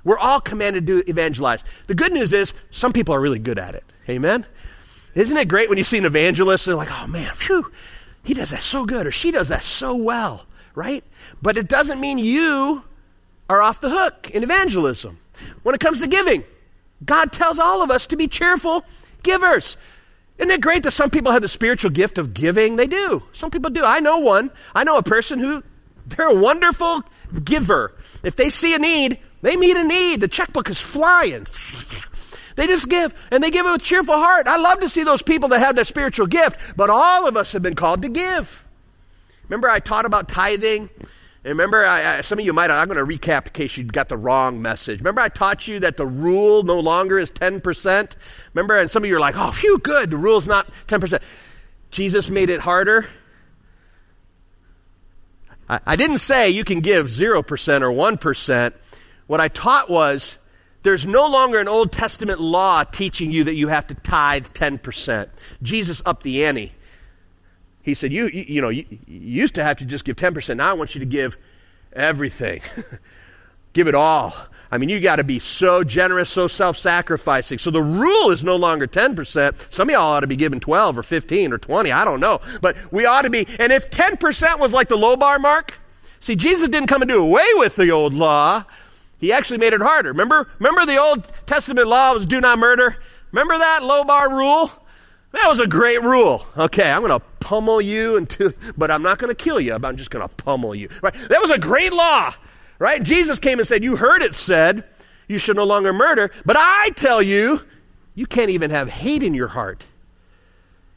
We're 0.03 0.19
all 0.19 0.41
commanded 0.41 0.87
to 0.87 1.09
evangelize. 1.09 1.63
The 1.87 1.95
good 1.95 2.13
news 2.13 2.33
is, 2.33 2.55
some 2.71 2.93
people 2.93 3.15
are 3.15 3.21
really 3.21 3.39
good 3.39 3.59
at 3.59 3.75
it. 3.75 3.85
Amen? 4.09 4.47
Isn't 5.15 5.37
it 5.37 5.49
great 5.49 5.69
when 5.69 5.79
you 5.79 5.85
see 5.85 5.99
an 5.99 6.05
evangelist 6.05 6.67
and 6.67 6.73
they're 6.73 6.79
like, 6.79 7.03
oh 7.03 7.07
man, 7.07 7.35
phew, 7.35 7.71
he 8.25 8.35
does 8.35 8.51
that 8.51 8.63
so 8.63 8.85
good 8.85 9.07
or 9.07 9.11
she 9.11 9.31
does 9.31 9.49
that 9.49 9.63
so 9.63 9.95
well, 9.95 10.47
right? 10.75 11.05
But 11.43 11.59
it 11.59 11.69
doesn't 11.69 12.01
mean 12.01 12.19
you 12.19 12.83
are 13.49 13.61
off 13.61 13.81
the 13.81 13.91
hook 13.91 14.31
in 14.31 14.43
evangelism. 14.43 15.19
When 15.63 15.75
it 15.75 15.81
comes 15.81 16.01
to 16.01 16.07
giving, 16.07 16.45
God 17.05 17.33
tells 17.33 17.59
all 17.59 17.83
of 17.83 17.91
us 17.91 18.07
to 18.09 18.17
be 18.17 18.29
cheerful 18.29 18.85
givers. 19.23 19.77
Isn't 20.41 20.51
it 20.51 20.63
great 20.63 20.85
that 20.85 20.93
some 20.93 21.11
people 21.11 21.33
have 21.33 21.43
the 21.43 21.49
spiritual 21.49 21.91
gift 21.91 22.17
of 22.17 22.33
giving? 22.33 22.77
They 22.77 22.87
do. 22.87 23.23
Some 23.35 23.51
people 23.51 23.71
do. 23.71 23.85
I 23.85 24.01
know 24.01 24.19
one. 24.19 24.51
I 24.75 24.85
know 24.85 24.97
a 24.97 25.03
person 25.03 25.39
who, 25.39 25.63
they're 26.07 26.29
a 26.29 26.35
wonderful 26.35 27.03
giver. 27.45 27.95
If 28.23 28.37
they 28.37 28.49
see 28.49 28.75
a 28.75 28.79
need, 28.79 29.19
they 29.43 29.57
meet 29.57 29.77
a 29.77 29.85
need. 29.85 30.23
The 30.23 30.29
checkbook 30.29 30.71
is 30.71 30.81
flying. 30.81 31.47
They 32.57 32.67
just 32.67 32.89
give, 32.89 33.15
and 33.31 33.45
they 33.45 33.51
give 33.51 33.67
it 33.67 33.71
with 33.71 33.83
a 33.83 33.85
cheerful 33.85 34.15
heart. 34.15 34.47
I 34.47 34.57
love 34.57 34.81
to 34.81 34.89
see 34.89 35.05
those 35.05 35.21
people 35.21 35.51
that 35.51 35.59
have 35.59 35.77
that 35.77 35.87
spiritual 35.87 36.27
gift, 36.27 36.59
but 36.75 36.89
all 36.89 37.29
of 37.29 37.37
us 37.37 37.53
have 37.53 37.63
been 37.63 37.75
called 37.75 38.01
to 38.03 38.09
give. 38.09 38.67
Remember, 39.49 39.69
I 39.69 39.79
taught 39.79 40.07
about 40.07 40.27
tithing? 40.27 40.89
And 41.43 41.53
remember, 41.53 41.85
I, 41.85 42.19
I, 42.19 42.21
some 42.21 42.39
of 42.39 42.45
you 42.45 42.53
might, 42.53 42.71
I'm 42.71 42.87
going 42.89 42.99
to 42.99 43.19
recap 43.19 43.47
in 43.47 43.53
case 43.53 43.77
you 43.77 43.85
got 43.85 44.11
the 44.11 44.19
wrong 44.19 44.61
message. 44.61 45.01
Remember, 45.01 45.23
I 45.23 45.31
taught 45.31 45.67
you 45.67 45.81
that 45.81 45.97
the 45.97 46.07
rule 46.07 46.63
no 46.63 46.79
longer 46.79 47.19
is 47.19 47.31
10%? 47.31 48.17
Remember, 48.53 48.77
and 48.77 48.91
some 48.91 49.05
of 49.05 49.09
you 49.09 49.17
are 49.17 49.21
like, 49.21 49.37
oh, 49.39 49.51
phew, 49.51 49.79
good, 49.79 50.11
the 50.11 50.19
rule's 50.19 50.47
not 50.47 50.71
10%. 50.89 51.23
Jesus 51.91 52.29
made 52.29 52.51
it 52.51 52.61
harder. 52.61 53.09
I, 55.67 55.81
I 55.87 55.97
didn't 55.97 56.19
say 56.19 56.51
you 56.51 56.65
can 56.65 56.81
give 56.81 57.09
0% 57.09 57.33
or 57.33 57.43
1%. 57.43 58.73
What 59.27 59.41
I 59.41 59.49
taught 59.49 59.89
was 59.89 60.37
there's 60.83 61.07
no 61.07 61.27
longer 61.29 61.59
an 61.59 61.69
Old 61.69 61.91
Testament 61.91 62.41
law 62.41 62.85
teaching 62.85 63.31
you 63.31 63.45
that 63.45 63.55
you 63.55 63.69
have 63.69 63.87
to 63.87 63.95
tithe 63.95 64.49
10%. 64.49 65.31
Jesus 65.63 66.03
upped 66.05 66.23
the 66.23 66.45
ante. 66.45 66.73
He 67.83 67.95
said, 67.95 68.13
you, 68.13 68.27
you, 68.29 68.45
you 68.47 68.61
know, 68.61 68.69
you, 68.69 68.85
you, 68.91 68.99
used 69.07 69.55
to 69.55 69.65
have 69.65 69.79
to 69.79 69.85
just 69.85 70.05
give 70.05 70.17
10%. 70.17 70.57
Now 70.57 70.71
I 70.71 70.73
want 70.75 70.95
you 70.95 71.01
to 71.01 71.07
give 71.07 71.39
everything. 71.93 72.61
give 73.73 73.89
it 73.89 73.95
all. 73.95 74.35
I 74.73 74.79
mean, 74.79 74.89
you 74.89 75.01
got 75.01 75.17
to 75.17 75.25
be 75.25 75.41
so 75.41 75.83
generous, 75.83 76.31
so 76.31 76.47
self 76.47 76.77
sacrificing. 76.77 77.59
So 77.59 77.71
the 77.71 77.83
rule 77.83 78.31
is 78.31 78.45
no 78.45 78.55
longer 78.57 78.87
10%. 78.87 79.73
Some 79.73 79.89
of 79.89 79.93
y'all 79.93 80.03
ought 80.03 80.21
to 80.21 80.29
be 80.29 80.37
giving 80.37 80.61
12 80.61 80.99
or 80.99 81.03
15 81.03 81.53
or 81.53 81.59
20. 81.59 81.91
I 81.91 82.05
don't 82.05 82.21
know. 82.21 82.41
But 82.61 82.77
we 82.93 83.05
ought 83.05 83.23
to 83.23 83.31
be. 83.31 83.47
And 83.59 83.73
if 83.73 83.91
10% 83.91 84.61
was 84.61 84.73
like 84.73 84.89
the 84.89 84.97
low 84.97 85.17
bar 85.17 85.39
mark, 85.39 85.75
see, 86.21 86.37
Jesus 86.37 86.69
didn't 86.69 86.87
come 86.87 87.03
and 87.03 87.09
do 87.09 87.23
away 87.23 87.47
with 87.55 87.75
the 87.77 87.91
old 87.91 88.15
law. 88.15 88.65
He 89.19 89.33
actually 89.33 89.59
made 89.59 89.73
it 89.73 89.83
harder. 89.83 90.11
Remember, 90.11 90.49
remember 90.59 90.87
the 90.87 90.97
Old 90.97 91.31
Testament 91.45 91.87
law 91.89 92.15
was 92.15 92.25
do 92.25 92.41
not 92.41 92.59
murder? 92.59 92.97
Remember 93.33 93.59
that 93.59 93.83
low 93.83 94.03
bar 94.03 94.31
rule? 94.35 94.71
That 95.33 95.47
was 95.49 95.61
a 95.61 95.67
great 95.67 96.03
rule. 96.03 96.47
Okay, 96.57 96.91
I'm 96.91 97.03
going 97.03 97.21
to 97.21 97.25
pummel 97.41 97.81
you 97.81 98.17
until, 98.17 98.53
but 98.77 98.91
I'm 98.91 99.03
not 99.03 99.19
going 99.19 99.35
to 99.35 99.35
kill 99.35 99.61
you. 99.61 99.75
I'm 99.75 99.97
just 99.97 100.11
going 100.11 100.27
to 100.27 100.35
pummel 100.35 100.75
you. 100.75 100.89
Right? 101.03 101.15
That 101.29 101.41
was 101.41 101.51
a 101.51 101.59
great 101.59 101.93
law. 101.93 102.35
Right? 102.79 103.03
Jesus 103.03 103.39
came 103.39 103.59
and 103.59 103.67
said, 103.67 103.83
you 103.85 103.97
heard 103.97 104.23
it 104.23 104.35
said, 104.35 104.85
you 105.29 105.39
should 105.39 105.57
no 105.57 105.65
longer 105.65 105.93
murder, 105.93 106.31
but 106.45 106.57
I 106.59 106.91
tell 106.97 107.23
you, 107.23 107.61
you 108.15 108.27
can't 108.27 108.51
even 108.51 108.71
have 108.71 108.89
hate 108.89 109.23
in 109.23 109.35
your 109.35 109.49
heart. 109.49 109.87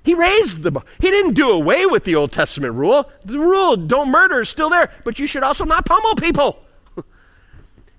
He 0.04 0.16
raised 0.16 0.64
the. 0.64 0.82
He 1.00 1.10
didn't 1.12 1.34
do 1.34 1.52
away 1.52 1.86
with 1.86 2.04
the 2.04 2.16
Old 2.16 2.32
Testament 2.32 2.74
rule. 2.74 3.10
The 3.24 3.40
rule, 3.40 3.78
don't 3.78 4.12
murder, 4.12 4.42
is 4.42 4.50
still 4.50 4.70
there, 4.70 4.92
but 5.06 5.18
you 5.18 5.28
should 5.28 5.44
also 5.44 5.64
not 5.66 5.86
pummel 5.86 6.16
people. 6.16 6.60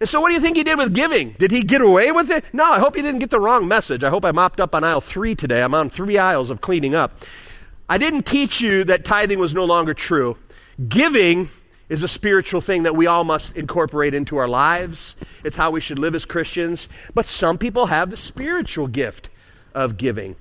And 0.00 0.08
so, 0.08 0.20
what 0.20 0.28
do 0.28 0.34
you 0.34 0.40
think 0.40 0.56
he 0.56 0.64
did 0.64 0.76
with 0.76 0.92
giving? 0.92 1.36
Did 1.38 1.52
he 1.52 1.62
get 1.62 1.80
away 1.80 2.10
with 2.10 2.28
it? 2.28 2.44
No, 2.52 2.64
I 2.64 2.80
hope 2.80 2.96
he 2.96 3.00
didn't 3.00 3.20
get 3.20 3.30
the 3.30 3.40
wrong 3.40 3.68
message. 3.68 4.02
I 4.02 4.10
hope 4.10 4.24
I 4.24 4.32
mopped 4.32 4.60
up 4.60 4.74
on 4.74 4.82
aisle 4.82 5.00
three 5.00 5.36
today. 5.36 5.62
I'm 5.62 5.72
on 5.72 5.88
three 5.88 6.18
aisles 6.18 6.50
of 6.50 6.60
cleaning 6.60 6.96
up. 6.96 7.24
I 7.88 7.98
didn't 7.98 8.24
teach 8.24 8.60
you 8.60 8.84
that 8.84 9.04
tithing 9.04 9.38
was 9.38 9.54
no 9.54 9.64
longer 9.64 9.94
true. 9.94 10.36
Giving 10.88 11.48
is 11.88 12.02
a 12.02 12.08
spiritual 12.08 12.60
thing 12.60 12.84
that 12.84 12.96
we 12.96 13.06
all 13.06 13.24
must 13.24 13.56
incorporate 13.56 14.14
into 14.14 14.36
our 14.36 14.48
lives. 14.48 15.14
It's 15.44 15.56
how 15.56 15.70
we 15.70 15.80
should 15.80 15.98
live 15.98 16.14
as 16.14 16.24
Christians. 16.24 16.88
But 17.14 17.26
some 17.26 17.58
people 17.58 17.86
have 17.86 18.10
the 18.10 18.16
spiritual 18.16 18.86
gift 18.86 19.28
of 19.74 19.96
giving. 19.96 20.36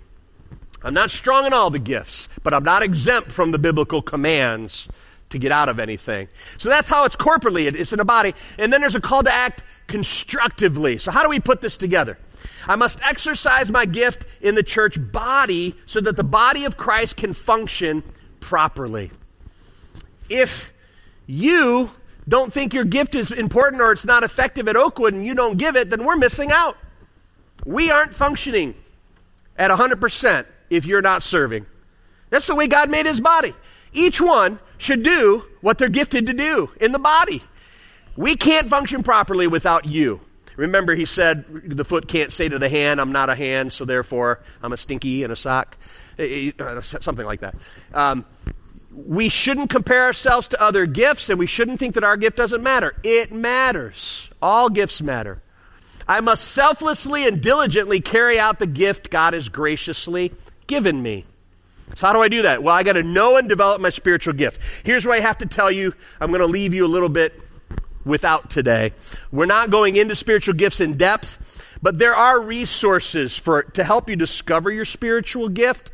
I'm 0.84 0.94
not 0.94 1.12
strong 1.12 1.46
in 1.46 1.54
all 1.54 1.70
the 1.70 1.80
gifts, 1.80 2.28
but 2.44 2.54
I'm 2.54 2.64
not 2.64 2.84
exempt 2.84 3.32
from 3.32 3.52
the 3.52 3.60
biblical 3.60 4.02
commands 4.02 4.88
to 5.30 5.40
get 5.40 5.52
out 5.52 5.70
of 5.70 5.80
anything. 5.80 6.28
So 6.58 6.70
that's 6.70 6.88
how 6.88 7.06
it's 7.06 7.16
corporately, 7.16 7.74
it's 7.74 7.94
in 7.94 8.00
a 8.00 8.06
body. 8.06 8.34
And 8.58 8.72
then 8.72 8.82
there's 8.82 8.96
a 8.96 9.02
call 9.02 9.24
to 9.24 9.34
act 9.34 9.64
constructively. 9.88 10.98
So, 10.98 11.12
how 11.12 11.24
do 11.24 11.30
we 11.30 11.40
put 11.40 11.62
this 11.62 11.78
together? 11.78 12.18
I 12.68 12.76
must 12.76 13.02
exercise 13.02 13.72
my 13.72 13.86
gift 13.86 14.26
in 14.42 14.56
the 14.56 14.64
church 14.64 14.98
body 15.12 15.76
so 15.86 16.00
that 16.02 16.16
the 16.16 16.24
body 16.24 16.66
of 16.66 16.78
Christ 16.78 17.18
can 17.18 17.34
function 17.34 18.04
properly. 18.40 19.12
If 20.30 20.74
you 21.26 21.92
don't 22.28 22.54
think 22.54 22.74
your 22.74 22.86
gift 22.86 23.16
is 23.16 23.32
important 23.32 23.82
or 23.82 23.92
it's 23.92 24.06
not 24.06 24.24
effective 24.24 24.68
at 24.68 24.76
Oakwood 24.76 25.14
and 25.14 25.26
you 25.26 25.36
don't 25.36 25.58
give 25.58 25.76
it, 25.76 25.90
then 25.90 26.06
we're 26.06 26.16
missing 26.16 26.52
out. 26.52 26.78
We 27.66 27.92
aren't 27.92 28.16
functioning 28.16 28.76
at 29.58 29.72
100% 29.72 30.46
if 30.70 30.86
you're 30.86 31.02
not 31.02 31.24
serving. 31.24 31.66
That's 32.30 32.48
the 32.48 32.56
way 32.56 32.68
God 32.68 32.90
made 32.90 33.06
his 33.06 33.20
body. 33.20 33.54
Each 33.92 34.20
one 34.20 34.60
should 34.78 35.04
do 35.04 35.46
what 35.62 35.78
they're 35.78 35.90
gifted 35.90 36.26
to 36.28 36.34
do 36.34 36.72
in 36.82 36.92
the 36.92 37.00
body. 37.00 37.44
We 38.16 38.36
can't 38.36 38.70
function 38.70 39.04
properly 39.04 39.48
without 39.48 39.86
you. 39.86 40.22
Remember, 40.56 40.96
he 40.96 41.06
said 41.06 41.46
the 41.50 41.86
foot 41.86 42.08
can't 42.08 42.32
say 42.32 42.48
to 42.48 42.60
the 42.60 42.70
hand, 42.70 43.02
I'm 43.02 43.12
not 43.12 43.30
a 43.30 43.36
hand, 43.36 43.74
so 43.74 43.86
therefore 43.86 44.40
I'm 44.62 44.74
a 44.74 44.78
stinky 44.78 45.24
in 45.24 45.32
a 45.32 45.36
sock. 45.36 45.78
Eh, 46.20 46.52
eh, 46.58 46.64
uh, 46.64 46.82
something 46.82 47.26
like 47.26 47.42
that. 47.42 47.56
Um, 47.94 48.26
we 48.96 49.30
shouldn't 49.30 49.70
compare 49.70 50.04
ourselves 50.04 50.50
to 50.50 50.62
other 50.62 50.86
gifts, 50.86 51.30
and 51.30 51.40
we 51.40 51.48
shouldn't 51.48 51.80
think 51.80 51.96
that 51.96 52.04
our 52.04 52.18
gift 52.18 52.38
doesn't 52.38 52.62
matter. 52.62 52.94
It 53.04 53.32
matters. 53.32 54.30
All 54.42 54.70
gifts 54.70 55.02
matter. 55.02 55.42
I 56.08 56.22
must 56.22 56.44
selflessly 56.44 57.28
and 57.28 57.42
diligently 57.42 58.02
carry 58.02 58.38
out 58.38 58.60
the 58.60 58.68
gift 58.68 59.10
God 59.10 59.34
has 59.34 59.50
graciously 59.50 60.34
given 60.68 61.02
me. 61.02 61.26
So, 61.96 62.08
how 62.08 62.14
do 62.14 62.22
I 62.22 62.28
do 62.28 62.44
that? 62.44 62.64
Well, 62.64 62.74
I 62.74 62.84
got 62.84 62.94
to 62.94 63.04
know 63.04 63.38
and 63.38 63.48
develop 63.48 63.82
my 63.82 63.90
spiritual 63.90 64.34
gift. 64.34 64.60
Here's 64.84 65.06
what 65.06 65.18
I 65.18 65.22
have 65.22 65.40
to 65.40 65.46
tell 65.46 65.72
you. 65.72 65.94
I'm 66.20 66.30
going 66.30 66.42
to 66.42 66.48
leave 66.48 66.74
you 66.74 66.86
a 66.86 66.88
little 66.88 67.10
bit 67.10 67.40
without 68.06 68.50
today. 68.50 68.92
We're 69.32 69.46
not 69.46 69.70
going 69.70 69.96
into 69.96 70.16
spiritual 70.16 70.56
gifts 70.56 70.80
in 70.80 70.98
depth, 70.98 71.40
But 71.82 72.00
there 72.00 72.16
are 72.16 72.40
resources 72.40 73.38
for 73.38 73.64
to 73.64 73.84
help 73.84 74.10
you 74.10 74.16
discover 74.16 74.72
your 74.72 74.86
spiritual 74.86 75.50
gift. 75.50 75.92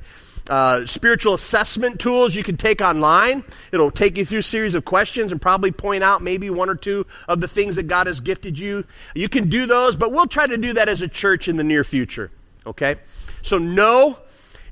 Uh, 0.48 0.86
spiritual 0.88 1.36
assessment 1.36 2.00
tools 2.00 2.36
you 2.36 2.44
can 2.44 2.58
take 2.58 2.82
online. 2.82 3.44
It'll 3.72 3.92
take 3.92 4.18
you 4.18 4.26
through 4.26 4.40
a 4.40 4.44
series 4.44 4.74
of 4.74 4.84
questions 4.84 5.32
and 5.32 5.42
probably 5.42 5.72
point 5.72 6.04
out 6.04 6.24
maybe 6.24 6.50
one 6.50 6.70
or 6.70 6.76
two 6.76 7.06
of 7.28 7.40
the 7.40 7.48
things 7.48 7.76
that 7.76 7.84
God 7.84 8.08
has 8.08 8.20
gifted 8.20 8.58
you. 8.58 8.84
You 9.14 9.30
can 9.30 9.50
do 9.50 9.68
those, 9.68 9.96
but 9.96 10.12
we'll 10.12 10.28
try 10.28 10.48
to 10.48 10.58
do 10.58 10.74
that 10.74 10.90
as 10.90 11.02
a 11.02 11.08
church 11.08 11.48
in 11.48 11.58
the 11.58 11.64
near 11.64 11.84
future. 11.84 12.32
Okay? 12.66 12.96
So 13.44 13.58
know 13.60 14.18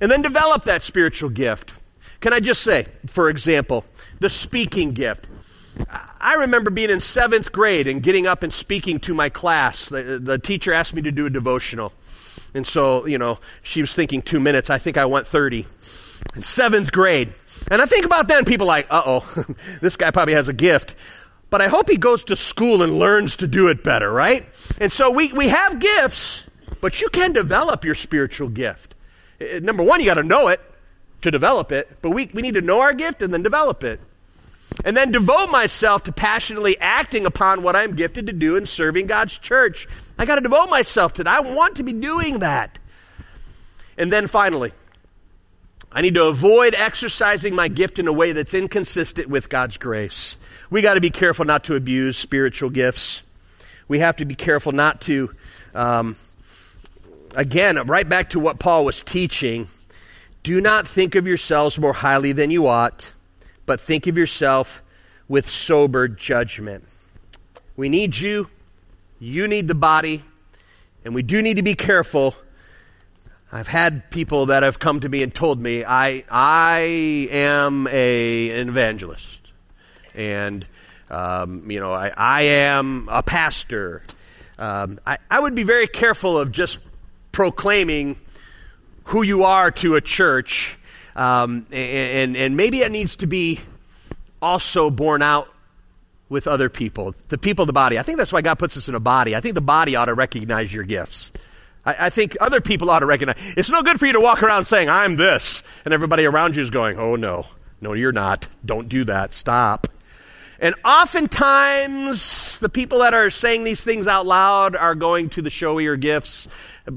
and 0.01 0.11
then 0.11 0.21
develop 0.21 0.63
that 0.63 0.83
spiritual 0.83 1.29
gift. 1.29 1.71
Can 2.19 2.33
I 2.33 2.39
just 2.39 2.63
say, 2.63 2.87
for 3.07 3.29
example, 3.29 3.85
the 4.19 4.29
speaking 4.29 4.91
gift. 4.93 5.25
I 6.19 6.35
remember 6.35 6.69
being 6.69 6.89
in 6.89 6.99
seventh 6.99 7.51
grade 7.51 7.87
and 7.87 8.01
getting 8.01 8.27
up 8.27 8.43
and 8.43 8.53
speaking 8.53 8.99
to 9.01 9.13
my 9.13 9.29
class. 9.29 9.87
The, 9.87 10.19
the 10.19 10.39
teacher 10.39 10.73
asked 10.73 10.93
me 10.93 11.01
to 11.03 11.11
do 11.11 11.25
a 11.25 11.29
devotional. 11.29 11.93
And 12.53 12.65
so, 12.65 13.05
you 13.05 13.17
know, 13.17 13.39
she 13.63 13.81
was 13.81 13.93
thinking 13.93 14.21
two 14.21 14.39
minutes. 14.39 14.69
I 14.69 14.77
think 14.77 14.97
I 14.97 15.05
went 15.05 15.27
30. 15.27 15.65
In 16.35 16.43
seventh 16.43 16.91
grade. 16.91 17.33
And 17.69 17.81
I 17.81 17.85
think 17.85 18.05
about 18.05 18.27
then, 18.27 18.45
people 18.45 18.67
like, 18.67 18.87
uh 18.89 19.03
oh, 19.05 19.45
this 19.81 19.95
guy 19.95 20.11
probably 20.11 20.33
has 20.33 20.47
a 20.47 20.53
gift. 20.53 20.95
But 21.49 21.61
I 21.61 21.67
hope 21.67 21.89
he 21.89 21.97
goes 21.97 22.25
to 22.25 22.35
school 22.35 22.81
and 22.81 22.99
learns 22.99 23.37
to 23.37 23.47
do 23.47 23.69
it 23.69 23.83
better, 23.83 24.11
right? 24.11 24.45
And 24.81 24.91
so 24.91 25.11
we, 25.11 25.31
we 25.31 25.47
have 25.47 25.79
gifts, 25.79 26.43
but 26.81 26.99
you 26.99 27.09
can 27.09 27.31
develop 27.31 27.85
your 27.85 27.95
spiritual 27.95 28.49
gift. 28.49 28.95
Uh, 29.39 29.59
number 29.61 29.83
one, 29.83 29.99
you 30.01 30.05
got 30.05 30.15
to 30.15 30.23
know 30.23 30.49
it 30.49 30.59
to 31.21 31.31
develop 31.31 31.71
it, 31.71 32.01
but 32.01 32.09
we, 32.09 32.29
we 32.33 32.41
need 32.41 32.55
to 32.55 32.61
know 32.61 32.81
our 32.81 32.93
gift 32.93 33.21
and 33.21 33.33
then 33.33 33.43
develop 33.43 33.83
it. 33.83 33.99
And 34.83 34.95
then 34.95 35.11
devote 35.11 35.47
myself 35.49 36.03
to 36.03 36.11
passionately 36.11 36.77
acting 36.79 37.25
upon 37.25 37.63
what 37.63 37.75
I'm 37.75 37.95
gifted 37.95 38.27
to 38.27 38.33
do 38.33 38.55
in 38.55 38.65
serving 38.65 39.07
God's 39.07 39.37
church. 39.37 39.87
I 40.17 40.25
got 40.25 40.35
to 40.35 40.41
devote 40.41 40.69
myself 40.69 41.13
to 41.13 41.23
that. 41.23 41.37
I 41.37 41.39
want 41.41 41.77
to 41.77 41.83
be 41.83 41.93
doing 41.93 42.39
that. 42.39 42.79
And 43.97 44.11
then 44.11 44.27
finally, 44.27 44.71
I 45.91 46.01
need 46.01 46.15
to 46.15 46.25
avoid 46.25 46.75
exercising 46.75 47.55
my 47.55 47.69
gift 47.69 47.97
in 47.97 48.07
a 48.07 48.13
way 48.13 48.33
that's 48.33 48.53
inconsistent 48.53 49.29
with 49.29 49.49
God's 49.49 49.77
grace. 49.77 50.37
We 50.69 50.81
got 50.81 50.95
to 50.95 51.01
be 51.01 51.09
careful 51.09 51.45
not 51.45 51.65
to 51.65 51.75
abuse 51.75 52.17
spiritual 52.17 52.69
gifts. 52.69 53.23
We 53.87 53.99
have 53.99 54.17
to 54.17 54.25
be 54.25 54.35
careful 54.35 54.73
not 54.73 55.01
to, 55.01 55.31
um, 55.73 56.17
again, 57.35 57.77
right 57.87 58.07
back 58.07 58.31
to 58.31 58.39
what 58.39 58.59
Paul 58.59 58.85
was 58.85 59.01
teaching. 59.01 59.69
Do 60.43 60.59
not 60.61 60.87
think 60.87 61.15
of 61.15 61.25
yourselves 61.25 61.79
more 61.79 61.93
highly 61.93 62.33
than 62.33 62.51
you 62.51 62.67
ought, 62.67 63.11
but 63.67 63.79
think 63.79 64.07
of 64.07 64.17
yourself 64.17 64.81
with 65.27 65.47
sober 65.47 66.07
judgment. 66.07 66.83
We 67.75 67.89
need 67.89 68.17
you 68.17 68.49
you 69.19 69.47
need 69.47 69.67
the 69.67 69.75
body, 69.75 70.23
and 71.03 71.15
we 71.15 71.23
do 71.23 71.41
need 71.41 71.57
to 71.57 71.63
be 71.63 71.75
careful. 71.75 72.35
I've 73.51 73.67
had 73.67 74.11
people 74.11 74.47
that 74.47 74.63
have 74.63 74.77
come 74.77 74.99
to 74.99 75.09
me 75.09 75.23
and 75.23 75.33
told 75.33 75.59
me 75.59 75.83
I 75.83 76.23
I 76.29 76.79
am 77.31 77.87
a 77.87 78.61
an 78.61 78.69
evangelist, 78.69 79.51
and 80.13 80.65
um, 81.09 81.69
you 81.69 81.79
know 81.79 81.91
I, 81.91 82.11
I 82.15 82.41
am 82.43 83.09
a 83.11 83.23
pastor. 83.23 84.03
Um, 84.59 84.99
I, 85.05 85.17
I 85.29 85.39
would 85.39 85.55
be 85.55 85.63
very 85.63 85.87
careful 85.87 86.37
of 86.37 86.51
just 86.51 86.79
proclaiming 87.31 88.17
who 89.05 89.21
you 89.21 89.43
are 89.43 89.71
to 89.71 89.95
a 89.95 90.01
church, 90.01 90.76
um, 91.17 91.65
and, 91.71 92.37
and 92.37 92.55
maybe 92.55 92.81
it 92.81 92.91
needs 92.91 93.17
to 93.17 93.27
be 93.27 93.59
also 94.41 94.89
borne 94.89 95.21
out 95.21 95.49
with 96.29 96.47
other 96.47 96.69
people, 96.69 97.15
the 97.29 97.37
people 97.37 97.63
of 97.63 97.67
the 97.67 97.73
body. 97.73 97.97
I 97.97 98.03
think 98.03 98.17
that's 98.17 98.31
why 98.31 98.41
God 98.41 98.59
puts 98.59 98.77
us 98.77 98.87
in 98.87 98.95
a 98.95 98.99
body. 98.99 99.35
I 99.35 99.41
think 99.41 99.55
the 99.55 99.61
body 99.61 99.95
ought 99.95 100.05
to 100.05 100.13
recognize 100.13 100.71
your 100.71 100.83
gifts. 100.83 101.31
I, 101.85 102.07
I, 102.07 102.09
think 102.09 102.37
other 102.39 102.61
people 102.61 102.89
ought 102.89 102.99
to 102.99 103.05
recognize. 103.05 103.37
It's 103.55 103.69
no 103.69 103.81
good 103.81 103.99
for 103.99 104.05
you 104.05 104.13
to 104.13 104.19
walk 104.19 104.43
around 104.43 104.65
saying, 104.65 104.89
I'm 104.89 105.15
this, 105.15 105.63
and 105.85 105.93
everybody 105.93 106.25
around 106.25 106.55
you 106.55 106.61
is 106.61 106.69
going, 106.69 106.99
oh 106.99 107.15
no, 107.15 107.47
no, 107.81 107.93
you're 107.93 108.11
not. 108.11 108.47
Don't 108.65 108.89
do 108.89 109.05
that. 109.05 109.33
Stop. 109.33 109.87
And 110.59 110.73
oftentimes, 110.83 112.59
the 112.59 112.69
people 112.69 112.99
that 112.99 113.13
are 113.13 113.29
saying 113.29 113.63
these 113.63 113.83
things 113.83 114.07
out 114.07 114.25
loud 114.25 114.75
are 114.75 114.95
going 114.95 115.29
to 115.29 115.41
the 115.41 115.51
showier 115.51 115.99
gifts. 115.99 116.47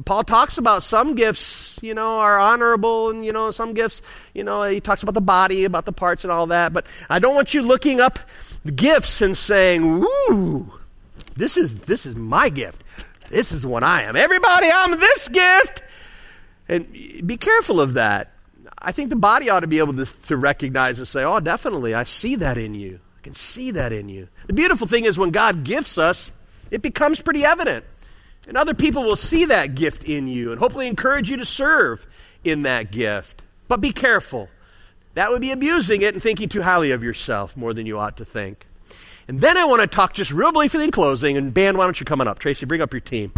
Paul 0.04 0.22
talks 0.22 0.56
about 0.56 0.82
some 0.82 1.16
gifts, 1.16 1.76
you 1.80 1.94
know, 1.94 2.18
are 2.18 2.38
honorable, 2.38 3.10
and, 3.10 3.24
you 3.24 3.32
know, 3.32 3.50
some 3.50 3.74
gifts, 3.74 4.02
you 4.34 4.44
know, 4.44 4.62
he 4.62 4.80
talks 4.80 5.02
about 5.02 5.14
the 5.14 5.20
body, 5.20 5.64
about 5.64 5.84
the 5.84 5.92
parts 5.92 6.22
and 6.22 6.30
all 6.30 6.46
that. 6.48 6.72
But 6.72 6.86
I 7.08 7.18
don't 7.18 7.34
want 7.34 7.54
you 7.54 7.62
looking 7.62 8.00
up 8.00 8.20
gifts 8.76 9.20
and 9.20 9.36
saying, 9.36 10.04
"Ooh, 10.04 10.72
this 11.34 11.56
is 11.56 11.80
this 11.80 12.06
is 12.06 12.14
my 12.14 12.48
gift. 12.50 12.82
This 13.30 13.52
is 13.52 13.62
the 13.62 13.68
one 13.68 13.82
I 13.82 14.04
am. 14.04 14.16
Everybody, 14.16 14.70
I'm 14.72 14.92
this 14.92 15.28
gift." 15.28 15.82
And 16.68 16.92
be 16.92 17.36
careful 17.36 17.80
of 17.80 17.94
that. 17.94 18.32
I 18.78 18.92
think 18.92 19.10
the 19.10 19.16
body 19.16 19.50
ought 19.50 19.60
to 19.60 19.66
be 19.66 19.78
able 19.78 19.94
to, 19.94 20.06
to 20.28 20.36
recognize 20.36 20.98
and 20.98 21.08
say, 21.08 21.24
"Oh, 21.24 21.40
definitely, 21.40 21.94
I 21.94 22.04
see 22.04 22.36
that 22.36 22.58
in 22.58 22.74
you. 22.74 23.00
I 23.18 23.22
can 23.22 23.34
see 23.34 23.72
that 23.72 23.92
in 23.92 24.08
you." 24.08 24.28
The 24.46 24.52
beautiful 24.52 24.86
thing 24.86 25.04
is 25.04 25.18
when 25.18 25.30
God 25.30 25.64
gifts 25.64 25.98
us, 25.98 26.30
it 26.70 26.80
becomes 26.80 27.20
pretty 27.20 27.44
evident. 27.44 27.84
And 28.48 28.56
other 28.56 28.74
people 28.74 29.02
will 29.02 29.16
see 29.16 29.44
that 29.46 29.74
gift 29.74 30.04
in 30.04 30.26
you 30.26 30.50
and 30.50 30.58
hopefully 30.58 30.88
encourage 30.88 31.30
you 31.30 31.36
to 31.36 31.44
serve 31.44 32.06
in 32.42 32.62
that 32.62 32.90
gift. 32.90 33.42
But 33.68 33.80
be 33.80 33.92
careful. 33.92 34.48
That 35.14 35.30
would 35.30 35.40
be 35.40 35.50
abusing 35.50 36.02
it 36.02 36.14
and 36.14 36.22
thinking 36.22 36.48
too 36.48 36.62
highly 36.62 36.92
of 36.92 37.02
yourself 37.02 37.56
more 37.56 37.74
than 37.74 37.86
you 37.86 37.98
ought 37.98 38.16
to 38.16 38.24
think. 38.24 38.66
And 39.28 39.40
then 39.40 39.56
I 39.56 39.64
want 39.64 39.80
to 39.82 39.86
talk 39.86 40.14
just 40.14 40.30
real 40.30 40.50
briefly 40.52 40.82
in 40.82 40.90
closing. 40.90 41.36
And, 41.36 41.54
band, 41.54 41.78
why 41.78 41.84
don't 41.84 42.00
you 42.00 42.06
come 42.06 42.20
on 42.20 42.28
up? 42.28 42.38
Tracy, 42.38 42.66
bring 42.66 42.80
up 42.80 42.92
your 42.92 43.00
team. 43.00 43.32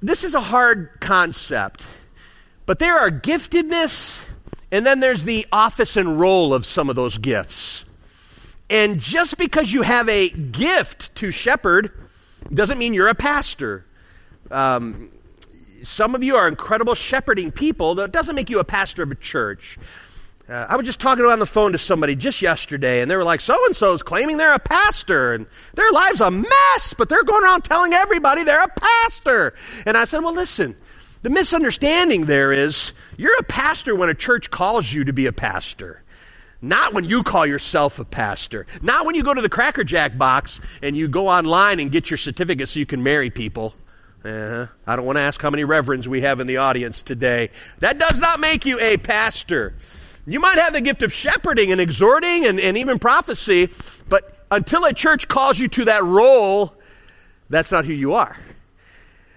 This 0.00 0.22
is 0.22 0.34
a 0.34 0.40
hard 0.40 0.90
concept, 1.00 1.84
but 2.66 2.78
there 2.78 2.96
are 2.96 3.10
giftedness, 3.10 4.24
and 4.70 4.86
then 4.86 5.00
there's 5.00 5.24
the 5.24 5.44
office 5.50 5.96
and 5.96 6.20
role 6.20 6.54
of 6.54 6.64
some 6.64 6.88
of 6.88 6.94
those 6.94 7.18
gifts. 7.18 7.84
And 8.70 9.00
just 9.00 9.38
because 9.38 9.72
you 9.72 9.82
have 9.82 10.08
a 10.08 10.28
gift 10.28 11.12
to 11.16 11.32
shepherd 11.32 11.90
doesn't 12.52 12.78
mean 12.78 12.94
you're 12.94 13.08
a 13.08 13.14
pastor. 13.14 13.84
Um, 14.50 15.10
some 15.82 16.14
of 16.14 16.22
you 16.22 16.36
are 16.36 16.48
incredible 16.48 16.94
shepherding 16.94 17.52
people. 17.52 17.96
That 17.96 18.12
doesn't 18.12 18.34
make 18.34 18.50
you 18.50 18.58
a 18.58 18.64
pastor 18.64 19.02
of 19.02 19.10
a 19.10 19.14
church. 19.14 19.78
Uh, 20.48 20.66
I 20.68 20.76
was 20.76 20.86
just 20.86 20.98
talking 20.98 21.24
on 21.26 21.38
the 21.40 21.46
phone 21.46 21.72
to 21.72 21.78
somebody 21.78 22.16
just 22.16 22.40
yesterday, 22.40 23.02
and 23.02 23.10
they 23.10 23.16
were 23.16 23.24
like, 23.24 23.42
so 23.42 23.54
and 23.66 23.76
so 23.76 23.92
is 23.92 24.02
claiming 24.02 24.38
they're 24.38 24.54
a 24.54 24.58
pastor, 24.58 25.34
and 25.34 25.46
their 25.74 25.90
life's 25.92 26.20
a 26.20 26.30
mess, 26.30 26.94
but 26.96 27.10
they're 27.10 27.22
going 27.24 27.44
around 27.44 27.64
telling 27.64 27.92
everybody 27.92 28.44
they're 28.44 28.62
a 28.62 28.68
pastor. 28.68 29.54
And 29.84 29.96
I 29.96 30.06
said, 30.06 30.24
well, 30.24 30.32
listen, 30.32 30.74
the 31.22 31.28
misunderstanding 31.30 32.24
there 32.24 32.52
is 32.52 32.92
you're 33.18 33.36
a 33.38 33.42
pastor 33.42 33.94
when 33.94 34.08
a 34.08 34.14
church 34.14 34.50
calls 34.50 34.90
you 34.90 35.04
to 35.04 35.12
be 35.12 35.26
a 35.26 35.32
pastor. 35.32 36.02
Not 36.60 36.92
when 36.92 37.04
you 37.04 37.22
call 37.22 37.46
yourself 37.46 37.98
a 37.98 38.04
pastor. 38.04 38.66
Not 38.82 39.06
when 39.06 39.14
you 39.14 39.22
go 39.22 39.32
to 39.32 39.40
the 39.40 39.48
Cracker 39.48 39.84
Jack 39.84 40.18
box 40.18 40.60
and 40.82 40.96
you 40.96 41.06
go 41.06 41.28
online 41.28 41.78
and 41.78 41.92
get 41.92 42.10
your 42.10 42.16
certificate 42.16 42.68
so 42.68 42.80
you 42.80 42.86
can 42.86 43.02
marry 43.02 43.30
people. 43.30 43.74
Uh, 44.24 44.66
I 44.84 44.96
don't 44.96 45.06
want 45.06 45.16
to 45.16 45.22
ask 45.22 45.40
how 45.40 45.50
many 45.50 45.62
reverends 45.62 46.08
we 46.08 46.22
have 46.22 46.40
in 46.40 46.48
the 46.48 46.56
audience 46.56 47.02
today. 47.02 47.50
That 47.78 47.98
does 47.98 48.18
not 48.18 48.40
make 48.40 48.66
you 48.66 48.80
a 48.80 48.96
pastor. 48.96 49.74
You 50.26 50.40
might 50.40 50.58
have 50.58 50.72
the 50.72 50.80
gift 50.80 51.02
of 51.04 51.12
shepherding 51.12 51.70
and 51.70 51.80
exhorting 51.80 52.44
and, 52.44 52.58
and 52.58 52.76
even 52.76 52.98
prophecy, 52.98 53.70
but 54.08 54.44
until 54.50 54.84
a 54.84 54.92
church 54.92 55.28
calls 55.28 55.58
you 55.58 55.68
to 55.68 55.84
that 55.86 56.04
role, 56.04 56.74
that's 57.48 57.70
not 57.70 57.84
who 57.84 57.92
you 57.92 58.14
are. 58.14 58.36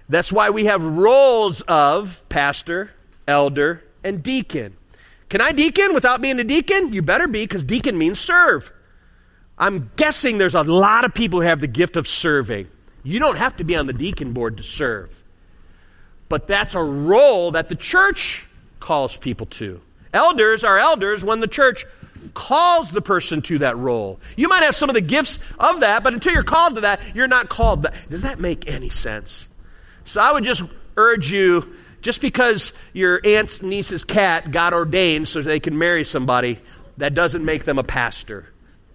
That's 0.08 0.32
why 0.32 0.50
we 0.50 0.66
have 0.66 0.82
roles 0.82 1.60
of 1.62 2.24
pastor, 2.28 2.90
elder, 3.26 3.84
and 4.02 4.22
deacon. 4.22 4.76
Can 5.32 5.40
I 5.40 5.52
deacon 5.52 5.94
without 5.94 6.20
being 6.20 6.38
a 6.40 6.44
deacon? 6.44 6.92
You 6.92 7.00
better 7.00 7.26
be, 7.26 7.42
because 7.42 7.64
deacon 7.64 7.96
means 7.96 8.20
serve. 8.20 8.70
I'm 9.56 9.90
guessing 9.96 10.36
there's 10.36 10.54
a 10.54 10.62
lot 10.62 11.06
of 11.06 11.14
people 11.14 11.40
who 11.40 11.46
have 11.46 11.58
the 11.58 11.66
gift 11.66 11.96
of 11.96 12.06
serving. 12.06 12.68
You 13.02 13.18
don't 13.18 13.38
have 13.38 13.56
to 13.56 13.64
be 13.64 13.74
on 13.74 13.86
the 13.86 13.94
deacon 13.94 14.34
board 14.34 14.58
to 14.58 14.62
serve. 14.62 15.22
But 16.28 16.48
that's 16.48 16.74
a 16.74 16.82
role 16.82 17.52
that 17.52 17.70
the 17.70 17.74
church 17.76 18.44
calls 18.78 19.16
people 19.16 19.46
to. 19.46 19.80
Elders 20.12 20.64
are 20.64 20.78
elders 20.78 21.24
when 21.24 21.40
the 21.40 21.48
church 21.48 21.86
calls 22.34 22.90
the 22.90 23.00
person 23.00 23.40
to 23.40 23.60
that 23.60 23.78
role. 23.78 24.20
You 24.36 24.48
might 24.48 24.64
have 24.64 24.76
some 24.76 24.90
of 24.90 24.94
the 24.94 25.00
gifts 25.00 25.38
of 25.58 25.80
that, 25.80 26.04
but 26.04 26.12
until 26.12 26.34
you're 26.34 26.42
called 26.42 26.74
to 26.74 26.82
that, 26.82 27.00
you're 27.14 27.26
not 27.26 27.48
called 27.48 27.84
that. 27.84 27.94
Does 28.10 28.20
that 28.20 28.38
make 28.38 28.68
any 28.68 28.90
sense? 28.90 29.48
So 30.04 30.20
I 30.20 30.30
would 30.30 30.44
just 30.44 30.62
urge 30.98 31.32
you 31.32 31.74
just 32.02 32.20
because 32.20 32.72
your 32.92 33.20
aunt's 33.24 33.62
niece's 33.62 34.04
cat 34.04 34.50
got 34.50 34.74
ordained 34.74 35.28
so 35.28 35.40
they 35.40 35.60
can 35.60 35.78
marry 35.78 36.04
somebody, 36.04 36.58
that 36.98 37.14
doesn't 37.14 37.44
make 37.44 37.64
them 37.64 37.78
a 37.78 37.84
pastor. 37.84 38.46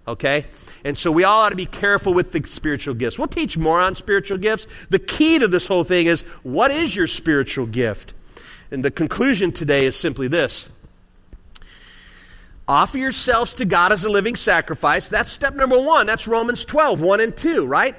Okay? 0.06 0.46
And 0.84 0.96
so 0.96 1.10
we 1.10 1.24
all 1.24 1.42
ought 1.42 1.50
to 1.50 1.56
be 1.56 1.66
careful 1.66 2.14
with 2.14 2.32
the 2.32 2.42
spiritual 2.46 2.94
gifts. 2.94 3.18
We'll 3.18 3.28
teach 3.28 3.56
more 3.58 3.80
on 3.80 3.96
spiritual 3.96 4.38
gifts. 4.38 4.66
The 4.90 4.98
key 4.98 5.38
to 5.38 5.48
this 5.48 5.66
whole 5.66 5.84
thing 5.84 6.06
is 6.06 6.20
what 6.42 6.70
is 6.70 6.94
your 6.94 7.06
spiritual 7.06 7.66
gift? 7.66 8.14
And 8.70 8.84
the 8.84 8.90
conclusion 8.90 9.52
today 9.52 9.86
is 9.86 9.96
simply 9.96 10.28
this 10.28 10.68
Offer 12.68 12.98
yourselves 12.98 13.54
to 13.54 13.64
God 13.64 13.92
as 13.92 14.04
a 14.04 14.10
living 14.10 14.36
sacrifice. 14.36 15.08
That's 15.08 15.32
step 15.32 15.54
number 15.54 15.80
one. 15.80 16.06
That's 16.06 16.28
Romans 16.28 16.66
12, 16.66 17.00
1 17.00 17.20
and 17.20 17.34
2, 17.34 17.64
right? 17.64 17.96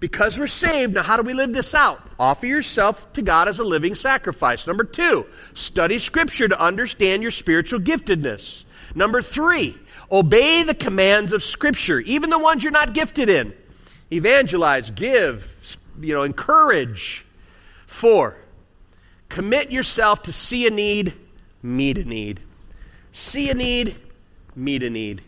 Because 0.00 0.38
we're 0.38 0.46
saved, 0.46 0.94
now 0.94 1.02
how 1.02 1.16
do 1.16 1.22
we 1.22 1.34
live 1.34 1.52
this 1.52 1.74
out? 1.74 2.00
Offer 2.18 2.46
yourself 2.46 3.12
to 3.14 3.22
God 3.22 3.48
as 3.48 3.58
a 3.58 3.64
living 3.64 3.94
sacrifice. 3.94 4.66
Number 4.66 4.84
two, 4.84 5.26
study 5.54 5.98
Scripture 5.98 6.48
to 6.48 6.60
understand 6.60 7.22
your 7.22 7.30
spiritual 7.30 7.80
giftedness. 7.80 8.64
Number 8.94 9.22
three, 9.22 9.76
obey 10.10 10.62
the 10.62 10.74
commands 10.74 11.32
of 11.32 11.42
Scripture, 11.42 12.00
even 12.00 12.30
the 12.30 12.38
ones 12.38 12.62
you're 12.62 12.72
not 12.72 12.94
gifted 12.94 13.28
in. 13.28 13.54
Evangelize, 14.12 14.90
give, 14.90 15.78
you 16.00 16.14
know, 16.14 16.22
encourage. 16.22 17.24
Four, 17.86 18.36
commit 19.28 19.70
yourself 19.70 20.22
to 20.24 20.32
see 20.32 20.66
a 20.66 20.70
need, 20.70 21.14
meet 21.62 21.98
a 21.98 22.04
need. 22.04 22.40
See 23.12 23.48
a 23.50 23.54
need, 23.54 23.96
meet 24.54 24.82
a 24.82 24.90
need. 24.90 25.22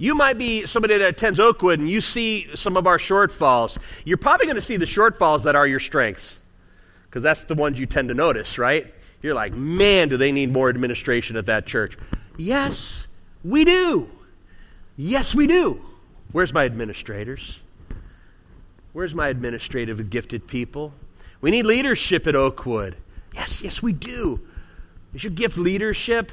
You 0.00 0.14
might 0.14 0.38
be 0.38 0.64
somebody 0.64 0.96
that 0.96 1.10
attends 1.10 1.38
Oakwood 1.38 1.78
and 1.78 1.86
you 1.86 2.00
see 2.00 2.48
some 2.56 2.78
of 2.78 2.86
our 2.86 2.96
shortfalls. 2.96 3.76
You're 4.06 4.16
probably 4.16 4.46
going 4.46 4.56
to 4.56 4.62
see 4.62 4.78
the 4.78 4.86
shortfalls 4.86 5.42
that 5.42 5.54
are 5.54 5.66
your 5.66 5.78
strengths 5.78 6.38
because 7.04 7.22
that's 7.22 7.44
the 7.44 7.54
ones 7.54 7.78
you 7.78 7.84
tend 7.84 8.08
to 8.08 8.14
notice, 8.14 8.56
right? 8.56 8.94
You're 9.20 9.34
like, 9.34 9.52
man, 9.52 10.08
do 10.08 10.16
they 10.16 10.32
need 10.32 10.50
more 10.50 10.70
administration 10.70 11.36
at 11.36 11.44
that 11.46 11.66
church? 11.66 11.98
Yes, 12.38 13.08
we 13.44 13.66
do. 13.66 14.08
Yes, 14.96 15.34
we 15.34 15.46
do. 15.46 15.82
Where's 16.32 16.54
my 16.54 16.64
administrators? 16.64 17.58
Where's 18.94 19.14
my 19.14 19.28
administrative 19.28 20.08
gifted 20.08 20.46
people? 20.46 20.94
We 21.42 21.50
need 21.50 21.66
leadership 21.66 22.26
at 22.26 22.34
Oakwood. 22.34 22.96
Yes, 23.34 23.60
yes, 23.60 23.82
we 23.82 23.92
do. 23.92 24.40
Is 25.12 25.24
your 25.24 25.32
gift 25.32 25.58
leadership? 25.58 26.32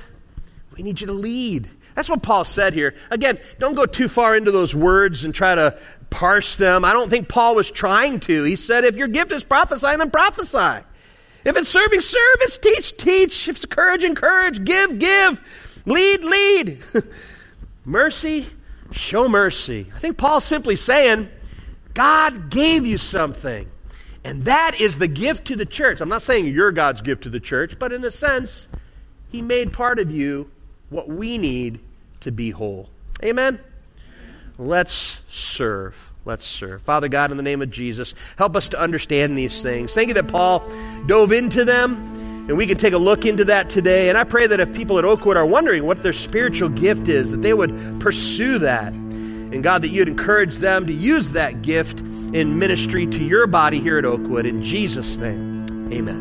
We 0.78 0.84
need 0.84 1.02
you 1.02 1.08
to 1.08 1.14
lead. 1.14 1.70
That's 1.98 2.10
what 2.10 2.22
Paul 2.22 2.46
said 2.46 2.76
here. 2.76 2.94
Again, 3.10 3.40
don't 3.58 3.74
go 3.74 3.88
too 3.88 4.08
far 4.08 4.36
into 4.36 4.52
those 4.52 4.76
words 4.76 5.24
and 5.24 5.34
try 5.34 5.56
to 5.56 5.80
parse 6.12 6.56
them. 6.56 6.86
I 6.86 6.94
don't 6.94 7.10
think 7.10 7.28
Paul 7.28 7.56
was 7.56 7.72
trying 7.72 8.20
to. 8.20 8.44
He 8.44 8.56
said, 8.56 8.86
if 8.86 8.96
your 8.96 9.08
gift 9.08 9.32
is 9.32 9.44
prophesying, 9.44 9.98
then 9.98 10.12
prophesy. 10.12 10.86
If 11.44 11.58
it's 11.58 11.70
serving, 11.70 12.02
service, 12.02 12.60
teach, 12.60 12.98
teach. 12.98 13.48
If 13.48 13.56
it's 13.56 13.66
courage, 13.66 14.04
encourage. 14.04 14.64
Give, 14.64 15.00
give. 15.00 15.42
Lead, 15.88 16.24
lead. 16.24 16.84
mercy, 17.84 18.46
show 18.92 19.28
mercy. 19.28 19.92
I 19.96 19.98
think 19.98 20.20
Paul's 20.20 20.46
simply 20.46 20.76
saying, 20.76 21.28
God 21.96 22.52
gave 22.52 22.86
you 22.86 23.00
something. 23.00 23.68
And 24.24 24.46
that 24.46 24.80
is 24.80 25.00
the 25.00 25.08
gift 25.08 25.48
to 25.48 25.56
the 25.56 25.66
church. 25.66 26.00
I'm 26.00 26.10
not 26.10 26.22
saying 26.22 26.46
you're 26.46 26.72
God's 26.72 27.02
gift 27.02 27.24
to 27.24 27.30
the 27.30 27.40
church, 27.40 27.80
but 27.80 27.92
in 27.92 28.06
a 28.06 28.12
sense, 28.12 28.68
He 29.32 29.42
made 29.42 29.74
part 29.74 29.98
of 29.98 30.12
you 30.12 30.52
what 30.90 31.10
we 31.10 31.40
need 31.40 31.80
to 32.22 32.32
be 32.32 32.52
whole. 32.52 32.90
Amen? 33.24 33.60
Let's 34.58 35.20
serve. 35.30 35.96
Let's 36.26 36.46
serve. 36.46 36.82
Father 36.82 37.08
God, 37.08 37.32
in 37.32 37.38
the 37.38 37.44
name 37.44 37.62
of 37.62 37.72
Jesus, 37.72 38.14
help 38.38 38.56
us 38.56 38.70
to 38.70 38.80
understand 38.80 39.38
these 39.38 39.62
things. 39.62 39.94
Thank 39.94 40.10
you 40.10 40.14
that 40.16 40.28
Paul 40.28 40.68
dove 41.06 41.32
into 41.32 41.64
them, 41.64 41.96
and 42.50 42.58
we 42.58 42.68
can 42.68 42.78
take 42.78 42.94
a 42.94 42.98
look 42.98 43.26
into 43.26 43.46
that 43.46 43.70
today. 43.70 44.10
And 44.10 44.18
I 44.18 44.24
pray 44.26 44.48
that 44.48 44.60
if 44.60 44.74
people 44.74 45.00
at 45.00 45.06
Oakwood 45.06 45.38
are 45.38 45.46
wondering 45.46 45.86
what 45.86 46.04
their 46.04 46.14
spiritual 46.14 46.70
gift 46.70 47.08
is, 47.08 47.32
that 47.32 47.42
they 47.42 47.54
would 47.54 48.02
pursue 48.02 48.60
that. 48.60 48.92
And 48.92 49.64
God, 49.64 49.84
that 49.84 49.90
you'd 49.90 50.10
encourage 50.10 50.58
them 50.58 50.88
to 50.88 50.94
use 50.94 51.32
that 51.32 51.62
gift 51.62 52.02
in 52.02 52.60
ministry 52.60 53.08
to 53.08 53.24
your 53.24 53.48
body 53.48 53.80
here 53.80 53.98
at 53.98 54.06
Oakwood. 54.06 54.46
In 54.46 54.62
Jesus' 54.62 55.16
name, 55.16 55.66
amen. 55.94 56.16